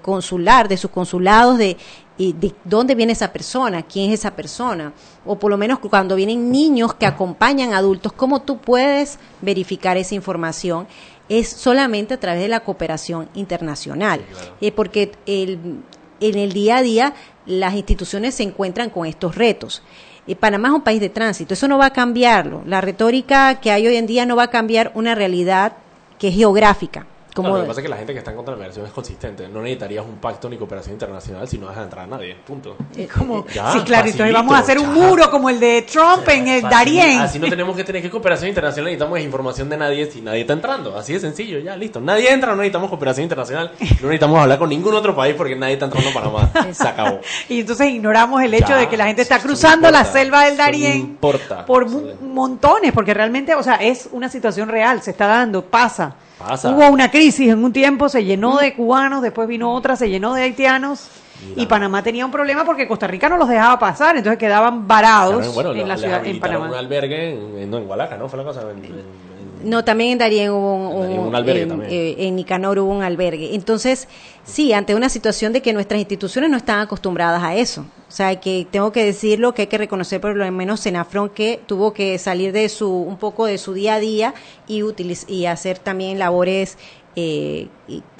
consular, 0.00 0.68
de 0.68 0.78
sus 0.78 0.90
consulados, 0.90 1.58
de 1.58 1.76
y 2.18 2.32
de 2.32 2.52
dónde 2.64 2.96
viene 2.96 3.12
esa 3.12 3.32
persona, 3.32 3.82
quién 3.82 4.10
es 4.10 4.20
esa 4.20 4.34
persona, 4.34 4.92
o 5.24 5.38
por 5.38 5.50
lo 5.50 5.56
menos 5.56 5.78
cuando 5.78 6.16
vienen 6.16 6.50
niños 6.50 6.92
que 6.94 7.06
acompañan 7.06 7.72
a 7.72 7.78
adultos, 7.78 8.12
cómo 8.12 8.42
tú 8.42 8.58
puedes 8.58 9.18
verificar 9.40 9.96
esa 9.96 10.16
información, 10.16 10.88
es 11.28 11.48
solamente 11.48 12.14
a 12.14 12.20
través 12.20 12.42
de 12.42 12.48
la 12.48 12.60
cooperación 12.60 13.28
internacional, 13.34 14.20
eh, 14.60 14.72
porque 14.72 15.12
el, 15.26 15.80
en 16.20 16.38
el 16.38 16.52
día 16.52 16.78
a 16.78 16.82
día 16.82 17.14
las 17.46 17.74
instituciones 17.74 18.34
se 18.34 18.42
encuentran 18.42 18.90
con 18.90 19.06
estos 19.06 19.36
retos. 19.36 19.82
Eh, 20.26 20.34
Panamá 20.34 20.68
es 20.68 20.74
un 20.74 20.82
país 20.82 21.00
de 21.00 21.10
tránsito, 21.10 21.54
eso 21.54 21.68
no 21.68 21.78
va 21.78 21.86
a 21.86 21.92
cambiarlo. 21.92 22.62
La 22.66 22.80
retórica 22.80 23.60
que 23.60 23.70
hay 23.70 23.86
hoy 23.86 23.96
en 23.96 24.06
día 24.06 24.26
no 24.26 24.34
va 24.34 24.44
a 24.44 24.50
cambiar 24.50 24.90
una 24.94 25.14
realidad 25.14 25.74
que 26.18 26.28
es 26.28 26.34
geográfica. 26.34 27.06
Como, 27.42 27.56
lo 27.56 27.62
que 27.62 27.68
pasa 27.68 27.80
es 27.80 27.84
que 27.84 27.88
la 27.88 27.96
gente 27.96 28.12
que 28.12 28.18
está 28.18 28.30
en 28.30 28.36
contra 28.36 28.54
de 28.54 28.58
la 28.58 28.62
migración 28.64 28.86
es 28.86 28.92
consistente. 28.92 29.48
No 29.48 29.60
necesitarías 29.62 30.04
un 30.04 30.16
pacto 30.16 30.48
ni 30.48 30.56
cooperación 30.56 30.94
internacional 30.94 31.48
si 31.48 31.58
no 31.58 31.68
dejas 31.68 31.84
entrar 31.84 32.04
a 32.04 32.06
nadie. 32.08 32.34
Punto. 32.46 32.76
Como, 33.16 33.46
Ya, 33.46 33.72
sí, 33.72 33.80
claro, 33.80 34.08
entonces 34.08 34.32
vamos 34.34 34.54
a 34.54 34.58
hacer 34.58 34.78
un 34.78 34.86
ya. 34.86 34.90
muro 35.06 35.30
como 35.30 35.48
el 35.50 35.60
de 35.60 35.82
Trump 35.82 36.28
en 36.28 36.48
el 36.48 36.64
Así- 36.64 36.74
Darién. 36.74 37.18
Así 37.20 37.38
no 37.38 37.48
tenemos 37.48 37.76
que 37.76 37.84
tener 37.84 38.02
que 38.02 38.10
cooperación 38.10 38.48
internacional, 38.48 38.86
necesitamos 38.86 39.20
información 39.20 39.68
de 39.68 39.76
nadie 39.76 40.10
si 40.10 40.20
nadie 40.20 40.40
está 40.42 40.52
entrando. 40.52 40.96
Así 40.96 41.12
de 41.12 41.20
sencillo, 41.20 41.58
ya, 41.60 41.76
listo. 41.76 42.00
Nadie 42.00 42.32
entra, 42.32 42.50
no 42.52 42.56
necesitamos 42.58 42.88
cooperación 42.90 43.22
internacional, 43.24 43.72
no 43.80 43.86
necesitamos 44.08 44.40
hablar 44.40 44.58
con 44.58 44.68
ningún 44.68 44.94
otro 44.94 45.14
país 45.14 45.34
porque 45.36 45.54
nadie 45.56 45.74
está 45.74 45.86
entrando 45.86 46.10
a 46.10 46.12
Panamá. 46.12 46.52
Se 46.72 46.86
acabó. 46.88 47.20
Y 47.48 47.60
entonces 47.60 47.88
ignoramos 47.90 48.42
el 48.42 48.54
hecho 48.54 48.68
Ya, 48.68 48.76
de 48.78 48.88
que 48.88 48.96
la 48.96 49.06
gente 49.06 49.22
está 49.22 49.38
cruzando 49.40 49.90
la 49.90 50.04
selva 50.04 50.44
del 50.44 50.56
Darién 50.56 50.98
importa. 50.98 51.64
por 51.64 51.86
montones, 52.22 52.92
porque 52.92 53.14
realmente, 53.14 53.54
o 53.54 53.62
sea, 53.62 53.76
es 53.76 54.08
una 54.12 54.28
situación 54.28 54.68
real, 54.68 55.02
se 55.02 55.10
está 55.12 55.26
dando, 55.26 55.64
pasa. 55.64 56.14
Pasa. 56.38 56.70
Hubo 56.70 56.88
una 56.90 57.10
crisis 57.10 57.48
en 57.50 57.64
un 57.64 57.72
tiempo, 57.72 58.08
se 58.08 58.24
llenó 58.24 58.58
de 58.58 58.74
cubanos, 58.74 59.22
después 59.22 59.48
vino 59.48 59.72
otra, 59.74 59.96
se 59.96 60.08
llenó 60.08 60.34
de 60.34 60.42
haitianos. 60.42 61.08
Y 61.56 61.66
Panamá 61.66 62.02
tenía 62.02 62.24
un 62.24 62.32
problema 62.32 62.64
porque 62.64 62.88
Costa 62.88 63.06
Rica 63.06 63.28
no 63.28 63.36
los 63.36 63.48
dejaba 63.48 63.78
pasar, 63.78 64.16
entonces 64.16 64.38
quedaban 64.38 64.88
varados 64.88 65.36
Claro, 65.36 65.52
bueno, 65.52 65.72
en 65.72 65.86
la 65.88 65.96
ciudad, 65.96 66.26
en 66.26 66.40
Panamá. 66.40 66.68
un 66.68 66.74
albergue 66.74 67.32
en, 67.34 67.58
en, 67.58 67.70
no, 67.70 67.78
en 67.78 67.88
Hualaca, 67.88 68.16
¿no? 68.16 68.28
Fue 68.28 68.38
la 68.38 68.44
cosa. 68.44 68.62
En- 68.62 69.27
No, 69.64 69.84
también 69.84 70.12
en 70.12 70.18
Darien 70.18 70.50
hubo 70.50 70.74
un, 70.74 71.00
Darien 71.02 71.20
un 71.20 71.34
albergue 71.34 71.62
en, 71.62 71.68
también. 71.68 71.90
eh, 71.92 72.16
en 72.18 72.36
Nicanor 72.36 72.78
hubo 72.78 72.90
un 72.92 73.02
albergue. 73.02 73.54
Entonces, 73.54 74.08
sí, 74.44 74.72
ante 74.72 74.94
una 74.94 75.08
situación 75.08 75.52
de 75.52 75.62
que 75.62 75.72
nuestras 75.72 75.98
instituciones 75.98 76.50
no 76.50 76.56
están 76.56 76.80
acostumbradas 76.80 77.42
a 77.42 77.54
eso. 77.56 77.82
O 78.08 78.10
sea, 78.10 78.38
que 78.40 78.66
tengo 78.70 78.92
que 78.92 79.04
decirlo, 79.04 79.54
que 79.54 79.62
hay 79.62 79.68
que 79.68 79.78
reconocer 79.78 80.20
por 80.20 80.34
lo 80.36 80.50
menos 80.52 80.80
Senafron 80.80 81.28
que 81.28 81.60
tuvo 81.66 81.92
que 81.92 82.18
salir 82.18 82.52
de 82.52 82.68
su, 82.68 82.90
un 82.90 83.16
poco 83.18 83.46
de 83.46 83.58
su 83.58 83.74
día 83.74 83.94
a 83.94 84.00
día 84.00 84.34
y, 84.66 84.80
utiliz- 84.82 85.28
y 85.28 85.46
hacer 85.46 85.78
también 85.78 86.18
labores 86.18 86.78
eh, 87.16 87.68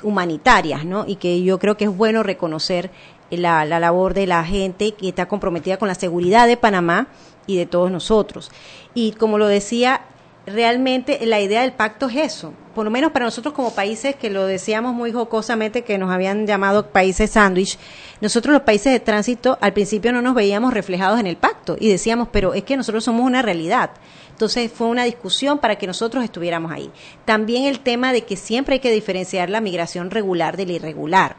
humanitarias, 0.03 0.85
¿no? 0.85 1.05
Y 1.07 1.17
que 1.17 1.43
yo 1.43 1.59
creo 1.59 1.77
que 1.77 1.85
es 1.85 1.97
bueno 1.97 2.23
reconocer 2.23 2.91
la, 3.31 3.65
la 3.65 3.79
labor 3.79 4.15
de 4.15 4.27
la 4.27 4.45
gente 4.45 4.93
que 4.93 5.09
está 5.09 5.27
comprometida 5.29 5.77
con 5.77 5.89
la 5.89 5.95
seguridad 5.95 6.47
de 6.47 6.57
Panamá 6.57 7.09
y 7.47 7.57
de 7.57 7.67
todos 7.67 7.91
nosotros. 7.91 8.51
Y 8.95 9.13
como 9.13 9.39
lo 9.39 9.47
decía, 9.47 10.01
realmente 10.49 11.25
la 11.27 11.41
idea 11.41 11.63
del 11.63 11.73
pacto 11.73 12.09
es 12.09 12.17
eso. 12.17 12.53
Por 12.75 12.85
lo 12.85 12.91
menos 12.91 13.13
para 13.13 13.25
nosotros 13.25 13.55
como 13.55 13.75
países, 13.75 14.15
que 14.17 14.31
lo 14.31 14.47
decíamos 14.47 14.95
muy 14.95 15.13
jocosamente, 15.13 15.83
que 15.83 15.99
nos 15.99 16.11
habían 16.11 16.47
llamado 16.47 16.91
países 16.91 17.31
sándwich, 17.31 17.79
nosotros 18.21 18.53
los 18.53 18.63
países 18.63 18.93
de 18.93 19.01
tránsito 19.01 19.59
al 19.61 19.73
principio 19.73 20.13
no 20.13 20.23
nos 20.23 20.35
veíamos 20.35 20.73
reflejados 20.73 21.19
en 21.19 21.27
el 21.27 21.37
pacto 21.37 21.77
y 21.79 21.89
decíamos, 21.89 22.29
pero 22.31 22.55
es 22.55 22.65
que 22.65 22.77
nosotros 22.77 23.05
somos 23.05 23.27
una 23.27 23.43
realidad. 23.43 23.91
Entonces 24.31 24.71
fue 24.73 24.87
una 24.87 25.05
discusión 25.05 25.59
para 25.59 25.77
que 25.77 25.89
nosotros 25.89 26.23
estuviéramos 26.23 26.71
ahí. 26.71 26.91
También 27.25 27.65
el 27.65 27.81
tema 27.81 28.13
de 28.13 28.23
que 28.23 28.37
siempre 28.37 28.75
hay 28.75 28.81
que 28.81 28.93
diferenciar 28.93 29.51
la 29.51 29.61
migración 29.61 30.11
regular 30.11 30.57
de 30.57 30.67
la 30.67 30.73
irregular. 30.75 31.37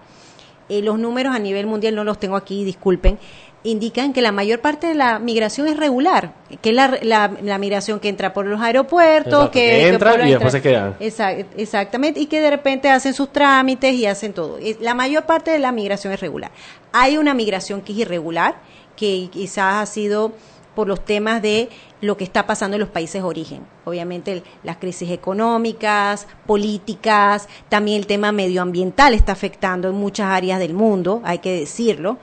Eh, 0.70 0.84
los 0.84 1.00
números 1.00 1.36
a 1.36 1.40
nivel 1.40 1.66
mundial 1.66 1.96
no 1.96 2.04
los 2.04 2.20
tengo 2.20 2.36
aquí, 2.36 2.64
disculpen, 2.64 3.18
indican 3.64 4.14
que 4.14 4.22
la 4.22 4.32
mayor 4.32 4.60
parte 4.62 4.88
de 4.88 4.96
la 4.96 5.20
migración 5.20 5.68
es 5.68 5.76
regular, 5.76 6.34
que 6.62 6.70
es 6.70 6.76
la, 6.76 6.98
la- 7.02 7.32
la 7.42 7.58
migración 7.58 8.00
que 8.00 8.08
entra 8.08 8.34
por 8.34 8.46
los 8.46 8.62
aeropuertos, 8.62 9.34
Exacto, 9.34 9.52
que, 9.52 9.98
por- 10.00 10.26
y 10.26 10.32
después 10.32 10.52
se 10.54 10.62
quedan. 10.62 10.98
Exa- 11.00 11.46
exactamente, 11.58 12.20
y 12.22 12.28
que 12.28 12.40
de 12.40 12.50
repente 12.52 12.90
hacen 12.90 13.14
sus 13.14 13.32
trámites 13.34 13.94
y 13.94 14.06
hacen 14.06 14.32
todo. 14.34 14.58
La 14.80 14.94
mayor 14.94 15.26
parte 15.26 15.52
de 15.52 15.60
la 15.60 15.72
migración 15.74 16.14
es 16.14 16.22
regular. 16.22 16.52
Hay 16.94 17.18
una 17.18 17.34
migración 17.34 17.82
que 17.82 17.92
es 17.92 18.00
irregular, 18.00 18.56
que 18.96 19.28
quizás 19.32 19.76
ha 19.82 19.86
sido 19.86 20.32
por 20.76 20.88
los 20.88 21.04
temas 21.04 21.42
de 21.42 21.68
lo 22.00 22.16
que 22.16 22.24
está 22.24 22.46
pasando 22.48 22.76
en 22.78 22.80
los 22.80 22.90
países 22.90 23.22
de 23.22 23.28
origen. 23.28 23.64
Obviamente 23.84 24.32
el- 24.32 24.44
las 24.64 24.78
crisis 24.78 25.10
económicas, 25.12 26.28
políticas, 26.46 27.50
también 27.70 27.98
el 27.98 28.08
tema 28.08 28.32
medioambiental 28.32 29.14
está 29.14 29.32
afectando 29.34 29.90
en 29.90 29.96
muchas 29.96 30.28
áreas 30.28 30.60
del 30.60 30.74
mundo, 30.74 31.22
hay 31.26 31.40
que 31.40 31.52
decirlo. 31.60 32.18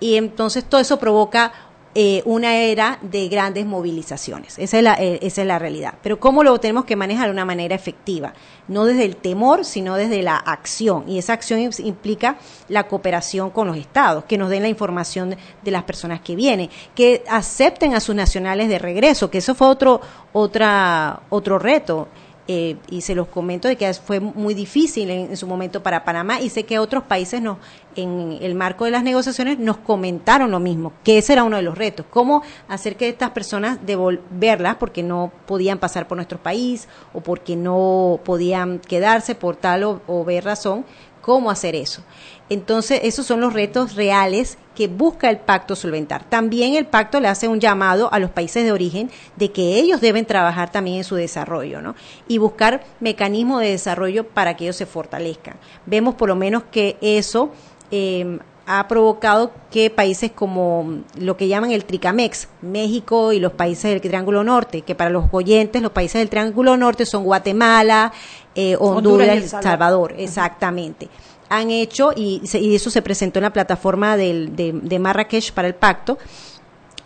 Y 0.00 0.16
entonces 0.16 0.64
todo 0.64 0.80
eso 0.80 0.98
provoca 0.98 1.52
eh, 1.94 2.22
una 2.24 2.54
era 2.56 2.98
de 3.02 3.28
grandes 3.28 3.66
movilizaciones. 3.66 4.58
Esa 4.60 4.78
es, 4.78 4.84
la, 4.84 4.94
eh, 4.94 5.18
esa 5.22 5.40
es 5.42 5.46
la 5.48 5.58
realidad. 5.58 5.94
Pero 6.02 6.20
¿cómo 6.20 6.44
lo 6.44 6.58
tenemos 6.60 6.84
que 6.84 6.94
manejar 6.94 7.26
de 7.26 7.32
una 7.32 7.44
manera 7.44 7.74
efectiva? 7.74 8.32
No 8.68 8.84
desde 8.84 9.04
el 9.04 9.16
temor, 9.16 9.64
sino 9.64 9.96
desde 9.96 10.22
la 10.22 10.36
acción. 10.36 11.04
Y 11.08 11.18
esa 11.18 11.32
acción 11.32 11.58
im- 11.60 11.84
implica 11.84 12.36
la 12.68 12.86
cooperación 12.86 13.50
con 13.50 13.66
los 13.66 13.76
estados, 13.76 14.24
que 14.24 14.38
nos 14.38 14.50
den 14.50 14.62
la 14.62 14.68
información 14.68 15.30
de, 15.30 15.38
de 15.64 15.70
las 15.72 15.82
personas 15.82 16.20
que 16.20 16.36
vienen, 16.36 16.70
que 16.94 17.24
acepten 17.28 17.94
a 17.94 18.00
sus 18.00 18.14
nacionales 18.14 18.68
de 18.68 18.78
regreso, 18.78 19.28
que 19.28 19.38
eso 19.38 19.56
fue 19.56 19.66
otro, 19.66 20.00
otra, 20.32 21.22
otro 21.28 21.58
reto. 21.58 22.06
Eh, 22.52 22.78
y 22.90 23.02
se 23.02 23.14
los 23.14 23.28
comento 23.28 23.68
de 23.68 23.76
que 23.76 23.94
fue 23.94 24.18
muy 24.18 24.54
difícil 24.54 25.08
en, 25.08 25.36
su 25.36 25.46
momento 25.46 25.84
para 25.84 26.04
Panamá 26.04 26.40
y 26.40 26.48
sé 26.48 26.64
que 26.64 26.80
otros 26.80 27.04
países 27.04 27.40
nos, 27.40 27.58
en 27.94 28.38
el 28.40 28.56
marco 28.56 28.86
de 28.86 28.90
las 28.90 29.04
negociaciones 29.04 29.60
nos 29.60 29.76
comentaron 29.76 30.50
lo 30.50 30.58
mismo, 30.58 30.92
que 31.04 31.18
ese 31.18 31.34
era 31.34 31.44
uno 31.44 31.58
de 31.58 31.62
los 31.62 31.78
retos, 31.78 32.06
cómo 32.10 32.42
hacer 32.66 32.96
que 32.96 33.08
estas 33.08 33.30
personas 33.30 33.78
devolverlas 33.86 34.74
porque 34.78 35.04
no 35.04 35.30
podían 35.46 35.78
pasar 35.78 36.08
por 36.08 36.16
nuestro 36.16 36.42
país 36.42 36.88
o 37.14 37.20
porque 37.20 37.54
no 37.54 38.18
podían 38.24 38.80
quedarse 38.80 39.36
por 39.36 39.54
tal 39.54 39.84
o, 39.84 40.02
o 40.08 40.24
ver 40.24 40.42
razón, 40.42 40.84
cómo 41.20 41.52
hacer 41.52 41.76
eso. 41.76 42.02
Entonces, 42.50 43.00
esos 43.04 43.26
son 43.26 43.40
los 43.40 43.52
retos 43.52 43.94
reales 43.94 44.58
que 44.74 44.88
busca 44.88 45.30
el 45.30 45.38
pacto 45.38 45.76
solventar. 45.76 46.24
También 46.24 46.74
el 46.74 46.84
pacto 46.84 47.20
le 47.20 47.28
hace 47.28 47.46
un 47.46 47.60
llamado 47.60 48.12
a 48.12 48.18
los 48.18 48.30
países 48.30 48.64
de 48.64 48.72
origen 48.72 49.08
de 49.36 49.52
que 49.52 49.78
ellos 49.78 50.00
deben 50.00 50.26
trabajar 50.26 50.72
también 50.72 50.98
en 50.98 51.04
su 51.04 51.14
desarrollo, 51.14 51.80
¿no? 51.80 51.94
Y 52.26 52.38
buscar 52.38 52.82
mecanismos 52.98 53.60
de 53.60 53.70
desarrollo 53.70 54.26
para 54.26 54.56
que 54.56 54.64
ellos 54.64 54.76
se 54.76 54.86
fortalezcan. 54.86 55.54
Vemos 55.86 56.16
por 56.16 56.28
lo 56.28 56.34
menos 56.34 56.64
que 56.72 56.96
eso 57.00 57.50
eh, 57.92 58.38
ha 58.66 58.86
provocado 58.86 59.50
que 59.70 59.90
países 59.90 60.30
como 60.30 61.00
lo 61.18 61.36
que 61.36 61.48
llaman 61.48 61.72
el 61.72 61.84
Tricamex, 61.84 62.48
México 62.62 63.32
y 63.32 63.40
los 63.40 63.52
países 63.52 63.90
del 63.90 64.00
Triángulo 64.00 64.44
Norte, 64.44 64.82
que 64.82 64.94
para 64.94 65.10
los 65.10 65.24
oyentes 65.32 65.82
los 65.82 65.90
países 65.90 66.20
del 66.20 66.28
Triángulo 66.28 66.76
Norte 66.76 67.04
son 67.04 67.24
Guatemala, 67.24 68.12
eh, 68.54 68.76
Honduras, 68.76 68.96
Honduras 68.96 69.28
y 69.28 69.38
El. 69.38 69.48
Salvador, 69.48 70.14
exactamente. 70.16 71.08
Han 71.50 71.70
hecho, 71.70 72.12
y, 72.16 72.40
se- 72.44 72.60
y 72.60 72.74
eso 72.74 72.90
se 72.90 73.02
presentó 73.02 73.38
en 73.40 73.42
la 73.44 73.52
plataforma 73.52 74.16
del- 74.16 74.56
de, 74.56 74.98
Marrakech 74.98 75.52
para 75.52 75.68
el 75.68 75.74
pacto, 75.74 76.16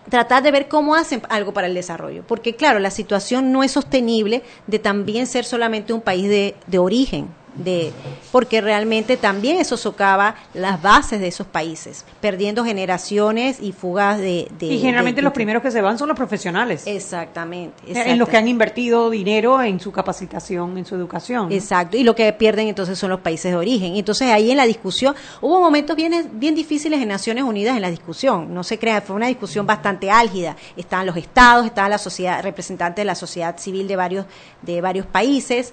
tratar 0.09 0.43
de 0.43 0.51
ver 0.51 0.69
cómo 0.69 0.95
hacen 0.95 1.23
algo 1.31 1.53
para 1.53 1.67
el 1.67 1.75
desarrollo. 1.75 2.23
Porque 2.27 2.55
claro, 2.55 2.79
la 2.79 2.91
situación 2.91 3.51
no 3.53 3.63
es 3.63 3.73
sostenible 3.73 4.43
de 4.67 4.79
también 4.79 5.27
ser 5.27 5.45
solamente 5.45 5.93
un 5.93 6.03
país 6.03 6.29
de, 6.29 6.55
de 6.67 6.79
origen, 6.79 7.29
de, 7.57 7.93
porque 8.33 8.61
realmente 8.61 9.17
también 9.17 9.59
eso 9.59 9.77
socava 9.77 10.35
las 10.55 10.83
bases 10.83 11.21
de 11.21 11.29
esos 11.29 11.47
países, 11.47 12.05
perdiendo 12.21 12.65
generaciones 12.65 13.59
y 13.61 13.73
fugas 13.73 14.19
de... 14.19 14.49
de- 14.59 14.67
Y 14.67 14.79
generalmente 14.81 15.21
de- 15.21 15.25
los 15.25 15.33
primeros 15.33 15.63
que 15.63 15.71
se 15.71 15.81
van 15.81 15.99
son 15.99 16.09
los 16.09 16.17
profesionales. 16.17 16.83
Exactamente. 16.87 17.75
En 17.87 18.19
los 18.19 18.29
que 18.29 18.37
han 18.37 18.49
invertido 18.49 19.11
dinero 19.11 19.63
en 19.63 19.79
su 19.81 19.93
capacitación, 19.93 20.77
en 20.79 20.85
su 20.85 20.95
educación. 20.95 21.49
¿no? 21.49 21.55
Exacto, 21.55 21.97
y 21.97 22.03
lo 22.03 22.15
que 22.15 22.33
pierden 22.33 22.69
entonces 22.69 22.99
son 22.99 23.11
los 23.11 23.21
países 23.21 23.51
de 23.53 23.57
origen. 23.57 23.97
Entonces 23.97 24.29
ahí 24.31 24.51
en 24.51 24.57
la 24.57 24.67
discusión, 24.67 25.15
hubo 25.41 25.61
momentos 25.61 25.97
bien, 25.97 26.31
bien 26.35 26.55
difíciles 26.55 27.01
en 27.01 27.09
Naciones 27.09 27.45
Unidas 27.45 27.77
en 27.77 27.83
la 27.83 27.91
discusión, 27.91 28.53
no 28.53 28.65
se 28.65 28.79
crea, 28.79 29.01
fue 29.01 29.17
una 29.17 29.29
discusión 29.29 29.67
bastante 29.67 30.11
álgida. 30.11 30.57
Estaban 30.77 31.07
los 31.07 31.17
estados, 31.17 31.67
estaba 31.67 31.89
la 31.89 31.99
sociedad, 31.99 32.43
representantes 32.43 32.97
de 33.03 33.05
la 33.07 33.15
sociedad 33.15 33.57
civil 33.59 33.87
de 33.89 33.97
varios, 33.97 34.27
de 34.63 34.81
varios 34.81 35.07
países, 35.07 35.73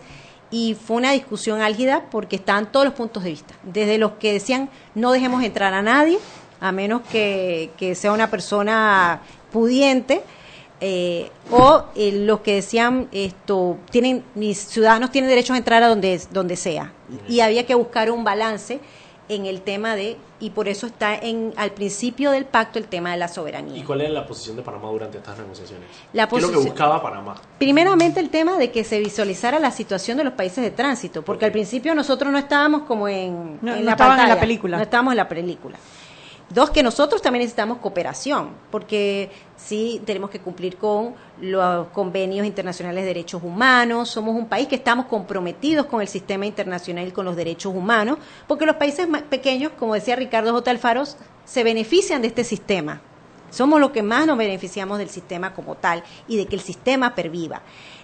y 0.52 0.76
fue 0.76 0.97
una 0.97 1.12
discusión 1.14 1.62
álgida 1.62 2.06
porque 2.12 2.36
estaban 2.36 2.72
todos 2.72 2.86
los 2.86 2.93
puntos 2.93 3.24
de 3.24 3.32
vista, 3.32 3.56
desde 3.64 3.97
los 3.97 4.14
que 4.14 4.34
decían 4.34 4.70
no 4.93 5.12
dejemos 5.12 5.43
entrar 5.43 5.74
a 5.74 5.82
nadie, 5.82 6.20
a 6.60 6.72
menos 6.72 7.02
que, 7.12 7.72
que 7.78 7.95
sea 7.95 8.12
una 8.12 8.30
persona 8.30 9.22
pudiente, 9.52 10.22
eh, 10.84 11.30
o 11.52 11.86
eh, 11.95 12.12
los 12.12 12.39
que 12.39 12.56
decían 12.56 13.08
esto 13.12 13.78
tienen 13.91 14.24
mis 14.34 14.58
ciudadanos 14.58 15.12
tienen 15.12 15.30
derecho 15.30 15.54
a 15.54 15.58
entrar 15.58 15.84
a 15.84 15.88
donde 15.88 16.20
donde 16.32 16.56
sea 16.56 16.91
y 17.28 17.41
había 17.41 17.68
que 17.68 17.76
buscar 17.76 18.10
un 18.10 18.24
balance 18.24 18.80
en 19.32 19.45
el 19.45 19.61
tema 19.61 19.95
de 19.95 20.17
y 20.41 20.49
por 20.49 20.67
eso 20.67 20.88
está 20.88 21.15
en 21.15 21.53
al 21.55 21.71
principio 21.71 22.32
del 22.32 22.45
pacto 22.45 22.79
el 22.79 22.88
tema 22.88 23.11
de 23.11 23.17
la 23.17 23.27
soberanía 23.27 23.77
¿Y 23.77 23.84
cuál 23.84 24.01
era 24.01 24.09
la 24.09 24.25
posición 24.27 24.57
de 24.57 24.61
Panamá 24.61 24.89
durante 24.89 25.17
estas 25.19 25.38
negociaciones? 25.38 25.88
La 26.13 26.27
¿Qué 26.27 26.36
es 26.36 26.41
lo 26.41 26.47
que 26.49 26.53
posición- 26.55 26.73
buscaba 26.73 27.01
Panamá? 27.01 27.36
Primeramente 27.57 28.19
el 28.19 28.29
tema 28.29 28.57
de 28.57 28.71
que 28.71 28.84
se 28.84 28.99
visualizara 28.99 29.59
la 29.59 29.71
situación 29.71 30.17
de 30.17 30.23
los 30.25 30.34
países 30.34 30.63
de 30.63 30.71
tránsito, 30.71 31.21
porque 31.21 31.45
al 31.45 31.51
principio 31.51 31.95
nosotros 31.95 32.32
no 32.32 32.38
estábamos 32.38 32.82
como 32.84 33.07
en, 33.07 33.59
No- 33.61 33.73
en 33.73 33.79
no 33.79 33.86
la 33.86 33.91
estaban 33.91 34.19
en 34.19 34.29
la 34.29 34.39
película. 34.39 34.77
No 34.77 34.84
estábamos 34.84 35.13
en 35.13 35.17
la 35.17 35.29
película. 35.29 35.77
Dos, 36.54 36.70
que 36.70 36.84
nosotros 36.84 37.22
también 37.22 37.43
necesitamos 37.43 37.78
cooperación, 37.78 38.49
porque 38.72 39.32
sí 39.56 40.02
tenemos 40.06 40.30
que 40.30 40.39
cumplir 40.39 40.76
con 40.76 41.16
los 41.39 41.88
convenios 41.89 42.45
internacionales 42.45 43.04
de 43.04 43.08
derechos 43.08 43.41
humanos, 43.41 44.10
somos 44.10 44.36
un 44.36 44.47
país 44.47 44.68
que 44.68 44.76
estamos 44.76 45.06
comprometidos 45.06 45.86
con 45.86 46.02
el 46.02 46.10
sistema 46.10 46.45
internacional 46.45 47.08
y 47.08 47.12
con 47.12 47.24
los 47.24 47.38
derechos 47.38 47.74
humanos, 47.74 48.18
porque 48.47 48.66
los 48.66 48.76
países 48.76 49.08
más 49.08 49.22
pequeños, 49.22 49.72
como 49.80 49.93
decía 49.93 50.18
Ricardo 50.18 50.52
J. 50.52 50.72
Alfaro, 50.72 51.04
se 51.45 51.64
benefician 51.64 52.22
de 52.22 52.28
este 52.28 52.43
sistema. 52.43 52.99
Somos 53.49 53.80
los 53.80 53.91
que 53.91 54.04
más 54.04 54.28
nos 54.28 54.38
beneficiamos 54.38 54.97
del 54.97 55.10
sistema 55.10 55.54
como 55.54 55.76
tal 55.76 56.04
y 56.28 56.38
de 56.38 56.47
que 56.47 56.56
el 56.56 56.62
sistema 56.62 57.16
perviva. 57.16 57.62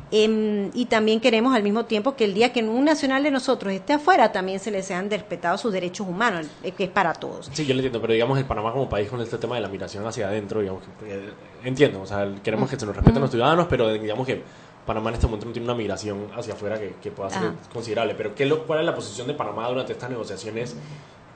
Em, 0.10 0.70
y 0.74 0.86
también 0.86 1.20
queremos 1.20 1.54
al 1.54 1.64
mismo 1.64 1.84
tiempo 1.86 2.16
que 2.16 2.24
el 2.24 2.34
día 2.34 2.54
que 2.54 2.64
un 2.64 2.86
nacional 2.86 3.24
de 3.24 3.32
nosotros 3.32 3.74
esté 3.74 3.94
afuera, 3.94 4.32
también 4.32 4.60
se 4.60 4.72
les 4.72 4.86
sean 4.86 5.10
respetados 5.10 5.60
sus 5.62 5.74
derechos 5.74 6.08
humanos, 6.08 6.48
eh, 6.64 6.72
que 6.72 6.86
es 6.86 6.90
para 6.90 7.14
todos. 7.14 7.50
Sí, 7.52 7.66
yo 7.66 7.74
lo 7.74 7.80
entiendo, 7.80 8.00
pero 8.00 8.14
digamos 8.14 8.38
el 8.38 8.46
Panamá 8.46 8.72
como 8.72 8.88
país 8.88 9.10
con 9.10 9.20
este 9.22 9.38
tema 9.38 9.56
de 9.56 9.62
la 9.62 9.68
migración 9.68 10.06
hacia 10.08 10.28
adentro, 10.28 10.62
digamos 10.62 10.84
eh, 11.06 11.30
entiendo, 11.66 12.02
o 12.02 12.06
sea, 12.06 12.26
queremos 12.42 12.70
que 12.70 12.80
se 12.80 12.86
nos 12.86 12.96
respeten 12.96 13.22
los 13.22 13.32
ciudadanos, 13.32 13.68
pero 13.70 13.92
digamos 13.92 14.26
que 14.26 14.42
Panamá 14.86 15.10
en 15.10 15.16
este 15.16 15.28
momento 15.28 15.46
no 15.48 15.52
tiene 15.52 15.66
una 15.66 15.76
migración 15.76 16.28
hacia 16.38 16.54
afuera 16.54 16.80
que, 16.80 16.96
que 17.04 17.12
pueda 17.12 17.30
ser 17.30 17.40
Ajá. 17.44 17.56
considerable. 17.74 18.16
Pero 18.16 18.34
¿qué 18.34 18.50
¿cuál 18.50 18.80
es 18.80 18.86
la 18.86 18.96
posición 18.96 19.28
de 19.28 19.34
Panamá 19.34 19.68
durante 19.68 19.92
estas 19.92 20.10
negociaciones? 20.10 20.76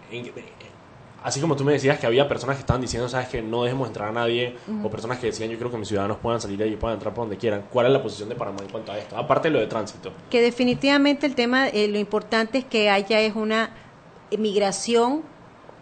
En- 0.10 0.32
así 1.24 1.40
como 1.40 1.56
tú 1.56 1.64
me 1.64 1.74
decías 1.74 2.00
que 2.00 2.08
había 2.08 2.28
personas 2.28 2.56
que 2.58 2.62
estaban 2.62 2.82
diciendo, 2.82 3.08
sabes 3.08 3.28
que 3.30 3.42
no 3.42 3.64
dejemos 3.64 3.88
entrar 3.88 4.10
a 4.10 4.12
nadie, 4.12 4.56
o 4.84 4.90
personas 4.90 5.20
que 5.20 5.28
decían, 5.28 5.50
yo 5.50 5.58
creo 5.58 5.72
que 5.72 5.78
mis 5.78 5.88
ciudadanos 5.88 6.18
puedan 6.18 6.42
salir 6.42 6.62
ahí 6.62 6.74
y 6.74 6.76
puedan 6.76 6.96
entrar 6.96 7.14
por 7.14 7.24
donde 7.24 7.38
quieran. 7.38 7.66
¿Cuál 7.72 7.88
es 7.88 7.92
la 7.92 8.02
posición 8.02 8.30
de 8.30 8.36
Panamá 8.36 8.60
en 8.62 8.70
cuanto 8.70 8.92
a 8.92 8.98
esto? 8.98 9.18
Aparte 9.18 9.50
de 9.50 9.54
lo 9.54 9.60
de 9.60 9.68
tránsito. 9.68 10.12
que 10.30 10.42
definitivamente 10.42 11.26
el 11.26 11.36
tema, 11.36 11.68
eh, 11.68 11.88
lo 11.88 12.00
importante 12.00 12.60
es 12.60 12.66
que 12.66 12.90
haya 12.90 13.20
es 13.20 13.36
una 13.36 13.72
migración 14.38 15.24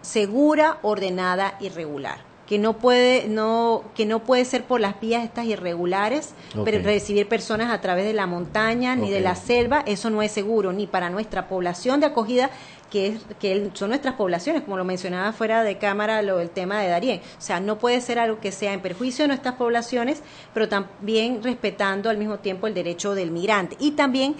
segura, 0.01 0.79
ordenada 0.81 1.55
y 1.59 1.69
regular 1.69 2.29
que 2.49 2.57
no 2.57 2.79
puede 2.79 3.27
no 3.27 3.83
que 3.93 4.07
no 4.07 4.23
puede 4.23 4.43
ser 4.43 4.63
por 4.63 4.81
las 4.81 4.99
vías 4.99 5.23
estas 5.23 5.45
irregulares 5.45 6.33
pero 6.65 6.81
recibir 6.81 7.27
personas 7.27 7.71
a 7.71 7.79
través 7.79 8.05
de 8.05 8.13
la 8.13 8.25
montaña 8.25 8.95
ni 8.95 9.11
de 9.11 9.19
la 9.19 9.35
selva 9.35 9.83
eso 9.85 10.09
no 10.09 10.23
es 10.23 10.31
seguro 10.31 10.73
ni 10.73 10.87
para 10.87 11.11
nuestra 11.11 11.47
población 11.47 11.99
de 11.99 12.07
acogida 12.07 12.49
que 12.89 13.17
que 13.39 13.69
son 13.73 13.89
nuestras 13.89 14.15
poblaciones 14.15 14.63
como 14.63 14.77
lo 14.77 14.85
mencionaba 14.85 15.31
fuera 15.33 15.63
de 15.63 15.77
cámara 15.77 16.21
lo 16.21 16.39
el 16.39 16.49
tema 16.49 16.81
de 16.81 16.89
Darien 16.89 17.21
o 17.37 17.41
sea 17.41 17.59
no 17.59 17.77
puede 17.77 18.01
ser 18.01 18.19
algo 18.19 18.39
que 18.39 18.51
sea 18.51 18.73
en 18.73 18.81
perjuicio 18.81 19.23
de 19.23 19.29
nuestras 19.29 19.55
poblaciones 19.55 20.23
pero 20.53 20.67
también 20.67 21.43
respetando 21.43 22.09
al 22.09 22.17
mismo 22.17 22.39
tiempo 22.39 22.67
el 22.67 22.73
derecho 22.73 23.15
del 23.15 23.31
migrante. 23.31 23.75
Y 23.79 23.91
también 23.91 24.35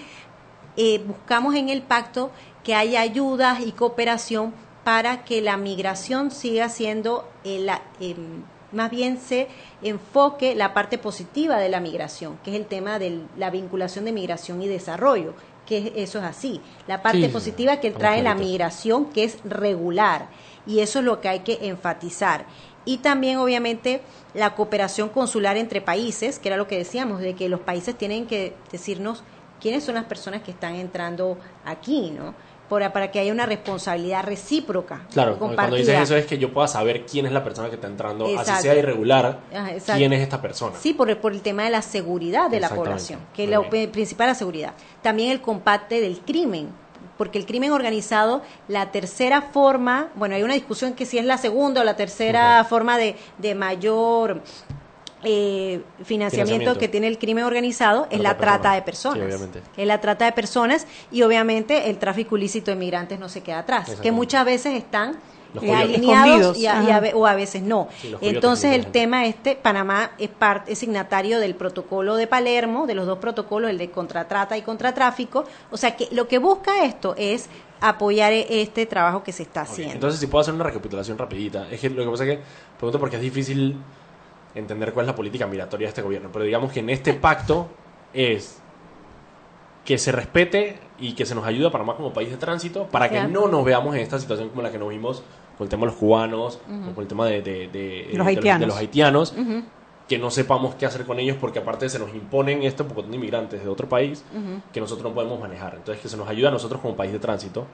eh, 0.76 1.02
buscamos 1.06 1.54
en 1.54 1.68
el 1.68 1.82
pacto 1.82 2.30
que 2.64 2.74
haya 2.74 3.00
ayudas 3.00 3.60
y 3.60 3.72
cooperación 3.72 4.52
para 4.84 5.24
que 5.24 5.40
la 5.40 5.56
migración 5.56 6.30
siga 6.30 6.68
siendo 6.68 7.28
eh, 7.44 7.60
la, 7.60 7.82
eh, 8.00 8.16
más 8.72 8.90
bien 8.90 9.18
se 9.18 9.48
enfoque 9.82 10.54
la 10.54 10.74
parte 10.74 10.96
positiva 10.98 11.58
de 11.58 11.68
la 11.68 11.80
migración, 11.80 12.38
que 12.44 12.50
es 12.50 12.56
el 12.56 12.66
tema 12.66 12.98
de 12.98 13.22
la 13.36 13.50
vinculación 13.50 14.04
de 14.04 14.12
migración 14.12 14.62
y 14.62 14.68
desarrollo, 14.68 15.34
que 15.70 15.78
es- 15.78 15.92
eso 16.08 16.18
es 16.18 16.24
así. 16.24 16.60
La 16.88 17.00
parte 17.00 17.26
Sí, 17.26 17.28
positiva 17.28 17.76
que 17.80 17.92
trae 17.92 18.22
la 18.24 18.34
migración, 18.34 19.10
que 19.12 19.22
es 19.22 19.38
regular, 19.44 20.28
y 20.66 20.80
eso 20.80 20.98
es 20.98 21.04
lo 21.04 21.20
que 21.20 21.28
hay 21.28 21.40
que 21.40 21.58
enfatizar. 21.68 22.44
Y 22.84 22.98
también, 22.98 23.38
obviamente, 23.38 24.00
la 24.34 24.56
cooperación 24.56 25.10
consular 25.10 25.56
entre 25.56 25.80
países, 25.80 26.40
que 26.40 26.48
era 26.48 26.56
lo 26.56 26.66
que 26.66 26.76
decíamos, 26.76 27.20
de 27.20 27.36
que 27.36 27.48
los 27.48 27.60
países 27.60 27.96
tienen 27.96 28.26
que 28.26 28.56
decirnos 28.72 29.22
quiénes 29.60 29.84
son 29.84 29.94
las 29.94 30.06
personas 30.06 30.42
que 30.42 30.50
están 30.50 30.74
entrando 30.74 31.38
aquí, 31.64 32.10
¿no? 32.10 32.34
Para, 32.70 32.92
para 32.92 33.10
que 33.10 33.18
haya 33.20 33.32
una 33.32 33.44
responsabilidad 33.44 34.24
recíproca. 34.24 35.02
Claro, 35.12 35.36
cuando 35.38 35.76
dices 35.76 36.00
eso 36.00 36.16
es 36.16 36.24
que 36.24 36.38
yo 36.38 36.52
pueda 36.54 36.68
saber 36.68 37.04
quién 37.04 37.26
es 37.26 37.32
la 37.32 37.44
persona 37.44 37.68
que 37.68 37.74
está 37.74 37.88
entrando, 37.88 38.24
así 38.38 38.62
sea 38.62 38.74
irregular, 38.76 39.40
Ajá, 39.52 39.96
quién 39.96 40.12
es 40.14 40.22
esta 40.22 40.40
persona. 40.40 40.76
Sí, 40.80 40.94
por, 40.94 41.10
el- 41.10 41.18
por 41.18 41.32
el 41.32 41.42
tema 41.42 41.64
de 41.64 41.70
la 41.70 41.82
seguridad 41.82 42.48
de 42.48 42.60
la 42.60 42.68
población, 42.70 43.20
que 43.34 43.44
es 43.44 43.50
la 43.50 43.68
principal 43.68 44.28
la 44.28 44.34
seguridad. 44.34 44.72
También 45.02 45.30
el 45.32 45.40
combate 45.42 46.00
del 46.00 46.20
crimen, 46.20 46.68
porque 47.18 47.38
el 47.38 47.44
crimen 47.44 47.72
organizado, 47.72 48.40
la 48.68 48.92
tercera 48.92 49.42
forma, 49.42 50.08
bueno, 50.14 50.36
hay 50.36 50.42
una 50.42 50.54
discusión 50.54 50.94
que 50.94 51.04
si 51.04 51.18
es 51.18 51.24
la 51.26 51.36
segunda 51.38 51.80
o 51.82 51.84
la 51.84 51.96
tercera 51.96 52.64
forma 52.64 52.96
de, 52.96 53.16
de 53.38 53.54
mayor 53.54 54.42
eh, 55.22 55.82
financiamiento, 56.04 56.04
Financiamiento. 56.04 56.78
que 56.78 56.88
tiene 56.88 57.06
el 57.08 57.18
crimen 57.18 57.44
organizado 57.44 58.06
es 58.10 58.20
la 58.20 58.36
trata 58.36 58.72
de 58.74 58.82
personas. 58.82 59.18
Sí, 59.18 59.24
obviamente. 59.24 59.60
Es 59.76 59.86
la 59.86 60.00
trata 60.00 60.24
de 60.24 60.32
personas 60.32 60.86
y 61.12 61.22
obviamente 61.22 61.90
el 61.90 61.98
tráfico 61.98 62.36
ilícito 62.36 62.70
de 62.70 62.76
migrantes 62.76 63.18
no 63.18 63.28
se 63.28 63.42
queda 63.42 63.60
atrás, 63.60 63.96
que 64.00 64.12
muchas 64.12 64.44
veces 64.44 64.74
están 64.74 65.18
eh, 65.60 65.74
alineados 65.74 66.56
y 66.56 66.66
a- 66.66 66.80
y 67.08 67.12
o 67.12 67.26
a 67.26 67.34
veces 67.34 67.60
no. 67.62 67.88
Sí, 68.00 68.14
Entonces 68.20 68.72
el 68.72 68.86
tema 68.86 69.26
este, 69.26 69.56
Panamá 69.56 70.12
es, 70.16 70.28
parte, 70.30 70.72
es 70.72 70.78
signatario 70.78 71.40
del 71.40 71.54
protocolo 71.56 72.14
de 72.16 72.26
Palermo, 72.28 72.86
de 72.86 72.94
los 72.94 73.06
dos 73.06 73.18
protocolos, 73.18 73.68
el 73.68 73.76
de 73.76 73.90
contratrata 73.90 74.56
y 74.56 74.62
contratráfico. 74.62 75.44
O 75.72 75.76
sea 75.76 75.96
que 75.96 76.06
lo 76.12 76.28
que 76.28 76.38
busca 76.38 76.84
esto 76.84 77.14
es 77.18 77.48
apoyar 77.80 78.32
e- 78.32 78.62
este 78.62 78.86
trabajo 78.86 79.24
que 79.24 79.32
se 79.32 79.42
está 79.42 79.62
haciendo. 79.62 79.94
Entonces, 79.94 80.20
si 80.20 80.28
puedo 80.28 80.40
hacer 80.42 80.54
una 80.54 80.64
recapitulación 80.64 81.18
rapidita. 81.18 81.66
Es 81.70 81.80
que 81.80 81.90
lo 81.90 82.04
que 82.04 82.10
pasa 82.10 82.24
es 82.26 82.36
que, 82.38 82.42
pregunto 82.78 83.00
porque 83.00 83.16
es 83.16 83.22
difícil 83.22 83.76
entender 84.54 84.92
cuál 84.92 85.04
es 85.04 85.08
la 85.08 85.16
política 85.16 85.46
migratoria 85.46 85.86
de 85.86 85.90
este 85.90 86.02
gobierno. 86.02 86.28
Pero 86.32 86.44
digamos 86.44 86.72
que 86.72 86.80
en 86.80 86.90
este 86.90 87.14
pacto 87.14 87.68
es 88.12 88.58
que 89.84 89.96
se 89.98 90.12
respete 90.12 90.78
y 90.98 91.14
que 91.14 91.24
se 91.24 91.34
nos 91.34 91.44
ayude 91.46 91.66
a 91.66 91.70
Panamá 91.70 91.96
como 91.96 92.12
país 92.12 92.30
de 92.30 92.36
tránsito 92.36 92.84
para 92.88 93.08
que 93.08 93.16
no 93.32 93.48
nos 93.48 93.64
veamos 93.64 93.94
en 93.94 94.00
esta 94.02 94.18
situación 94.18 94.50
como 94.50 94.62
la 94.62 94.70
que 94.70 94.78
nos 94.78 94.90
vimos 94.90 95.22
con 95.56 95.64
el 95.64 95.68
tema 95.70 95.80
de 95.82 95.86
los 95.86 95.96
cubanos 95.96 96.58
o 96.90 96.94
con 96.94 97.02
el 97.02 97.08
tema 97.08 97.26
de, 97.26 97.42
de- 97.42 97.68
de- 97.68 98.08
Los 98.18 98.26
haitianos. 98.26 98.68
los 98.68 98.76
que 100.08 100.18
no 100.18 100.30
sepamos 100.30 100.74
qué 100.74 100.86
hacer 100.86 101.04
con 101.06 101.18
ellos 101.20 101.36
porque 101.40 101.60
aparte 101.60 101.88
se 101.88 101.98
nos 101.98 102.12
imponen 102.14 102.62
este 102.64 102.82
poco 102.84 103.02
de 103.02 103.14
inmigrantes 103.14 103.62
de 103.62 103.68
otro 103.68 103.88
país 103.88 104.24
que 104.72 104.80
nosotros 104.80 105.08
no 105.08 105.14
podemos 105.14 105.38
manejar. 105.40 105.74
Entonces 105.76 106.02
que 106.02 106.08
se 106.08 106.16
nos 106.16 106.28
ayude 106.28 106.48
a 106.48 106.50
nosotros 106.50 106.80
como 106.80 106.96
país 106.96 107.12
de 107.12 107.18
tránsito 107.20 107.66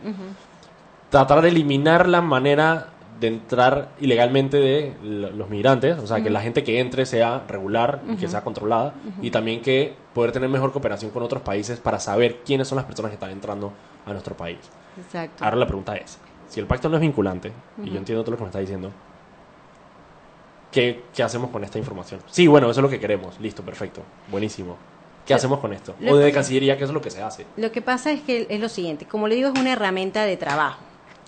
tratar 1.10 1.40
de 1.40 1.48
eliminar 1.48 2.08
la 2.08 2.20
manera 2.20 2.88
de 3.20 3.28
entrar 3.28 3.88
ilegalmente 4.00 4.58
de 4.58 4.94
los 5.02 5.48
migrantes, 5.48 5.98
o 5.98 6.06
sea, 6.06 6.22
que 6.22 6.30
la 6.30 6.40
gente 6.40 6.62
que 6.64 6.80
entre 6.80 7.06
sea 7.06 7.44
regular 7.48 8.02
y 8.08 8.16
que 8.16 8.28
sea 8.28 8.42
controlada, 8.42 8.94
y 9.22 9.30
también 9.30 9.62
que 9.62 9.94
poder 10.14 10.32
tener 10.32 10.48
mejor 10.48 10.72
cooperación 10.72 11.10
con 11.10 11.22
otros 11.22 11.42
países 11.42 11.78
para 11.78 11.98
saber 11.98 12.40
quiénes 12.44 12.68
son 12.68 12.76
las 12.76 12.84
personas 12.84 13.10
que 13.10 13.14
están 13.14 13.30
entrando 13.30 13.72
a 14.04 14.12
nuestro 14.12 14.36
país. 14.36 14.58
Exacto. 14.98 15.44
Ahora 15.44 15.56
la 15.56 15.66
pregunta 15.66 15.96
es, 15.96 16.18
si 16.48 16.60
el 16.60 16.66
pacto 16.66 16.88
no 16.88 16.96
es 16.96 17.00
vinculante, 17.00 17.52
y 17.82 17.90
yo 17.90 17.98
entiendo 17.98 18.22
todo 18.22 18.32
lo 18.32 18.36
que 18.36 18.44
me 18.44 18.48
está 18.48 18.60
diciendo, 18.60 18.90
¿qué, 20.70 21.04
qué 21.14 21.22
hacemos 21.22 21.50
con 21.50 21.64
esta 21.64 21.78
información? 21.78 22.20
Sí, 22.26 22.46
bueno, 22.46 22.70
eso 22.70 22.80
es 22.80 22.82
lo 22.82 22.90
que 22.90 23.00
queremos, 23.00 23.40
listo, 23.40 23.62
perfecto, 23.62 24.02
buenísimo. 24.30 24.76
¿Qué 25.26 25.34
hacemos 25.34 25.58
con 25.58 25.72
esto? 25.72 25.94
O 26.08 26.16
de 26.16 26.30
Cancillería, 26.30 26.78
¿qué 26.78 26.84
es 26.84 26.90
lo 26.90 27.00
que 27.00 27.10
se 27.10 27.20
hace? 27.20 27.46
Lo 27.56 27.72
que 27.72 27.82
pasa 27.82 28.12
es 28.12 28.20
que 28.20 28.46
es 28.48 28.60
lo 28.60 28.68
siguiente, 28.68 29.06
como 29.06 29.26
le 29.26 29.34
digo, 29.34 29.50
es 29.52 29.58
una 29.58 29.72
herramienta 29.72 30.24
de 30.24 30.36
trabajo. 30.36 30.78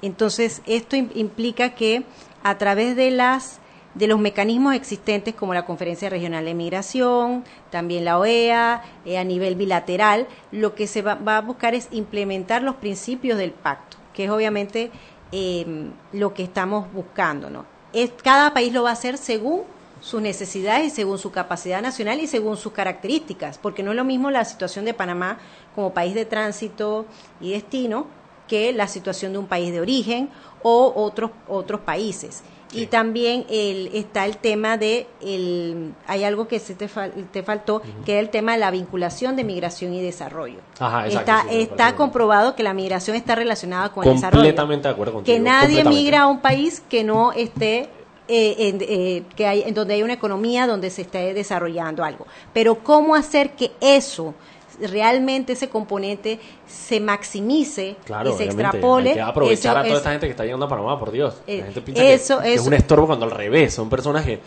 Entonces, 0.02 0.62
esto 0.66 0.96
im- 0.96 1.10
implica 1.14 1.74
que 1.74 2.04
a 2.42 2.58
través 2.58 2.96
de 2.96 3.10
las 3.10 3.60
de 3.94 4.06
los 4.06 4.20
mecanismos 4.20 4.74
existentes 4.76 5.34
como 5.34 5.54
la 5.54 5.64
Conferencia 5.64 6.08
Regional 6.08 6.44
de 6.44 6.54
Migración, 6.54 7.42
también 7.70 8.04
la 8.04 8.18
OEA, 8.18 8.82
eh, 9.04 9.18
a 9.18 9.24
nivel 9.24 9.56
bilateral, 9.56 10.28
lo 10.52 10.76
que 10.76 10.86
se 10.86 11.02
va, 11.02 11.16
va 11.16 11.38
a 11.38 11.40
buscar 11.40 11.74
es 11.74 11.88
implementar 11.90 12.62
los 12.62 12.76
principios 12.76 13.38
del 13.38 13.50
pacto, 13.50 13.96
que 14.12 14.26
es 14.26 14.30
obviamente 14.30 14.92
eh, 15.32 15.90
lo 16.12 16.32
que 16.32 16.44
estamos 16.44 16.92
buscando, 16.92 17.50
¿no? 17.50 17.64
Es, 17.92 18.12
cada 18.22 18.54
país 18.54 18.72
lo 18.72 18.84
va 18.84 18.90
a 18.90 18.92
hacer 18.92 19.18
según 19.18 19.62
sus 20.00 20.22
necesidades 20.22 20.86
y 20.86 20.90
según 20.90 21.18
su 21.18 21.32
capacidad 21.32 21.82
nacional 21.82 22.20
y 22.20 22.28
según 22.28 22.56
sus 22.56 22.72
características, 22.72 23.58
porque 23.58 23.82
no 23.82 23.90
es 23.90 23.96
lo 23.96 24.04
mismo 24.04 24.30
la 24.30 24.44
situación 24.44 24.84
de 24.84 24.94
Panamá 24.94 25.38
como 25.74 25.92
país 25.92 26.14
de 26.14 26.24
tránsito 26.24 27.04
y 27.40 27.50
destino 27.50 28.06
que 28.48 28.72
la 28.72 28.88
situación 28.88 29.32
de 29.32 29.38
un 29.38 29.46
país 29.46 29.70
de 29.72 29.80
origen 29.80 30.30
o 30.62 30.92
otros 30.96 31.30
otros 31.46 31.80
países. 31.82 32.42
Y 32.70 32.84
también 32.84 33.46
el, 33.48 33.88
está 33.94 34.26
el 34.26 34.36
tema 34.36 34.76
de, 34.76 35.06
el, 35.22 35.94
hay 36.06 36.24
algo 36.24 36.48
que 36.48 36.58
se 36.58 36.74
te, 36.74 36.86
fal- 36.86 37.12
te 37.32 37.42
faltó, 37.42 37.80
que 38.04 38.18
es 38.18 38.20
el 38.22 38.28
tema 38.28 38.52
de 38.52 38.58
la 38.58 38.70
vinculación 38.70 39.36
de 39.36 39.44
migración 39.44 39.94
y 39.94 40.02
desarrollo. 40.02 40.58
Ajá, 40.78 41.06
exacto, 41.06 41.30
está 41.32 41.42
sí, 41.48 41.60
está 41.62 41.96
comprobado 41.96 42.54
que 42.54 42.62
la 42.62 42.74
migración 42.74 43.16
está 43.16 43.34
relacionada 43.36 43.90
con 43.90 44.06
el 44.06 44.12
desarrollo 44.16 44.42
Completamente 44.42 44.86
de 44.88 44.92
acuerdo 44.92 45.12
contigo. 45.14 45.34
que 45.34 45.40
nadie 45.42 45.82
migra 45.84 46.22
a 46.22 46.26
un 46.26 46.40
país 46.40 46.82
que 46.90 47.04
no 47.04 47.32
esté 47.32 47.88
eh, 48.30 48.56
en, 48.58 48.78
eh, 48.82 49.22
que 49.34 49.46
hay, 49.46 49.62
en 49.62 49.72
donde 49.72 49.94
hay 49.94 50.02
una 50.02 50.12
economía 50.12 50.66
donde 50.66 50.90
se 50.90 51.00
esté 51.00 51.32
desarrollando 51.32 52.04
algo 52.04 52.26
pero 52.52 52.84
cómo 52.84 53.14
hacer 53.14 53.52
que 53.56 53.72
eso 53.80 54.34
realmente 54.80 55.52
ese 55.54 55.68
componente 55.68 56.38
se 56.66 57.00
maximice 57.00 57.96
Claro, 58.04 58.30
y 58.30 58.36
se 58.36 58.44
extrapole 58.44 59.10
Hay 59.10 59.14
que 59.16 59.20
aprovechar 59.20 59.58
eso 59.72 59.78
a 59.78 59.82
toda 59.82 59.92
es- 59.92 59.98
esta 59.98 60.10
gente 60.12 60.26
que 60.26 60.30
está 60.30 60.44
llegando 60.44 60.66
a 60.66 60.68
Panamá, 60.68 60.98
por 60.98 61.10
Dios. 61.10 61.40
Eh, 61.46 61.58
la 61.58 61.64
gente 61.66 61.80
piensa 61.80 62.02
que- 62.02 62.14
eso- 62.14 62.40
que, 62.40 62.54
es 62.54 62.60
eso- 62.60 62.68
un 62.68 62.74
estorbo 62.74 63.06
cuando 63.06 63.24
al 63.24 63.30
revés. 63.32 63.74
Son 63.74 63.88
personas 63.88 64.24
que, 64.24 64.38
que- 64.38 64.42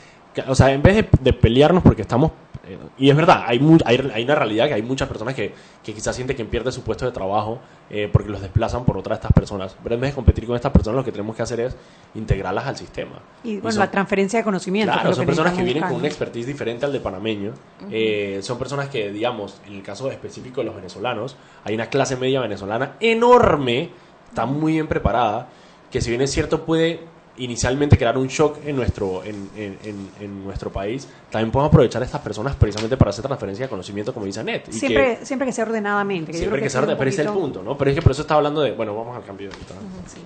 o 0.48 0.56
sea, 0.56 0.72
en 0.72 0.82
vez 0.82 0.96
de, 0.96 1.10
de 1.22 1.34
pelearnos 1.34 1.84
porque 1.84 2.02
estamos... 2.04 2.32
eh, 2.66 2.78
y 2.98 3.10
es 3.10 3.16
verdad, 3.16 3.44
hay, 3.48 3.60
mu- 3.60 3.78
hay, 3.86 4.12
hay 4.14 4.24
una 4.24 4.36
realidad 4.36 4.68
que 4.68 4.76
hay 4.76 4.82
muchas 4.82 5.08
personas 5.08 5.34
que, 5.36 5.54
que 5.84 5.94
quizás 5.94 6.16
sienten 6.16 6.38
que 6.38 6.46
pierden 6.46 6.72
su 6.72 6.84
puesto 6.84 7.06
de 7.06 7.12
trabajo 7.12 7.60
eh, 7.90 8.10
porque 8.12 8.30
los 8.30 8.42
desplazan 8.42 8.86
por 8.86 8.98
otras 8.98 9.18
de 9.18 9.22
estas 9.24 9.34
personas. 9.34 9.76
Pero 9.84 9.96
en 9.96 10.02
vez 10.02 10.12
de 10.12 10.16
competir 10.16 10.46
con 10.48 10.56
estas 10.56 10.72
personas, 10.72 10.98
lo 10.98 11.04
que 11.04 11.12
tenemos 11.12 11.36
que 11.36 11.42
hacer 11.42 11.60
es 11.60 11.76
integrarlas 12.16 12.66
al 12.66 12.78
sistema. 12.78 13.20
Y 13.44 13.56
bueno, 13.56 13.72
son- 13.72 13.80
la 13.80 13.92
transferencia 13.92 14.40
de 14.40 14.44
conocimiento. 14.46 14.94
Claro, 14.94 15.14
son 15.14 15.24
que 15.26 15.28
personas 15.28 15.54
que 15.54 15.64
vienen 15.64 15.84
con 15.84 15.92
un 15.92 15.96
buscar, 15.96 16.12
expertise 16.12 16.46
diferente 16.48 16.86
al 16.86 16.94
de 16.94 17.00
panameño. 17.02 17.54
Eh, 17.90 18.40
son 18.42 18.58
personas 18.58 18.88
que, 18.90 19.12
digamos, 19.12 19.60
en 19.68 19.74
el 19.74 19.84
caso 19.84 20.10
específico 20.10 20.62
de 20.62 20.66
los 20.68 20.76
venezolanos, 20.76 21.36
hay 21.66 21.76
una 21.76 21.88
clase 21.88 22.16
media 22.16 22.40
venezolana 22.40 22.94
enorme, 23.00 23.90
está 24.30 24.46
muy 24.46 24.74
bien 24.74 24.88
preparada, 24.88 25.50
que 25.92 26.00
si 26.00 26.10
bien 26.10 26.22
es 26.22 26.32
cierto 26.32 26.64
puede 26.66 27.02
inicialmente 27.38 27.98
crear 27.98 28.18
un 28.18 28.28
shock 28.28 28.58
en 28.66 28.76
nuestro, 28.76 29.24
en, 29.24 29.50
en- 29.56 29.78
en- 29.84 30.10
en 30.20 30.44
nuestro 30.44 30.72
país, 30.72 31.08
también 31.30 31.52
podemos 31.52 31.70
aprovechar 31.70 32.02
a 32.02 32.06
estas 32.06 32.22
personas 32.22 32.56
precisamente 32.56 32.98
para 32.98 33.10
hacer 33.10 33.24
transferencia 33.26 33.66
de 33.66 33.70
conocimiento, 33.70 34.14
como 34.14 34.26
dice 34.26 34.42
Anet. 34.42 34.68
y 34.70 34.74
Siempre, 34.74 35.18
que, 35.20 35.26
siempre 35.26 35.46
que 35.48 35.54
sea 35.54 35.64
ordenadamente. 35.66 36.32
que 36.32 36.38
yo 36.38 36.40
siempre 36.40 36.60
creo 36.60 36.66
que 36.66 36.70
se 36.70 36.78
ese 36.78 36.78
es 36.78 36.84
orde, 36.84 36.94
un 36.94 36.98
pero 37.00 37.10
es 37.10 37.20
el 37.20 37.28
punto, 37.30 37.64
¿no? 37.64 37.78
Pero 37.78 37.92
es 37.92 37.96
que 37.96 38.02
por 38.02 38.12
eso 38.12 38.22
estaba 38.22 38.38
hablando 38.40 38.62
de, 38.62 38.72
bueno, 38.74 38.96
vamos 38.96 39.16
al 39.16 39.24
cambio. 39.24 39.50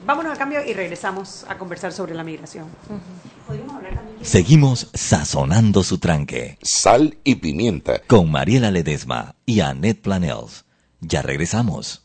Vámonos 0.06 0.32
al 0.32 0.38
cambio 0.38 0.66
y 0.66 0.74
regresamos 0.74 1.46
a 1.48 1.58
conversar 1.58 1.92
sobre 1.94 2.14
la 2.16 2.24
migración. 2.24 2.66
Podríamos 3.48 3.76
hablar 3.76 3.96
también 3.96 4.16
Seguimos 4.26 4.90
sazonando 4.94 5.84
su 5.84 5.98
tranque. 6.00 6.58
Sal 6.62 7.18
y 7.24 7.36
pimienta. 7.36 8.00
Con 8.08 8.32
Mariela 8.32 8.72
Ledesma 8.72 9.36
y 9.46 9.60
Annette 9.60 10.02
Planels. 10.02 10.66
Ya 11.02 11.22
regresamos. 11.22 12.05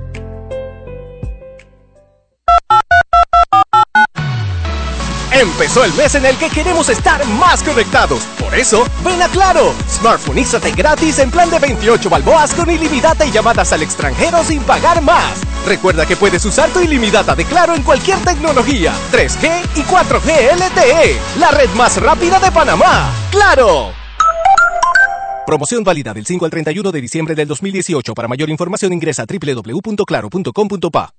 Empezó 5.41 5.83
el 5.83 5.91
mes 5.95 6.13
en 6.13 6.23
el 6.27 6.37
que 6.37 6.49
queremos 6.49 6.87
estar 6.89 7.25
más 7.25 7.63
conectados. 7.63 8.25
Por 8.39 8.53
eso, 8.53 8.85
ven 9.03 9.19
a 9.23 9.27
Claro. 9.27 9.73
Smartphoneízate 9.89 10.71
gratis 10.71 11.17
en 11.17 11.31
plan 11.31 11.49
de 11.49 11.57
28 11.57 12.11
balboas 12.11 12.53
con 12.53 12.69
ilimitada 12.69 13.25
y 13.25 13.31
llamadas 13.31 13.73
al 13.73 13.81
extranjero 13.81 14.43
sin 14.43 14.61
pagar 14.61 15.01
más. 15.01 15.41
Recuerda 15.65 16.05
que 16.05 16.15
puedes 16.15 16.45
usar 16.45 16.69
tu 16.69 16.79
ilimitada 16.79 17.35
de 17.35 17.45
Claro 17.45 17.73
en 17.73 17.81
cualquier 17.81 18.19
tecnología, 18.19 18.93
3G 19.11 19.63
y 19.77 19.81
4G 19.81 20.57
LTE, 20.57 21.17
la 21.39 21.49
red 21.49 21.69
más 21.71 21.99
rápida 21.99 22.39
de 22.39 22.51
Panamá. 22.51 23.09
¡Claro! 23.31 23.93
Promoción 25.47 25.83
válida 25.83 26.13
del 26.13 26.27
5 26.27 26.45
al 26.45 26.51
31 26.51 26.91
de 26.91 27.01
diciembre 27.01 27.33
del 27.33 27.47
2018. 27.47 28.13
Para 28.13 28.27
mayor 28.27 28.51
información 28.51 28.93
ingresa 28.93 29.23
a 29.23 29.25
www.claro.com.pa. 29.25 31.13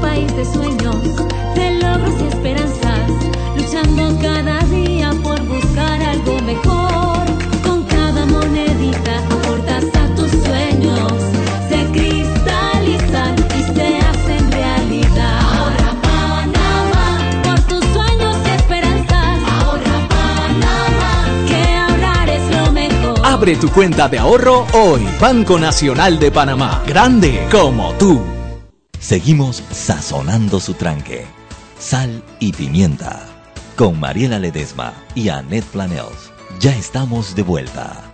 país 0.00 0.34
de 0.36 0.44
sueños, 0.44 0.96
de 1.54 1.70
logros 1.82 2.14
y 2.20 2.26
esperanzas, 2.28 3.10
luchando 3.56 4.18
cada 4.20 4.58
día 4.64 5.10
por 5.22 5.40
buscar 5.42 6.02
algo 6.02 6.40
mejor. 6.42 7.26
Con 7.62 7.84
cada 7.84 8.26
monedita 8.26 9.18
aportas 9.18 9.84
a 9.94 10.14
tus 10.14 10.30
sueños, 10.30 11.12
se 11.68 11.84
cristalizan 11.92 13.34
y 13.58 13.74
se 13.74 13.98
hacen 13.98 14.52
realidad. 14.52 15.40
Ahora 15.40 15.94
Panamá, 16.02 17.18
por 17.44 17.60
tus 17.62 17.84
sueños 17.92 18.36
y 18.46 18.50
esperanzas. 18.56 19.38
Ahora 19.60 20.08
Panamá, 20.08 21.46
que 21.48 21.76
ahorrar 21.76 22.28
es 22.28 22.56
lo 22.56 22.72
mejor. 22.72 23.20
Abre 23.24 23.56
tu 23.56 23.68
cuenta 23.70 24.08
de 24.08 24.18
ahorro 24.18 24.66
hoy. 24.72 25.06
Banco 25.20 25.58
Nacional 25.58 26.18
de 26.18 26.30
Panamá. 26.30 26.82
Grande 26.86 27.46
como 27.50 27.92
tú. 27.94 28.37
Seguimos 29.08 29.64
sazonando 29.70 30.60
su 30.60 30.74
tranque. 30.74 31.26
Sal 31.78 32.22
y 32.40 32.52
pimienta. 32.52 33.24
Con 33.74 33.98
Mariela 33.98 34.38
Ledesma 34.38 34.92
y 35.14 35.30
Annette 35.30 35.64
Planels. 35.64 36.30
Ya 36.60 36.76
estamos 36.76 37.34
de 37.34 37.42
vuelta. 37.42 38.12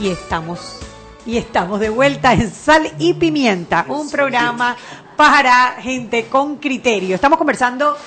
Y 0.00 0.08
estamos, 0.08 0.78
y 1.26 1.36
estamos 1.36 1.78
de 1.78 1.90
vuelta 1.90 2.32
en 2.32 2.50
Sal 2.50 2.90
y 2.98 3.12
Pimienta, 3.12 3.84
un 3.86 4.10
programa 4.10 4.78
para 5.14 5.72
gente 5.72 6.24
con 6.28 6.56
criterio. 6.56 7.16
Estamos 7.16 7.36
conversando 7.36 7.98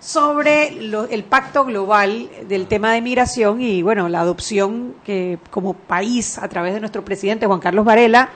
sobre 0.00 0.70
lo- 0.72 1.06
el 1.08 1.22
pacto 1.24 1.64
global 1.64 2.28
del 2.48 2.66
tema 2.66 2.92
de 2.94 3.02
migración 3.02 3.60
y 3.60 3.82
bueno, 3.82 4.08
la 4.08 4.20
adopción 4.20 4.94
que 5.04 5.38
como 5.50 5.74
país 5.74 6.38
a 6.38 6.48
través 6.48 6.72
de 6.74 6.80
nuestro 6.80 7.04
presidente 7.04 7.46
Juan 7.46 7.60
Carlos 7.60 7.84
Varela 7.84 8.30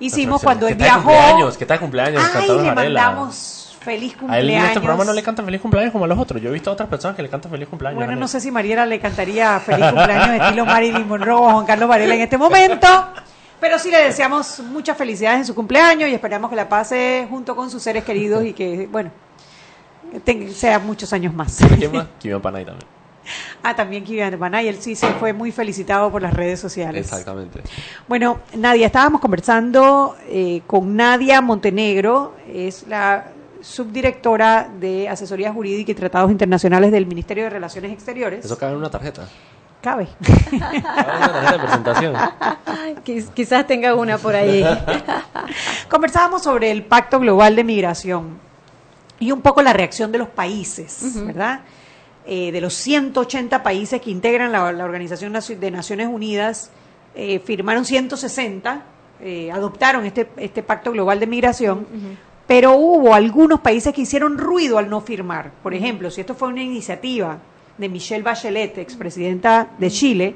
hicimos 0.00 0.42
cuando 0.42 0.66
que 0.66 0.72
él 0.72 0.78
viajó. 0.78 1.02
cumpleaños, 1.10 1.56
que 1.56 1.64
está 1.64 1.78
cumpleaños, 1.80 2.22
Ay, 2.24 2.30
Carlos 2.32 2.62
le 2.62 2.68
Varela. 2.74 3.02
mandamos 3.02 3.76
feliz 3.80 4.14
A 4.14 4.18
cumpleaños. 4.18 4.44
él 4.44 4.50
en 4.58 4.64
este 4.66 4.80
programa 4.80 5.04
no 5.06 5.12
le 5.14 5.22
cantan 5.22 5.44
feliz 5.46 5.60
cumpleaños 5.62 5.92
como 5.92 6.04
a 6.04 6.08
los 6.08 6.18
otros. 6.18 6.42
Yo 6.42 6.50
he 6.50 6.52
visto 6.52 6.68
a 6.68 6.74
otras 6.74 6.88
personas 6.90 7.16
que 7.16 7.22
le 7.22 7.30
cantan 7.30 7.50
feliz 7.50 7.68
cumpleaños. 7.68 7.96
Bueno, 7.96 8.14
no 8.14 8.28
sé 8.28 8.38
si 8.40 8.50
Mariela 8.50 8.84
le 8.84 9.00
cantaría 9.00 9.58
feliz 9.60 9.86
cumpleaños 9.90 10.42
estilo 10.42 10.66
Marilyn 10.66 11.08
Monroe 11.08 11.48
a 11.48 11.52
Juan 11.54 11.64
Carlos 11.66 11.88
Varela 11.88 12.14
en 12.14 12.20
este 12.20 12.36
momento, 12.36 12.86
pero 13.60 13.78
sí 13.78 13.90
le 13.90 13.98
deseamos 14.04 14.60
muchas 14.60 14.96
felicidades 14.96 15.38
en 15.40 15.46
su 15.46 15.54
cumpleaños 15.54 16.10
y 16.10 16.14
esperamos 16.14 16.50
que 16.50 16.56
la 16.56 16.68
pase 16.68 17.26
junto 17.30 17.56
con 17.56 17.70
sus 17.70 17.82
seres 17.82 18.04
queridos 18.04 18.44
y 18.44 18.52
que, 18.52 18.86
bueno, 18.92 19.10
ten- 20.24 20.52
sea 20.52 20.78
muchos 20.78 21.12
años 21.12 21.34
más. 21.34 21.58
¿Quién 21.76 21.92
más? 21.92 22.06
Kivian 22.18 22.40
Panay 22.40 22.64
también. 22.64 22.86
Ah, 23.62 23.76
también 23.76 24.04
Kivian 24.04 24.38
Banay, 24.38 24.68
él 24.68 24.78
sí 24.80 24.94
se 24.96 25.06
fue 25.14 25.34
muy 25.34 25.52
felicitado 25.52 26.10
por 26.10 26.22
las 26.22 26.32
redes 26.32 26.58
sociales. 26.60 27.04
Exactamente. 27.06 27.60
Bueno, 28.08 28.38
Nadia, 28.56 28.86
estábamos 28.86 29.20
conversando 29.20 30.16
eh, 30.28 30.62
con 30.66 30.96
Nadia 30.96 31.42
Montenegro, 31.42 32.34
es 32.50 32.86
la 32.88 33.26
subdirectora 33.60 34.70
de 34.80 35.10
Asesoría 35.10 35.52
Jurídica 35.52 35.92
y 35.92 35.94
Tratados 35.94 36.30
Internacionales 36.30 36.90
del 36.90 37.04
Ministerio 37.04 37.44
de 37.44 37.50
Relaciones 37.50 37.92
Exteriores. 37.92 38.46
Eso 38.46 38.56
cabe 38.56 38.72
en 38.72 38.78
una 38.78 38.90
tarjeta. 38.90 39.28
Cabe. 39.82 40.08
Cabe 40.20 40.76
en 40.78 40.82
una 40.82 41.32
tarjeta 41.32 41.52
de 41.52 41.58
presentación. 41.58 42.14
Quiz- 43.04 43.28
Quizás 43.34 43.66
tenga 43.66 43.94
una 43.94 44.16
por 44.16 44.34
ahí. 44.36 44.64
Conversábamos 45.90 46.42
sobre 46.42 46.70
el 46.70 46.82
Pacto 46.84 47.20
Global 47.20 47.54
de 47.56 47.64
Migración 47.64 48.47
y 49.20 49.32
un 49.32 49.40
poco 49.40 49.62
la 49.62 49.72
reacción 49.72 50.12
de 50.12 50.18
los 50.18 50.28
países, 50.28 51.24
¿verdad? 51.26 51.60
Eh, 52.26 52.52
de 52.52 52.60
los 52.60 52.74
180 52.74 53.62
países 53.62 54.00
que 54.00 54.10
integran 54.10 54.52
la, 54.52 54.70
la 54.72 54.84
Organización 54.84 55.32
de 55.32 55.70
Naciones 55.70 56.08
Unidas, 56.08 56.70
eh, 57.14 57.38
firmaron 57.40 57.84
160, 57.84 58.82
eh, 59.20 59.50
adoptaron 59.50 60.04
este, 60.04 60.28
este 60.36 60.62
Pacto 60.62 60.92
Global 60.92 61.18
de 61.18 61.26
Migración, 61.26 61.86
pero 62.46 62.74
hubo 62.76 63.14
algunos 63.14 63.60
países 63.60 63.92
que 63.94 64.02
hicieron 64.02 64.38
ruido 64.38 64.78
al 64.78 64.88
no 64.88 65.00
firmar. 65.00 65.50
Por 65.62 65.74
ejemplo, 65.74 66.10
si 66.10 66.20
esto 66.20 66.34
fue 66.34 66.48
una 66.48 66.62
iniciativa 66.62 67.38
de 67.76 67.88
Michelle 67.88 68.22
Bachelet, 68.22 68.76
expresidenta 68.78 69.70
de 69.78 69.90
Chile, 69.90 70.34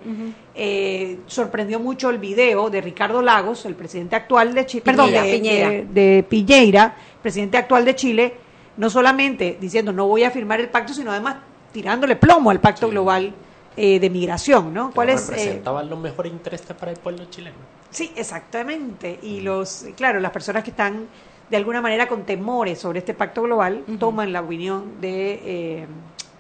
eh, 0.55 1.19
sorprendió 1.27 1.79
mucho 1.81 2.11
el 2.11 2.19
video 2.19 2.71
de 2.71 2.81
Ricardo 2.81 3.21
Lagos, 3.23 3.65
el 3.67 3.75
presidente 3.75 4.17
actual 4.17 4.55
de 4.55 4.67
Chile, 4.67 4.83
perdón, 4.85 5.07
Piñera, 5.07 5.23
de, 5.27 5.33
Piñera. 5.39 5.71
de- 5.71 5.85
de 6.17 6.23
Piñeira, 6.23 6.97
presidente 7.23 7.57
actual 7.59 7.85
de 7.85 7.95
Chile, 7.97 8.35
no 8.77 8.91
solamente 8.91 9.59
diciendo 9.61 9.93
no 9.93 10.07
voy 10.07 10.25
a 10.25 10.31
firmar 10.31 10.61
el 10.61 10.69
pacto, 10.69 10.93
sino 10.95 11.11
además 11.11 11.37
tirándole 11.73 12.17
plomo 12.17 12.51
al 12.51 12.61
pacto 12.61 12.89
global 12.89 13.33
eh, 13.77 13.99
de 13.99 14.11
migración, 14.11 14.75
¿no? 14.75 14.91
¿Cuál 14.93 15.11
es? 15.11 15.29
eh, 15.29 15.33
Representaban 15.33 15.89
los 15.89 15.99
mejores 15.99 16.33
intereses 16.33 16.67
para 16.77 16.93
el 16.93 16.99
pueblo 16.99 17.25
chileno. 17.31 17.57
Sí, 17.91 18.13
exactamente. 18.17 19.19
Y 19.23 19.41
los, 19.41 19.87
claro, 19.97 20.21
las 20.21 20.31
personas 20.31 20.63
que 20.65 20.71
están 20.71 21.07
de 21.49 21.57
alguna 21.57 21.81
manera 21.81 22.07
con 22.09 22.25
temores 22.25 22.79
sobre 22.79 22.99
este 23.01 23.15
pacto 23.15 23.43
global 23.43 23.85
toman 23.99 24.33
la 24.33 24.41
opinión 24.41 25.01
de, 25.01 25.33
eh, 25.45 25.87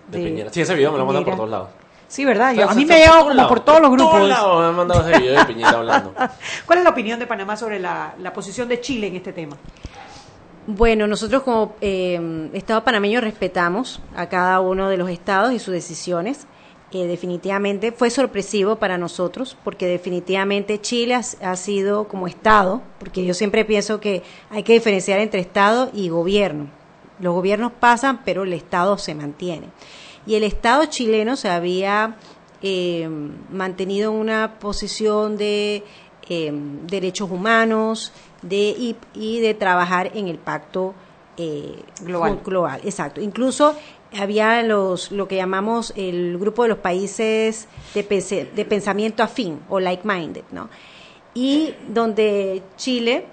De 0.08 0.18
Piñera. 0.18 0.52
Sí, 0.52 0.60
ese 0.62 0.74
video 0.74 0.92
me 0.92 0.98
lo 0.98 1.06
mandan 1.06 1.24
por 1.24 1.36
todos 1.36 1.50
lados. 1.50 1.68
Sí, 2.08 2.26
¿verdad? 2.26 2.52
Yo- 2.54 2.68
a 2.68 2.74
mí 2.74 2.84
me 2.84 3.06
como 3.06 3.30
lados, 3.30 3.48
por 3.48 3.60
todos 3.60 3.80
los 3.80 3.90
grupos. 3.90 4.12
todos 4.14 4.28
lados 4.28 4.60
me 4.60 4.66
han 4.68 4.76
mandado 4.76 5.08
ese 5.08 5.18
video 5.20 5.38
de 5.38 5.44
Piñera 5.46 5.70
hablando. 5.70 6.14
¿Cuál 6.66 6.78
es 6.78 6.84
la 6.84 6.90
opinión 6.90 7.18
de 7.18 7.26
Panamá 7.26 7.56
sobre 7.56 7.78
la, 7.78 8.14
la 8.18 8.32
posición 8.34 8.68
de 8.68 8.80
Chile 8.82 9.06
en 9.06 9.16
este 9.16 9.32
tema? 9.32 9.56
Bueno, 10.66 11.08
nosotros 11.08 11.42
como 11.42 11.74
eh, 11.80 12.48
Estado 12.52 12.84
panameño 12.84 13.20
respetamos 13.20 14.00
a 14.14 14.28
cada 14.28 14.60
uno 14.60 14.88
de 14.88 14.96
los 14.96 15.10
estados 15.10 15.52
y 15.52 15.58
sus 15.58 15.74
decisiones. 15.74 16.46
Eh, 16.92 17.06
definitivamente 17.06 17.90
fue 17.90 18.10
sorpresivo 18.10 18.76
para 18.76 18.96
nosotros 18.96 19.56
porque 19.64 19.86
definitivamente 19.86 20.80
Chile 20.80 21.14
ha, 21.14 21.22
ha 21.50 21.56
sido 21.56 22.06
como 22.06 22.28
Estado, 22.28 22.80
porque 23.00 23.24
yo 23.24 23.34
siempre 23.34 23.64
pienso 23.64 23.98
que 23.98 24.22
hay 24.50 24.62
que 24.62 24.74
diferenciar 24.74 25.18
entre 25.18 25.40
Estado 25.40 25.90
y 25.92 26.10
gobierno. 26.10 26.68
Los 27.18 27.34
gobiernos 27.34 27.72
pasan, 27.72 28.22
pero 28.24 28.44
el 28.44 28.52
Estado 28.52 28.98
se 28.98 29.16
mantiene. 29.16 29.66
Y 30.26 30.36
el 30.36 30.44
Estado 30.44 30.84
chileno 30.84 31.34
se 31.34 31.48
había 31.48 32.16
eh, 32.62 33.08
mantenido 33.50 34.12
en 34.12 34.18
una 34.18 34.60
posición 34.60 35.36
de 35.36 35.82
eh, 36.28 36.52
derechos 36.86 37.30
humanos 37.30 38.12
de, 38.42 38.56
y, 38.76 38.96
y 39.14 39.40
de 39.40 39.54
trabajar 39.54 40.10
en 40.14 40.28
el 40.28 40.38
pacto 40.38 40.94
eh, 41.36 41.82
Global. 42.02 42.40
global. 42.44 42.80
Exacto. 42.84 43.20
Incluso 43.20 43.74
había 44.18 44.62
los 44.62 45.10
lo 45.10 45.26
que 45.26 45.36
llamamos 45.36 45.92
el 45.96 46.36
grupo 46.38 46.64
de 46.64 46.68
los 46.68 46.78
países 46.78 47.66
de, 47.94 48.06
pense- 48.08 48.50
de 48.52 48.64
pensamiento 48.66 49.22
afín 49.22 49.60
o 49.70 49.80
like-minded, 49.80 50.44
¿no? 50.50 50.68
Y 51.34 51.74
donde 51.88 52.62
Chile 52.76 53.24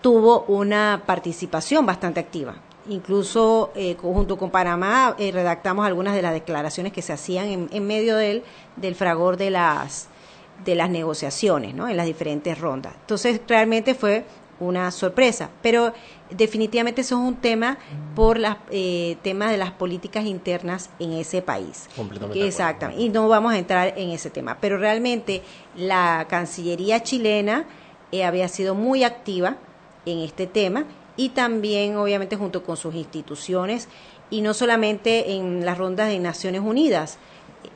tuvo 0.00 0.44
una 0.48 1.02
participación 1.04 1.84
bastante 1.84 2.20
activa. 2.20 2.54
Incluso 2.88 3.72
eh, 3.74 3.94
junto 4.00 4.38
con 4.38 4.50
Panamá 4.50 5.14
eh, 5.18 5.30
redactamos 5.32 5.86
algunas 5.86 6.14
de 6.14 6.22
las 6.22 6.32
declaraciones 6.32 6.92
que 6.94 7.02
se 7.02 7.12
hacían 7.12 7.46
en, 7.48 7.68
en 7.70 7.86
medio 7.86 8.16
del, 8.16 8.42
del 8.76 8.94
fragor 8.94 9.36
de 9.36 9.50
las, 9.50 10.08
de 10.64 10.74
las 10.74 10.90
negociaciones, 10.90 11.74
¿no? 11.74 11.88
en 11.88 11.96
las 11.96 12.06
diferentes 12.06 12.58
rondas. 12.58 12.94
Entonces, 13.00 13.40
realmente 13.46 13.94
fue 13.94 14.24
una 14.60 14.90
sorpresa, 14.90 15.48
pero 15.62 15.92
definitivamente 16.30 17.00
eso 17.00 17.16
es 17.16 17.28
un 17.28 17.36
tema 17.36 17.78
por 18.14 18.38
las 18.38 18.58
eh, 18.70 19.16
temas 19.22 19.50
de 19.50 19.56
las 19.56 19.72
políticas 19.72 20.26
internas 20.26 20.90
en 20.98 21.14
ese 21.14 21.40
país. 21.42 21.88
Completamente. 21.96 22.46
Exactamente. 22.46 23.02
Y 23.02 23.08
no 23.08 23.26
vamos 23.26 23.54
a 23.54 23.58
entrar 23.58 23.94
en 23.96 24.10
ese 24.10 24.28
tema, 24.28 24.58
pero 24.60 24.76
realmente 24.76 25.42
la 25.76 26.26
Cancillería 26.28 27.02
chilena 27.02 27.64
eh, 28.12 28.24
había 28.24 28.48
sido 28.48 28.74
muy 28.74 29.02
activa 29.02 29.56
en 30.04 30.18
este 30.18 30.46
tema 30.46 30.84
y 31.16 31.30
también 31.30 31.96
obviamente 31.96 32.36
junto 32.36 32.62
con 32.62 32.76
sus 32.76 32.94
instituciones 32.94 33.88
y 34.28 34.42
no 34.42 34.54
solamente 34.54 35.32
en 35.32 35.64
las 35.64 35.78
rondas 35.78 36.08
de 36.08 36.18
Naciones 36.18 36.60
Unidas 36.60 37.18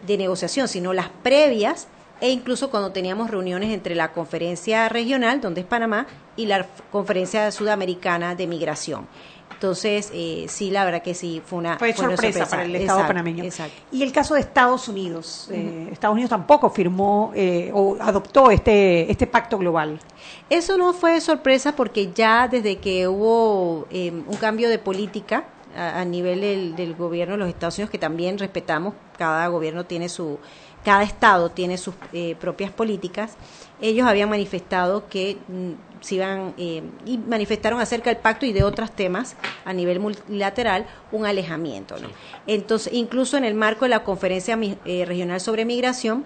de 0.06 0.18
negociación, 0.18 0.68
sino 0.68 0.92
las 0.92 1.08
previas 1.22 1.88
e 2.24 2.30
incluso 2.30 2.70
cuando 2.70 2.90
teníamos 2.90 3.30
reuniones 3.30 3.70
entre 3.70 3.94
la 3.94 4.10
conferencia 4.12 4.88
regional, 4.88 5.42
donde 5.42 5.60
es 5.60 5.66
Panamá, 5.66 6.06
y 6.36 6.46
la 6.46 6.66
conferencia 6.90 7.52
sudamericana 7.52 8.34
de 8.34 8.46
migración. 8.46 9.06
Entonces, 9.52 10.10
eh, 10.14 10.46
sí, 10.48 10.70
la 10.70 10.86
verdad 10.86 11.02
que 11.02 11.12
sí, 11.12 11.42
fue 11.44 11.58
una, 11.58 11.78
Fue 11.78 11.92
sorpresa 11.92 12.46
para 12.46 12.64
el 12.64 12.74
Estado 12.76 13.00
Exacto, 13.00 13.08
panameño. 13.08 13.44
Exacto. 13.44 13.76
Y 13.92 14.02
el 14.02 14.10
caso 14.10 14.32
de 14.32 14.40
Estados 14.40 14.88
Unidos. 14.88 15.50
eh, 15.52 15.90
Estados 15.92 16.14
Unidos 16.14 16.30
tampoco 16.30 16.70
firmó 16.70 17.30
eh, 17.34 17.70
o 17.74 17.98
adoptó 18.00 18.50
este, 18.50 19.10
este 19.12 19.26
pacto 19.26 19.58
global. 19.58 20.00
Eso 20.48 20.78
no 20.78 20.94
fue 20.94 21.20
sorpresa 21.20 21.76
porque 21.76 22.10
ya 22.14 22.48
desde 22.48 22.76
que 22.78 23.06
hubo 23.06 23.86
eh, 23.90 24.10
un 24.10 24.36
cambio 24.38 24.70
de 24.70 24.78
política 24.78 25.44
a, 25.76 26.00
a 26.00 26.04
nivel 26.06 26.40
del, 26.40 26.74
del 26.74 26.94
gobierno 26.94 27.34
de 27.34 27.38
los 27.40 27.48
Estados 27.50 27.76
Unidos, 27.76 27.90
que 27.90 27.98
también 27.98 28.38
respetamos, 28.38 28.94
cada 29.18 29.46
gobierno 29.48 29.84
tiene 29.84 30.08
su, 30.08 30.38
cada 30.84 31.02
estado 31.02 31.50
tiene 31.50 31.78
sus 31.78 31.94
eh, 32.12 32.36
propias 32.38 32.70
políticas, 32.70 33.36
ellos 33.80 34.06
habían 34.06 34.28
manifestado 34.28 35.08
que 35.08 35.38
mm, 35.48 35.72
se 36.00 36.16
iban 36.16 36.54
eh, 36.58 36.82
y 37.06 37.18
manifestaron 37.18 37.80
acerca 37.80 38.10
del 38.10 38.18
pacto 38.18 38.46
y 38.46 38.52
de 38.52 38.62
otros 38.62 38.92
temas 38.92 39.36
a 39.64 39.72
nivel 39.72 39.98
multilateral 40.00 40.86
un 41.10 41.26
alejamiento. 41.26 41.98
¿no? 41.98 42.08
Entonces, 42.46 42.92
incluso 42.92 43.36
en 43.36 43.44
el 43.44 43.54
marco 43.54 43.86
de 43.86 43.88
la 43.88 44.04
conferencia 44.04 44.58
eh, 44.84 45.04
regional 45.06 45.40
sobre 45.40 45.64
migración, 45.64 46.24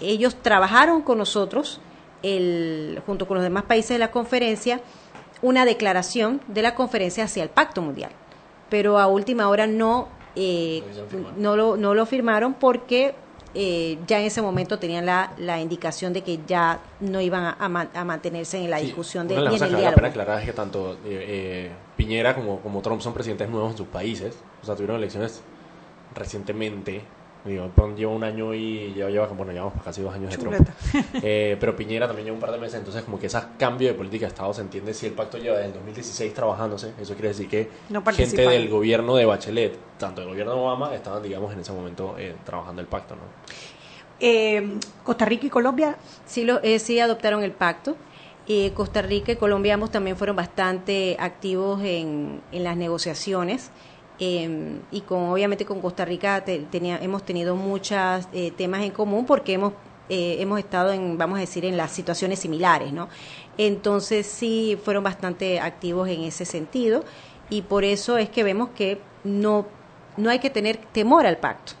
ellos 0.00 0.36
trabajaron 0.42 1.02
con 1.02 1.18
nosotros, 1.18 1.80
el, 2.22 3.02
junto 3.06 3.26
con 3.26 3.36
los 3.36 3.44
demás 3.44 3.64
países 3.64 3.90
de 3.90 3.98
la 3.98 4.10
conferencia, 4.10 4.80
una 5.40 5.64
declaración 5.64 6.40
de 6.46 6.62
la 6.62 6.74
conferencia 6.74 7.24
hacia 7.24 7.42
el 7.42 7.48
Pacto 7.48 7.80
Mundial. 7.80 8.10
Pero 8.68 8.98
a 8.98 9.06
última 9.06 9.48
hora 9.48 9.66
no, 9.66 10.08
eh, 10.36 10.82
no, 11.38 11.56
lo, 11.56 11.76
no 11.76 11.94
lo 11.94 12.04
firmaron 12.06 12.54
porque 12.54 13.14
eh, 13.54 14.02
ya 14.06 14.20
en 14.20 14.26
ese 14.26 14.42
momento 14.42 14.78
tenían 14.78 15.06
la, 15.06 15.34
la 15.38 15.60
indicación 15.60 16.12
de 16.12 16.22
que 16.24 16.44
ya 16.44 16.94
no 17.00 17.20
iban 17.20 17.44
a, 17.44 17.52
a 17.52 17.68
man- 17.68 17.90
a 17.94 18.04
mantenerse 18.04 18.58
en 18.58 18.70
la 18.70 18.78
Sí, 18.78 18.86
discusión 18.86 19.26
de, 19.28 19.34
una 19.34 19.40
de 19.40 19.44
las 19.44 19.52
cosas 19.52 19.68
que 19.68 19.74
vale 19.74 19.84
la 19.86 19.94
pena 19.94 20.08
aclarar 20.08 20.38
es 20.40 20.44
que 20.46 20.52
tanto 20.52 20.94
eh, 20.94 20.98
eh, 21.04 21.76
Piñera 21.96 22.34
como, 22.34 22.62
como 22.62 22.80
Trump 22.82 23.00
son 23.02 23.12
presidentes 23.14 23.48
nuevos 23.48 23.72
en 23.72 23.76
sus 23.76 23.88
países. 23.88 24.44
O 24.62 24.66
sea, 24.66 24.76
tuvieron 24.76 24.96
elecciones 24.96 25.42
recientemente. 26.10 27.17
Digo, 27.44 27.70
lleva 27.96 28.12
un 28.12 28.24
año 28.24 28.52
y 28.52 28.92
lleva, 28.94 29.10
lleva 29.10 29.26
bueno, 29.28 29.52
llevamos 29.52 29.74
casi 29.82 30.02
dos 30.02 30.14
años 30.14 30.30
de 30.30 30.36
Trump. 30.38 30.68
Eh, 31.22 31.56
pero 31.58 31.74
Piñera 31.76 32.06
también 32.06 32.26
lleva 32.26 32.34
un 32.34 32.40
par 32.40 32.50
de 32.52 32.58
meses, 32.58 32.76
entonces 32.78 33.02
como 33.02 33.18
que 33.18 33.26
ese 33.26 33.38
cambio 33.58 33.88
de 33.88 33.94
política 33.94 34.26
de 34.26 34.32
Estado 34.32 34.52
se 34.52 34.60
entiende 34.60 34.92
si 34.92 35.06
el 35.06 35.12
pacto 35.12 35.38
lleva 35.38 35.56
desde 35.56 35.68
el 35.68 35.74
2016 35.74 36.34
trabajándose. 36.34 36.92
Eso 37.00 37.14
quiere 37.14 37.28
decir 37.28 37.48
que 37.48 37.68
No 37.88 38.02
gente 38.04 38.42
del 38.42 38.68
gobierno 38.68 39.16
de 39.16 39.24
Bachelet, 39.24 39.78
tanto 39.98 40.20
del 40.20 40.30
gobierno 40.30 40.54
de 40.54 40.60
Obama, 40.60 40.94
estaban, 40.94 41.22
digamos, 41.22 41.52
en 41.52 41.60
ese 41.60 41.72
momento 41.72 42.16
eh, 42.18 42.34
trabajando 42.44 42.82
el 42.82 42.88
pacto, 42.88 43.14
¿no? 43.14 43.22
Eh, 44.20 44.78
Costa 45.04 45.24
Rica 45.24 45.46
y 45.46 45.50
Colombia 45.50 45.96
Sí, 46.26 46.44
lo, 46.44 46.60
eh, 46.62 46.78
sí 46.78 46.98
adoptaron 46.98 47.42
el 47.42 47.52
pacto. 47.52 47.96
Eh, 48.48 48.72
Costa 48.72 49.02
Rica 49.02 49.32
y 49.32 49.36
Colombia 49.36 49.74
ambos 49.74 49.90
también 49.90 50.16
fueron 50.16 50.34
bastante 50.34 51.16
activos 51.20 51.82
en, 51.82 52.40
en 52.50 52.64
las 52.64 52.76
negociaciones. 52.76 53.70
Eh, 54.20 54.80
y 54.90 55.00
con 55.02 55.30
obviamente 55.30 55.64
con 55.64 55.80
Costa 55.80 56.04
Rica 56.04 56.44
te- 56.44 56.60
tenía, 56.70 56.98
hemos 57.02 57.22
tenido 57.24 57.54
muchos 57.56 58.26
temas 58.56 58.82
en 58.82 58.90
común 58.90 59.24
porque 59.26 59.52
hemos 59.54 59.72
eh, 60.10 60.36
hemos 60.40 60.58
estado 60.58 60.90
en 60.92 61.18
vamos 61.18 61.36
a 61.36 61.40
decir 61.40 61.64
en 61.66 61.76
las 61.76 61.92
situaciones 61.92 62.38
similares 62.38 62.92
no 62.92 63.08
entonces 63.58 64.26
sí 64.26 64.78
fueron 64.82 65.04
bastante 65.04 65.60
activos 65.60 66.08
en 66.08 66.22
ese 66.22 66.44
sentido 66.46 67.04
y 67.50 67.62
por 67.62 67.84
eso 67.84 68.16
es 68.16 68.28
que 68.30 68.42
vemos 68.42 68.70
que 68.70 69.00
no 69.24 69.66
no 70.16 70.30
hay 70.30 70.38
que 70.38 70.50
tener 70.50 70.78
temor 70.92 71.26
al 71.26 71.36
pacto 71.36 71.72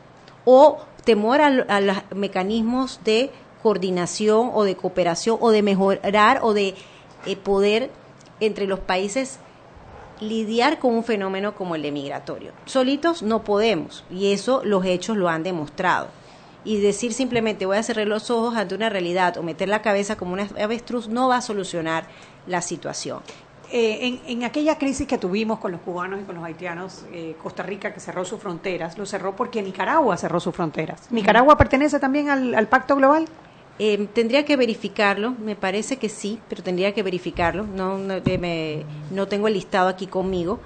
o 0.44 0.78
temor 1.04 1.40
a, 1.40 1.46
a 1.46 1.80
los 1.80 1.96
mecanismos 2.14 3.00
de 3.04 3.30
coordinación 3.62 4.50
o 4.54 4.62
de 4.64 4.76
cooperación 4.76 5.38
o 5.40 5.50
de 5.50 5.62
mejorar 5.62 6.40
o 6.42 6.52
de 6.54 6.74
eh, 7.26 7.36
poder 7.36 7.90
entre 8.40 8.66
los 8.66 8.78
países 8.78 9.40
lidiar 10.20 10.78
con 10.78 10.94
un 10.94 11.04
fenómeno 11.04 11.54
como 11.54 11.74
el 11.74 11.82
de 11.82 11.92
migratorio. 11.92 12.52
Solitos 12.64 13.22
no 13.22 13.44
podemos 13.44 14.04
y 14.10 14.32
eso 14.32 14.62
los 14.64 14.84
hechos 14.84 15.16
lo 15.16 15.28
han 15.28 15.42
demostrado. 15.42 16.08
Y 16.64 16.80
decir 16.80 17.12
simplemente 17.12 17.66
voy 17.66 17.76
a 17.76 17.82
cerrar 17.82 18.06
los 18.06 18.30
ojos 18.30 18.56
ante 18.56 18.74
una 18.74 18.88
realidad 18.88 19.36
o 19.38 19.42
meter 19.42 19.68
la 19.68 19.82
cabeza 19.82 20.16
como 20.16 20.32
una 20.32 20.48
avestruz 20.60 21.08
no 21.08 21.28
va 21.28 21.36
a 21.36 21.40
solucionar 21.40 22.06
la 22.46 22.60
situación. 22.62 23.20
Eh, 23.70 23.98
en, 24.06 24.20
en 24.26 24.44
aquella 24.44 24.78
crisis 24.78 25.06
que 25.06 25.18
tuvimos 25.18 25.58
con 25.58 25.72
los 25.72 25.82
cubanos 25.82 26.20
y 26.20 26.24
con 26.24 26.34
los 26.34 26.44
haitianos, 26.44 27.04
eh, 27.12 27.36
Costa 27.42 27.62
Rica 27.62 27.92
que 27.92 28.00
cerró 28.00 28.24
sus 28.24 28.40
fronteras, 28.40 28.96
lo 28.96 29.04
cerró 29.04 29.36
porque 29.36 29.62
Nicaragua 29.62 30.16
cerró 30.16 30.40
sus 30.40 30.54
fronteras. 30.54 31.10
¿Nicaragua 31.10 31.56
pertenece 31.58 32.00
también 32.00 32.30
al, 32.30 32.54
al 32.54 32.66
pacto 32.66 32.96
global? 32.96 33.26
Eh, 33.78 34.08
tendría 34.12 34.44
que 34.44 34.56
verificarlo, 34.56 35.32
me 35.38 35.54
parece 35.54 35.98
que 35.98 36.08
sí, 36.08 36.40
pero 36.48 36.62
tendría 36.64 36.92
que 36.94 37.02
verificarlo. 37.04 37.64
No, 37.64 37.96
no, 37.98 38.14
eh, 38.14 38.38
me- 38.38 38.82
no 39.14 39.28
tengo 39.28 39.46
el 39.46 39.54
listado 39.54 39.88
aquí 39.88 40.06
conmigo, 40.08 40.58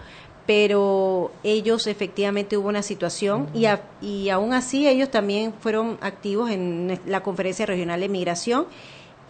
pero 0.46 1.30
ellos 1.44 1.86
efectivamente 1.86 2.56
hubo 2.56 2.68
una 2.68 2.82
situación 2.82 3.48
y, 3.54 3.66
a- 3.66 3.82
y 4.00 4.30
aún 4.30 4.52
así 4.54 4.88
ellos 4.88 5.10
también 5.10 5.52
fueron 5.60 5.98
activos 6.00 6.50
en 6.50 6.98
la 7.06 7.22
conferencia 7.22 7.66
regional 7.66 8.00
de 8.00 8.08
migración 8.08 8.66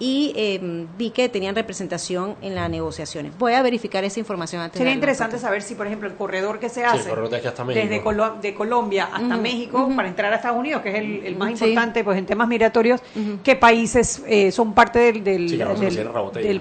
y 0.05 0.33
eh, 0.35 0.59
vi 0.99 1.11
que 1.11 1.29
tenían 1.29 1.55
representación 1.55 2.35
en 2.43 2.57
las 2.57 2.69
negociaciones. 2.69 3.31
Voy 3.39 3.53
a 3.53 3.63
verificar 3.63 4.03
esa 4.03 4.19
información 4.19 4.61
antes. 4.61 4.75
de 4.75 4.79
Sería 4.81 4.95
interesante 4.95 5.39
saber 5.39 5.63
si, 5.63 5.77
por 5.77 5.87
ejemplo, 5.87 6.09
el 6.09 6.17
corredor 6.17 6.59
que 6.59 6.69
se 6.69 6.85
hace 6.85 7.09
de 7.15 7.37
hasta 7.47 7.65
desde 7.65 8.03
Colo- 8.03 8.41
de 8.41 8.53
Colombia 8.53 9.09
hasta 9.13 9.37
México 9.37 9.89
para 9.95 10.09
entrar 10.09 10.33
a 10.33 10.37
Estados 10.37 10.59
Unidos, 10.59 10.83
que 10.83 10.89
es 10.89 10.97
el, 10.97 11.25
el 11.25 11.37
más 11.37 11.57
Sí. 11.57 11.65
importante 11.67 12.03
pues 12.03 12.19
en 12.19 12.27
temas 12.27 12.49
migratorios, 12.49 13.01
qué 13.45 13.55
países 13.55 14.25
eh, 14.27 14.51
son 14.51 14.75
parte 14.75 15.13
del, 15.13 15.49
Sí, 15.49 15.57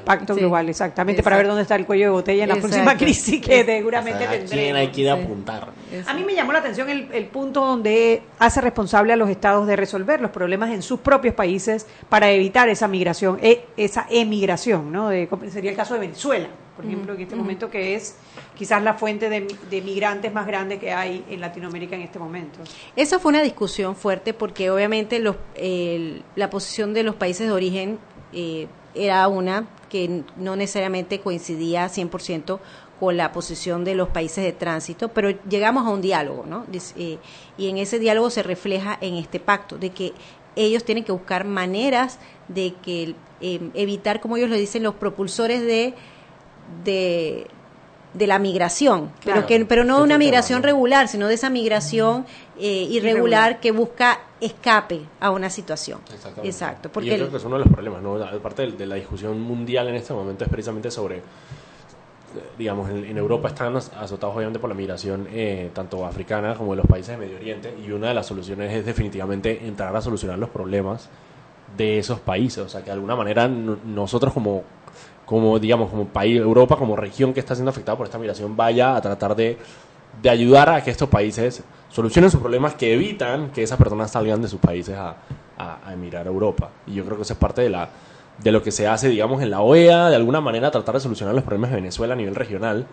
pacto 0.04 0.34
Sí. 0.36 0.40
global, 0.40 0.70
exactamente, 0.70 1.24
para 1.24 1.38
ver 1.38 1.48
dónde 1.48 1.64
está 1.64 1.76
el 1.76 1.88
cuello 1.88 2.06
de 2.06 2.12
botella 2.12 2.44
en 2.44 2.50
la 2.50 2.56
próxima 2.58 2.96
crisis 2.96 3.42
que 3.42 3.64
seguramente 3.66 4.20
O 4.20 4.22
sea, 4.22 4.30
¿a 4.30 4.34
quién 4.38 4.48
tendremos. 4.50 4.80
hay 4.82 4.88
que 4.90 5.02
ir 5.02 5.10
a 5.10 5.14
apuntar? 5.14 5.68
A 6.08 6.14
mí 6.14 6.24
me 6.24 6.36
llamó 6.36 6.54
la 6.54 6.60
atención 6.60 6.90
el, 6.90 7.10
el 7.12 7.26
punto 7.26 7.66
donde 7.66 8.22
hace 8.40 8.62
responsable 8.62 9.14
a 9.14 9.16
los 9.16 9.30
estados 9.30 9.66
de 9.68 9.76
resolver 9.76 10.22
los 10.22 10.32
problemas 10.32 10.70
en 10.72 10.82
sus 10.82 11.00
propios 11.00 11.34
países 11.34 11.86
para 12.10 12.30
evitar 12.32 12.70
esa 12.70 12.88
migración, 12.88 13.31
e- 13.42 13.66
esa 13.78 14.08
emigración, 14.10 14.92
¿no? 14.92 15.10
De- 15.10 15.30
sería 15.52 15.72
el 15.72 15.78
caso 15.78 15.94
de 15.94 16.00
Venezuela, 16.02 16.50
por 16.76 16.86
ejemplo, 16.86 17.14
en 17.14 17.22
este 17.22 17.36
momento, 17.36 17.70
que 17.70 17.96
es 17.96 18.16
quizás 18.58 18.82
la 18.82 18.96
fuente 18.96 19.30
de, 19.30 19.48
de 19.70 19.82
migrantes 19.82 20.34
más 20.34 20.48
grande 20.48 20.80
que 20.80 20.92
hay 20.92 21.24
en 21.30 21.40
Latinoamérica 21.42 21.96
en 21.96 22.02
este 22.02 22.18
momento. 22.20 22.60
Esa 22.96 23.20
fue 23.20 23.30
una 23.30 23.42
discusión 23.42 23.96
fuerte 23.96 24.34
porque 24.34 24.72
obviamente 24.72 25.20
los, 25.20 25.36
la 26.36 26.50
posición 26.50 26.94
de 26.94 27.04
los 27.04 27.16
países 27.16 27.48
de 27.48 27.54
origen 27.54 28.00
eh, 28.34 28.68
era 28.96 29.28
una 29.28 29.68
que 29.90 30.24
no 30.38 30.56
necesariamente 30.56 31.20
coincidía 31.20 31.86
100% 31.88 32.60
con 33.00 33.18
la 33.18 33.32
posición 33.32 33.84
de 33.84 33.96
los 33.96 34.10
países 34.10 34.44
de 34.44 34.52
tránsito, 34.54 35.10
pero 35.10 35.32
llegamos 35.50 35.86
a 35.88 35.90
un 35.90 36.02
diálogo, 36.02 36.46
¿no? 36.48 36.66
Eh, 36.96 37.18
y 37.58 37.68
en 37.68 37.78
ese 37.78 37.98
diálogo 38.00 38.30
se 38.30 38.44
refleja 38.44 38.98
en 39.02 39.16
este 39.16 39.40
pacto, 39.40 39.78
de 39.78 39.90
que 39.90 40.14
ellos 40.56 40.84
tienen 40.84 41.04
que 41.04 41.12
buscar 41.12 41.46
maneras 41.46 42.20
de 42.48 42.74
que 42.84 43.16
eh, 43.42 43.60
evitar, 43.74 44.20
como 44.22 44.38
ellos 44.38 44.50
lo 44.50 44.56
dicen, 44.56 44.84
los 44.84 44.96
propulsores 44.96 45.62
de, 45.62 45.94
de, 46.84 47.48
de 48.14 48.28
la 48.28 48.40
migración, 48.40 49.10
Claro. 49.22 49.42
pero, 49.42 49.48
que, 49.48 49.66
pero 49.66 49.84
no 49.84 49.98
Sí, 49.98 50.04
una 50.04 50.18
migración 50.18 50.64
regular, 50.64 51.08
sino 51.08 51.28
de 51.28 51.34
esa 51.36 51.50
migración 51.50 52.26
eh, 52.60 52.84
irregular, 52.90 53.04
Irregular. 53.52 53.60
que 53.60 53.72
busca 53.72 54.20
escape 54.42 55.02
a 55.20 55.32
una 55.32 55.50
situación. 55.50 56.00
Exactamente. 56.14 56.48
Exacto, 56.50 56.90
Y 56.90 56.92
porque 56.92 57.08
yo 57.10 57.14
el- 57.16 57.20
creo 57.22 57.32
que 57.32 57.38
es 57.38 57.46
uno 57.46 57.58
de 57.58 57.66
los 57.66 57.74
problemas, 57.74 58.02
¿no? 58.02 58.16
Aparte 58.24 58.64
de, 58.64 58.72
de 58.74 58.86
la 58.86 58.96
discusión 58.96 59.40
mundial 59.40 59.88
en 59.88 59.96
este 59.96 60.14
momento 60.14 60.44
es 60.44 60.50
precisamente 60.50 60.92
sobre, 60.92 61.22
digamos, 62.58 62.90
en, 62.90 63.18
Europa 63.18 63.50
están 63.50 63.76
az- 63.76 63.92
azotados 63.96 64.36
obviamente 64.36 64.60
por 64.60 64.70
la 64.70 64.76
migración 64.76 65.28
eh, 65.32 65.70
tanto 65.74 66.06
africana 66.06 66.56
como 66.56 66.72
de 66.72 66.78
los 66.78 66.86
países 66.86 67.18
de 67.18 67.26
Medio 67.26 67.38
Oriente 67.38 67.74
y 67.86 67.92
una 67.92 68.10
de 68.10 68.14
las 68.14 68.26
soluciones 68.28 68.72
es 68.74 68.86
definitivamente 68.86 69.66
entrar 69.68 69.96
a 69.96 70.02
solucionar 70.02 70.38
los 70.40 70.50
problemas 70.50 71.10
de 71.78 72.00
esos 72.00 72.20
países, 72.20 72.60
o 72.60 72.70
sea 72.70 72.82
que 72.82 72.88
de 72.88 72.92
alguna 72.94 73.16
manera 73.16 73.48
nosotros 73.48 74.34
como 74.34 74.64
como 75.26 75.60
digamos 75.60 75.90
como 75.90 76.06
país 76.08 76.38
Europa 76.40 76.76
como 76.76 76.96
región 76.96 77.34
que 77.34 77.40
está 77.40 77.56
siendo 77.56 77.70
afectada 77.72 77.98
por 77.98 78.06
esta 78.08 78.18
migración 78.18 78.58
vaya 78.58 78.96
a 78.96 79.02
tratar 79.02 79.36
de 79.36 79.58
de 80.22 80.30
ayudar 80.30 80.68
a 80.70 80.84
que 80.84 80.92
estos 80.92 81.08
países 81.08 81.64
solucionen 81.90 82.30
sus 82.30 82.42
problemas 82.42 82.76
que 82.76 82.94
evitan 82.94 83.50
que 83.52 83.64
esas 83.64 83.78
personas 83.78 84.12
salgan 84.12 84.42
de 84.42 84.50
sus 84.50 84.60
países 84.60 84.98
a, 84.98 85.16
a- 85.58 85.80
a 85.86 85.94
emigrar 85.94 86.26
a 86.28 86.30
Europa. 86.30 86.70
Y 86.88 86.94
yo 86.96 87.06
creo 87.06 87.16
que 87.16 87.24
eso 87.24 87.34
es 87.34 87.40
parte 87.40 87.62
de, 87.62 87.70
la, 87.70 87.88
de 88.38 88.52
lo 88.52 88.64
que 88.64 88.72
se 88.72 88.88
hace, 88.88 89.10
digamos, 89.10 89.42
en 89.42 89.52
la 89.52 89.62
OEA, 89.62 90.10
de 90.10 90.16
alguna 90.16 90.42
manera 90.42 90.72
tratar 90.72 90.96
de 90.96 91.02
solucionar 91.02 91.36
los 91.36 91.44
problemas 91.44 91.70
de 91.72 91.78
Venezuela 91.78 92.14
a 92.14 92.18
nivel 92.18 92.36
regional. 92.36 92.86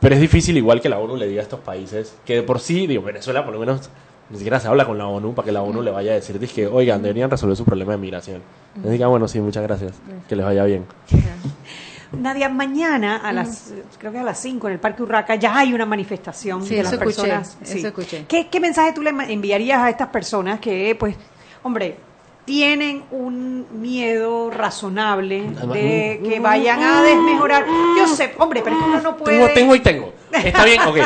Pero 0.00 0.14
es 0.16 0.20
difícil, 0.20 0.56
igual 0.56 0.80
que 0.80 0.88
la 0.88 0.98
ONU 0.98 1.16
le 1.16 1.28
diga 1.28 1.40
a 1.40 1.44
estos 1.44 1.60
países, 1.60 2.16
que 2.24 2.34
de 2.36 2.42
por 2.42 2.58
sí, 2.58 2.86
digo, 2.88 3.02
Venezuela 3.02 3.44
por 3.44 3.54
lo 3.54 3.60
menos 3.60 3.88
ni 4.30 4.38
siquiera 4.38 4.58
se 4.58 4.66
habla 4.66 4.84
con 4.86 4.98
la 4.98 5.06
ONU 5.06 5.34
para 5.34 5.46
que 5.46 5.52
la 5.52 5.62
ONU 5.62 5.82
le 5.82 5.90
vaya 5.92 6.12
a 6.12 6.14
decir, 6.14 6.38
que, 6.48 6.66
oigan, 6.66 7.02
deberían 7.02 7.30
resolver 7.30 7.56
su 7.56 7.64
problema 7.64 7.92
de 7.92 7.98
migración. 7.98 8.40
Les 8.82 8.90
diga, 8.92 9.06
bueno, 9.06 9.28
sí, 9.28 9.40
muchas 9.40 9.62
gracias, 9.62 9.92
que 10.28 10.34
les 10.34 10.44
vaya 10.44 10.64
bien. 10.64 10.86
Nadia, 12.12 12.48
mañana 12.50 13.16
a 13.16 13.32
las, 13.32 13.72
creo 13.98 14.12
que 14.12 14.18
a 14.18 14.22
las 14.22 14.38
5 14.38 14.66
en 14.66 14.74
el 14.74 14.80
Parque 14.80 15.02
Urraca 15.02 15.34
ya 15.36 15.56
hay 15.58 15.72
una 15.72 15.86
manifestación 15.86 16.62
Sí, 16.62 16.74
de 16.74 16.82
las 16.82 16.92
eso 16.92 17.02
escuché, 17.02 17.28
personas. 17.28 17.58
eso 17.62 17.86
escuché. 17.88 18.24
¿Qué, 18.28 18.48
qué 18.48 18.60
mensaje 18.60 18.92
tú 18.92 19.00
le 19.02 19.10
enviarías 19.10 19.78
a 19.80 19.88
estas 19.88 20.08
personas 20.08 20.60
que, 20.60 20.94
pues, 20.98 21.16
hombre, 21.62 21.96
tienen 22.44 23.04
un 23.10 23.66
miedo 23.80 24.50
razonable 24.50 25.42
de 25.72 26.20
que 26.28 26.40
vayan 26.40 26.82
a 26.82 27.02
desmejorar? 27.02 27.66
Yo 27.96 28.06
sé, 28.06 28.34
hombre, 28.38 28.62
pero 28.62 28.76
es 28.76 28.82
que 28.82 28.88
uno 28.88 29.00
no 29.00 29.16
puede... 29.16 29.38
Tengo, 29.38 29.54
tengo 29.54 29.74
y 29.74 29.80
tengo. 29.80 30.12
Está 30.32 30.64
bien, 30.64 30.80
ok. 30.82 30.96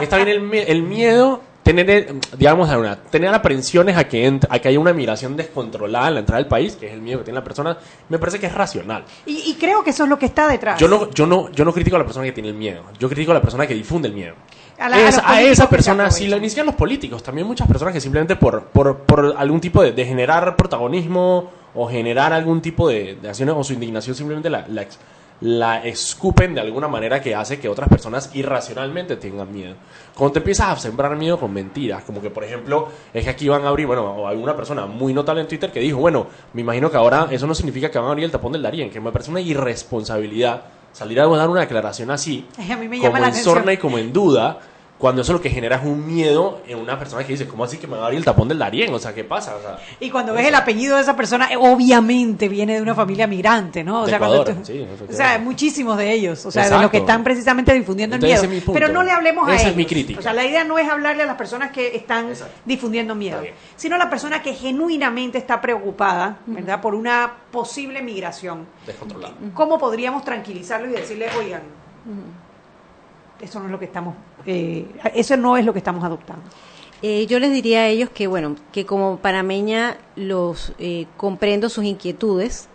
Está 0.00 0.16
bien 0.18 0.50
el 0.54 0.82
miedo, 0.82 1.40
tener, 1.62 1.88
el- 1.90 2.20
digamos, 2.36 2.68
una- 2.70 2.96
tener 2.96 3.32
aprensiones 3.32 3.96
a 3.96 4.04
que, 4.08 4.38
a 4.48 4.58
que 4.58 4.68
haya 4.68 4.78
una 4.80 4.92
migración 4.92 5.36
descontrolada 5.36 6.08
en 6.08 6.14
la 6.14 6.20
entrada 6.20 6.38
del 6.42 6.48
país, 6.48 6.76
que 6.76 6.86
es 6.88 6.92
el 6.92 7.00
miedo 7.00 7.18
que 7.20 7.24
tiene 7.26 7.38
la 7.38 7.44
persona, 7.44 7.76
me 8.08 8.18
parece 8.18 8.38
que 8.40 8.46
es 8.46 8.54
racional. 8.54 9.04
Y, 9.26 9.50
y 9.50 9.54
creo 9.54 9.82
que 9.84 9.90
eso 9.90 10.04
es 10.04 10.08
lo 10.10 10.18
que 10.18 10.26
está 10.26 10.48
detrás. 10.48 10.78
Yo 10.80 10.88
no, 10.88 11.10
yo, 11.10 11.26
no, 11.26 11.50
yo 11.52 11.64
no 11.64 11.72
critico 11.72 11.96
a 11.96 12.00
la 12.00 12.04
persona 12.04 12.24
que 12.26 12.32
tiene 12.32 12.48
el 12.48 12.54
miedo, 12.56 12.82
yo 12.98 13.08
critico 13.08 13.30
a 13.32 13.34
la 13.34 13.42
persona 13.42 13.66
que 13.66 13.74
difunde 13.74 14.08
el 14.08 14.14
miedo. 14.14 14.34
A 14.78 14.88
la- 14.88 14.96
a 14.96 15.08
Es- 15.42 15.52
esa 15.52 15.68
persona, 15.68 16.10
sí, 16.10 16.24
aprovechan. 16.24 16.30
la- 16.30 16.38
ni 16.38 16.48
siquiera 16.48 16.66
los 16.66 16.74
políticos, 16.74 17.22
también 17.22 17.46
muchas 17.46 17.68
personas 17.68 17.94
que 17.94 18.00
simplemente 18.00 18.34
por, 18.36 18.64
por, 18.64 18.98
por 18.98 19.34
algún 19.38 19.60
tipo 19.60 19.82
de, 19.82 19.92
de 19.92 20.04
generar 20.04 20.56
protagonismo 20.56 21.50
o 21.74 21.88
generar 21.88 22.32
algún 22.32 22.60
tipo 22.60 22.88
de, 22.88 23.16
de 23.22 23.28
acciones 23.28 23.54
o 23.56 23.62
su 23.62 23.72
indignación 23.74 24.16
simplemente 24.16 24.50
la, 24.50 24.66
la, 24.68 24.84
la 25.42 25.84
escupen 25.84 26.54
de 26.54 26.60
alguna 26.60 26.86
manera 26.86 27.20
que 27.20 27.34
hace 27.34 27.58
que 27.58 27.68
otras 27.68 27.88
personas 27.88 28.30
irracionalmente 28.34 29.16
tengan 29.16 29.52
miedo. 29.52 29.74
Cuando 30.14 30.34
te 30.34 30.38
empiezas 30.38 30.68
a 30.68 30.76
sembrar 30.76 31.16
miedo 31.16 31.38
con 31.38 31.52
mentiras, 31.52 32.04
como 32.04 32.22
que 32.22 32.30
por 32.30 32.44
ejemplo 32.44 32.88
es 33.12 33.24
que 33.24 33.30
aquí 33.30 33.48
van 33.48 33.64
a 33.64 33.68
abrir, 33.68 33.88
bueno, 33.88 34.04
o 34.04 34.28
alguna 34.28 34.56
persona 34.56 34.86
muy 34.86 35.12
notable 35.12 35.42
en 35.42 35.48
Twitter 35.48 35.72
que 35.72 35.80
dijo, 35.80 35.98
bueno, 35.98 36.28
me 36.52 36.60
imagino 36.60 36.90
que 36.90 36.96
ahora 36.96 37.26
eso 37.30 37.46
no 37.46 37.54
significa 37.56 37.90
que 37.90 37.98
van 37.98 38.06
a 38.06 38.10
abrir 38.10 38.24
el 38.24 38.30
tapón 38.30 38.52
del 38.52 38.62
Darién, 38.62 38.90
que 38.90 39.00
me 39.00 39.10
parece 39.10 39.30
una 39.32 39.40
irresponsabilidad 39.40 40.62
salir 40.92 41.18
a 41.20 41.26
dar 41.26 41.48
una 41.48 41.60
declaración 41.60 42.10
así, 42.10 42.46
A 42.58 42.76
mí 42.76 42.88
me 42.88 43.00
como 43.00 43.18
la 43.18 43.28
en 43.28 43.34
sorna 43.34 43.72
y 43.72 43.78
como 43.78 43.98
en 43.98 44.12
duda, 44.12 44.60
cuando 45.02 45.22
eso 45.22 45.32
lo 45.32 45.40
que 45.40 45.50
genera 45.50 45.76
es 45.78 45.82
un 45.84 46.06
miedo 46.06 46.60
en 46.68 46.78
una 46.78 46.96
persona 46.96 47.24
que 47.24 47.32
dice, 47.32 47.48
¿cómo 47.48 47.64
así 47.64 47.76
que 47.76 47.88
me 47.88 47.96
va 47.96 48.04
a 48.04 48.06
abrir 48.06 48.18
el 48.18 48.24
tapón 48.24 48.46
del 48.46 48.60
Darién? 48.60 48.94
O 48.94 49.00
sea, 49.00 49.12
¿qué 49.12 49.24
pasa? 49.24 49.56
O 49.56 49.60
sea, 49.60 49.76
Y 49.98 50.10
cuando 50.10 50.32
ves 50.32 50.46
el 50.46 50.54
apellido 50.54 50.94
de 50.94 51.02
esa 51.02 51.16
persona, 51.16 51.48
eh, 51.52 51.56
obviamente 51.58 52.48
viene 52.48 52.76
de 52.76 52.82
una 52.82 52.94
familia 52.94 53.26
migrante, 53.26 53.82
¿no? 53.82 54.02
O 54.02 54.04
De 54.04 54.10
sea, 54.10 54.18
cuando 54.20 54.42
Ecuador, 54.42 54.62
tú- 54.62 54.64
sí, 54.72 54.86
o 55.10 55.12
sea, 55.12 55.40
muchísimos 55.40 55.98
de 55.98 56.12
ellos, 56.12 56.46
o 56.46 56.52
sea, 56.52 56.70
de 56.70 56.78
los 56.80 56.88
que 56.90 56.98
están 56.98 57.24
precisamente 57.24 57.72
difundiendo 57.74 58.14
el 58.14 58.22
miedo. 58.22 58.36
ese 58.36 58.46
es 58.46 58.50
mi 58.52 58.60
punto. 58.60 58.74
Pero 58.78 58.92
no 58.92 59.02
le 59.02 59.10
hablemos 59.10 59.48
a 59.48 59.52
Esa 59.54 59.62
ellos. 59.62 59.70
es 59.72 59.76
mi 59.76 59.86
crítica. 59.86 60.20
O 60.20 60.22
sea, 60.22 60.32
la 60.32 60.44
idea 60.46 60.62
no 60.62 60.78
es 60.78 60.88
hablarle 60.88 61.24
a 61.24 61.26
las 61.26 61.36
personas 61.36 61.72
que 61.72 61.96
están 61.96 62.28
difundiendo 62.64 63.16
miedo, 63.16 63.42
sino 63.74 63.96
a 63.96 63.98
la 63.98 64.08
persona 64.08 64.40
que 64.40 64.54
genuinamente 64.54 65.36
está 65.36 65.60
preocupada, 65.60 66.38
¿verdad? 66.46 66.80
Por 66.80 66.94
una 66.94 67.32
posible 67.50 68.02
migración. 68.02 68.66
descontrolado. 68.86 69.34
¿Cómo 69.52 69.80
podríamos 69.80 70.24
tranquilizarlos 70.24 70.90
y 70.90 70.92
decirle, 70.94 71.26
oigan, 71.38 71.62
eso 73.40 73.58
no 73.58 73.66
es 73.66 73.72
lo 73.72 73.78
que 73.80 73.86
estamos, 73.86 74.14
eh, 74.46 74.86
eso 75.14 75.36
no 75.36 75.56
es 75.56 75.64
lo 75.64 75.72
que 75.72 75.78
estamos 75.78 76.02
adoptando? 76.04 76.44
Eh, 77.02 77.26
yo 77.26 77.38
les 77.40 77.52
diría 77.52 77.80
a 77.80 77.88
ellos 77.88 78.10
que, 78.10 78.26
bueno, 78.28 78.54
que 78.72 78.86
como 78.86 79.16
panameña 79.16 79.96
los 80.14 80.72
eh, 80.78 81.06
comprendo 81.16 81.68
sus 81.68 81.84
inquietudes 81.84 82.68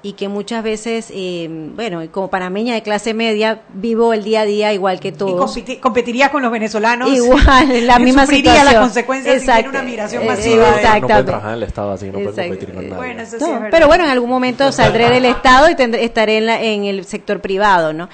y 0.00 0.12
que 0.12 0.28
muchas 0.28 0.62
veces, 0.62 1.10
eh, 1.14 1.48
bueno, 1.74 2.00
como 2.12 2.28
panameña 2.28 2.74
de 2.74 2.82
clase 2.82 3.14
media, 3.14 3.62
vivo 3.72 4.12
el 4.12 4.22
día 4.22 4.42
a 4.42 4.44
día 4.44 4.72
igual 4.74 5.00
que 5.00 5.08
Y 5.08 5.12
todos. 5.12 5.56
competi- 5.56 5.80
competirías 5.80 6.28
con 6.30 6.42
los 6.42 6.52
venezolanos. 6.52 7.08
Igual, 7.16 7.70
en 7.72 7.86
la 7.86 7.98
Y 7.98 8.04
misma 8.04 8.26
sufriría 8.26 8.52
situación. 8.52 8.74
las 8.74 8.82
consecuencias 8.84 9.40
si 9.40 9.46
tiene 9.50 9.68
una 9.70 9.82
migración 9.82 10.22
Eh, 10.22 10.26
masiva. 10.26 10.44
de- 10.56 10.56
No 10.56 10.62
puede 10.66 10.76
Exactamente. 10.84 11.24
trabajar 11.24 11.50
en 11.50 11.56
el 11.56 11.62
Estado 11.62 11.92
así, 11.92 12.06
no 12.06 12.12
puede 12.12 12.26
Exacto. 12.28 12.48
competir 12.50 12.74
con 12.74 12.84
nadie. 12.84 12.96
Bueno, 12.96 13.22
eso 13.22 13.38
sí 13.38 13.44
No, 13.44 13.46
es 13.46 13.52
verdad. 13.54 13.68
pero 13.72 13.86
bueno, 13.88 14.04
en 14.04 14.10
algún 14.10 14.30
momento 14.30 14.70
saldré 14.72 15.08
del 15.10 15.24
Estado 15.24 15.70
y 15.70 15.74
tendré- 15.74 16.02
estaré 16.04 16.36
en, 16.38 16.46
la- 16.46 16.62
en 16.62 16.84
el 16.84 17.04
sector 17.06 17.40
privado, 17.40 17.92
¿no? 17.94 18.08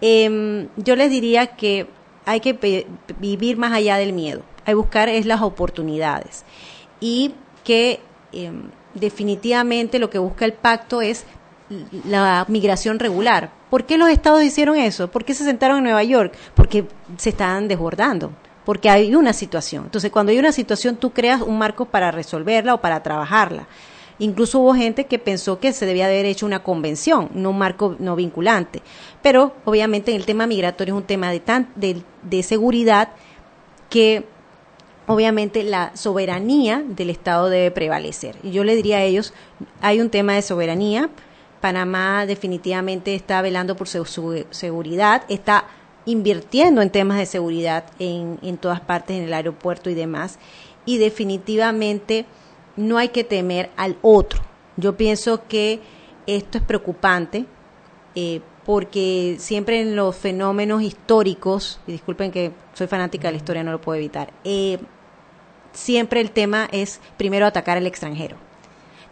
Em, 0.00 0.68
yo 0.76 0.96
les 0.96 1.10
diría 1.10 1.46
que 1.48 1.86
hay 2.26 2.40
que 2.40 2.86
vivir 3.18 3.56
más 3.56 3.72
allá 3.72 3.96
del 3.96 4.12
miedo, 4.12 4.42
hay 4.64 4.72
que 4.72 4.74
buscar 4.74 5.08
es 5.08 5.26
las 5.26 5.42
oportunidades 5.42 6.44
y 7.00 7.34
que 7.64 8.00
em, 8.32 8.70
definitivamente 8.94 9.98
lo 9.98 10.10
que 10.10 10.18
busca 10.18 10.44
el 10.44 10.52
pacto 10.52 11.02
es 11.02 11.24
la 12.06 12.44
migración 12.48 12.98
regular. 12.98 13.50
¿Por 13.70 13.86
qué 13.86 13.98
los 13.98 14.10
estados 14.10 14.42
hicieron 14.42 14.76
eso? 14.76 15.10
¿Por 15.10 15.24
qué 15.24 15.34
se 15.34 15.44
sentaron 15.44 15.78
en 15.78 15.84
Nueva 15.84 16.04
York? 16.04 16.34
Porque 16.54 16.86
se 17.16 17.30
estaban 17.30 17.68
desbordando 17.68 18.32
porque 18.64 18.88
hay 18.88 19.14
una 19.14 19.32
situación. 19.32 19.84
Entonces, 19.84 20.10
cuando 20.10 20.32
hay 20.32 20.38
una 20.38 20.52
situación, 20.52 20.96
tú 20.96 21.10
creas 21.10 21.42
un 21.42 21.58
marco 21.58 21.84
para 21.84 22.10
resolverla 22.10 22.74
o 22.74 22.80
para 22.80 23.02
trabajarla. 23.02 23.66
Incluso 24.18 24.60
hubo 24.60 24.74
gente 24.74 25.06
que 25.06 25.18
pensó 25.18 25.58
que 25.58 25.72
se 25.72 25.86
debía 25.86 26.06
haber 26.06 26.26
hecho 26.26 26.46
una 26.46 26.62
convención, 26.62 27.30
no 27.34 27.50
un 27.50 27.58
marco 27.58 27.96
no 27.98 28.14
vinculante. 28.14 28.82
Pero, 29.22 29.54
obviamente, 29.64 30.14
el 30.14 30.24
tema 30.24 30.46
migratorio 30.46 30.94
es 30.94 31.00
un 31.00 31.06
tema 31.06 31.30
de, 31.30 31.40
tan, 31.40 31.68
de, 31.74 32.02
de 32.22 32.42
seguridad 32.42 33.08
que, 33.90 34.24
obviamente, 35.06 35.64
la 35.64 35.96
soberanía 35.96 36.84
del 36.86 37.10
Estado 37.10 37.48
debe 37.48 37.70
prevalecer. 37.70 38.36
Y 38.42 38.52
yo 38.52 38.62
le 38.62 38.76
diría 38.76 38.98
a 38.98 39.02
ellos, 39.02 39.34
hay 39.80 40.00
un 40.00 40.10
tema 40.10 40.34
de 40.34 40.42
soberanía. 40.42 41.10
Panamá 41.60 42.26
definitivamente 42.26 43.14
está 43.14 43.42
velando 43.42 43.74
por 43.74 43.88
su, 43.88 44.04
su 44.04 44.44
seguridad, 44.50 45.22
está 45.28 45.64
invirtiendo 46.06 46.82
en 46.82 46.90
temas 46.90 47.18
de 47.18 47.26
seguridad 47.26 47.84
en, 47.98 48.38
en 48.42 48.58
todas 48.58 48.80
partes, 48.80 49.16
en 49.16 49.24
el 49.24 49.34
aeropuerto 49.34 49.90
y 49.90 49.94
demás. 49.94 50.38
Y 50.84 50.98
definitivamente 50.98 52.26
no 52.76 52.98
hay 52.98 53.08
que 53.08 53.24
temer 53.24 53.70
al 53.76 53.96
otro. 54.02 54.40
Yo 54.76 54.96
pienso 54.96 55.46
que 55.46 55.80
esto 56.26 56.58
es 56.58 56.64
preocupante 56.64 57.46
eh, 58.14 58.40
porque 58.64 59.36
siempre 59.38 59.80
en 59.80 59.94
los 59.94 60.16
fenómenos 60.16 60.82
históricos, 60.82 61.80
y 61.86 61.92
disculpen 61.92 62.30
que 62.30 62.52
soy 62.72 62.86
fanática 62.86 63.28
de 63.28 63.32
la 63.32 63.38
historia, 63.38 63.62
no 63.62 63.72
lo 63.72 63.80
puedo 63.80 63.98
evitar, 63.98 64.32
eh, 64.44 64.78
siempre 65.72 66.20
el 66.20 66.30
tema 66.30 66.68
es 66.72 67.00
primero 67.16 67.46
atacar 67.46 67.76
al 67.76 67.86
extranjero. 67.86 68.36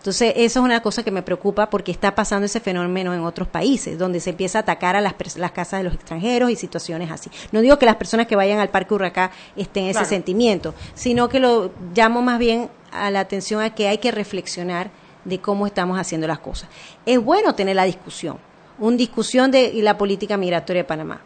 Entonces, 0.02 0.32
eso 0.34 0.58
es 0.58 0.64
una 0.64 0.82
cosa 0.82 1.04
que 1.04 1.12
me 1.12 1.22
preocupa 1.22 1.70
porque 1.70 1.92
está 1.92 2.12
pasando 2.12 2.44
ese 2.46 2.58
fenómeno 2.58 3.14
en 3.14 3.20
otros 3.20 3.46
países, 3.46 3.96
donde 3.96 4.18
se 4.18 4.30
empieza 4.30 4.58
a 4.58 4.62
atacar 4.62 4.96
a 4.96 5.00
las, 5.00 5.14
las 5.36 5.52
casas 5.52 5.78
de 5.78 5.84
los 5.84 5.94
extranjeros 5.94 6.50
y 6.50 6.56
situaciones 6.56 7.08
así. 7.08 7.30
No 7.52 7.60
digo 7.60 7.78
que 7.78 7.86
las 7.86 7.94
personas 7.94 8.26
que 8.26 8.34
vayan 8.34 8.58
al 8.58 8.68
Parque 8.68 8.94
Urracá 8.94 9.30
estén 9.56 9.84
en 9.84 9.90
ese 9.90 9.98
Claro. 10.00 10.08
sentimiento, 10.08 10.74
sino 10.94 11.28
que 11.28 11.38
lo 11.38 11.70
llamo 11.94 12.20
más 12.20 12.40
bien 12.40 12.68
a 12.90 13.12
la 13.12 13.20
atención 13.20 13.62
a 13.62 13.76
que 13.76 13.86
hay 13.86 13.98
que 13.98 14.10
reflexionar 14.10 14.90
de 15.24 15.38
cómo 15.38 15.68
estamos 15.68 15.96
haciendo 16.00 16.26
las 16.26 16.40
cosas. 16.40 16.68
Es 17.06 17.22
bueno 17.22 17.54
tener 17.54 17.76
la 17.76 17.84
discusión, 17.84 18.38
una 18.80 18.96
discusión 18.96 19.52
de 19.52 19.70
la 19.84 19.96
política 19.96 20.36
migratoria 20.36 20.82
de 20.82 20.88
Panamá. 20.88 21.20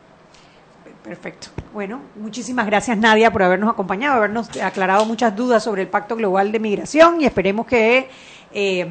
Perfecto. 1.02 1.48
Bueno, 1.72 2.00
muchísimas 2.16 2.66
gracias 2.66 2.98
Nadia 2.98 3.30
por 3.30 3.42
habernos 3.42 3.70
acompañado, 3.70 4.16
habernos 4.16 4.48
aclarado 4.60 5.04
muchas 5.06 5.34
dudas 5.36 5.62
sobre 5.62 5.82
el 5.82 5.88
Pacto 5.88 6.16
Global 6.16 6.50
de 6.52 6.58
Migración 6.58 7.20
y 7.20 7.24
esperemos 7.24 7.66
que 7.66 8.08
eh, 8.56 8.88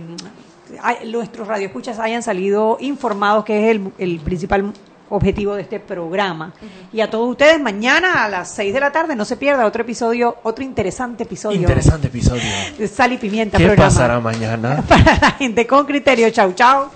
nuestros 1.06 1.48
radioescuchas 1.48 1.98
hayan 2.00 2.22
salido 2.22 2.78
informados 2.80 3.44
que 3.46 3.66
es 3.66 3.76
el, 3.76 3.92
el 3.98 4.20
principal 4.20 4.72
objetivo 5.10 5.56
de 5.56 5.64
este 5.64 5.80
programa. 5.80 6.54
Y 6.94 7.02
a 7.02 7.10
todos 7.10 7.30
ustedes, 7.30 7.60
mañana 7.60 8.26
a 8.26 8.30
las 8.30 8.52
6 8.52 8.74
de 8.74 8.80
la 8.80 8.92
tarde, 8.92 9.16
no 9.16 9.26
se 9.26 9.38
pierda 9.38 9.66
otro 9.66 9.82
episodio, 9.82 10.38
otro 10.44 10.64
interesante 10.64 11.24
episodio. 11.24 11.60
Interesante 11.62 12.08
episodio. 12.08 12.44
De 12.78 12.88
Sal 12.88 13.14
y 13.14 13.18
Pimienta. 13.18 13.58
¿Qué 13.58 13.66
programa. 13.66 13.90
pasará 13.90 14.20
mañana? 14.20 14.84
Para 14.88 15.18
la 15.20 15.32
gente 15.32 15.66
con 15.66 15.86
criterio. 15.86 16.30
Chau, 16.30 16.54
chau. 16.54 16.90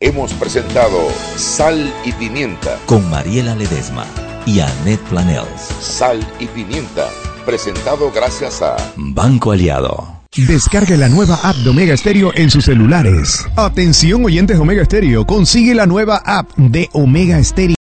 Hemos 0.00 0.32
presentado 0.34 0.98
Sal 1.36 1.92
y 2.04 2.12
Pimienta. 2.12 2.78
Con 2.86 3.08
Mariela 3.10 3.54
Ledesma 3.54 4.06
y 4.46 4.60
Annette 4.60 5.02
Planels. 5.08 5.60
Sal 5.80 6.20
y 6.38 6.46
Pimienta. 6.46 7.08
Presentado 7.44 8.10
gracias 8.12 8.62
a 8.62 8.76
Banco 8.96 9.52
Aliado. 9.52 10.17
Descargue 10.36 10.96
la 10.98 11.08
nueva 11.08 11.36
app 11.42 11.56
de 11.56 11.70
Omega 11.70 11.96
Stereo 11.96 12.32
en 12.34 12.50
sus 12.50 12.66
celulares. 12.66 13.46
Atención 13.56 14.24
oyentes 14.24 14.58
Omega 14.58 14.84
Stereo, 14.84 15.26
consigue 15.26 15.74
la 15.74 15.86
nueva 15.86 16.22
app 16.24 16.54
de 16.56 16.88
Omega 16.92 17.42
Stereo. 17.42 17.76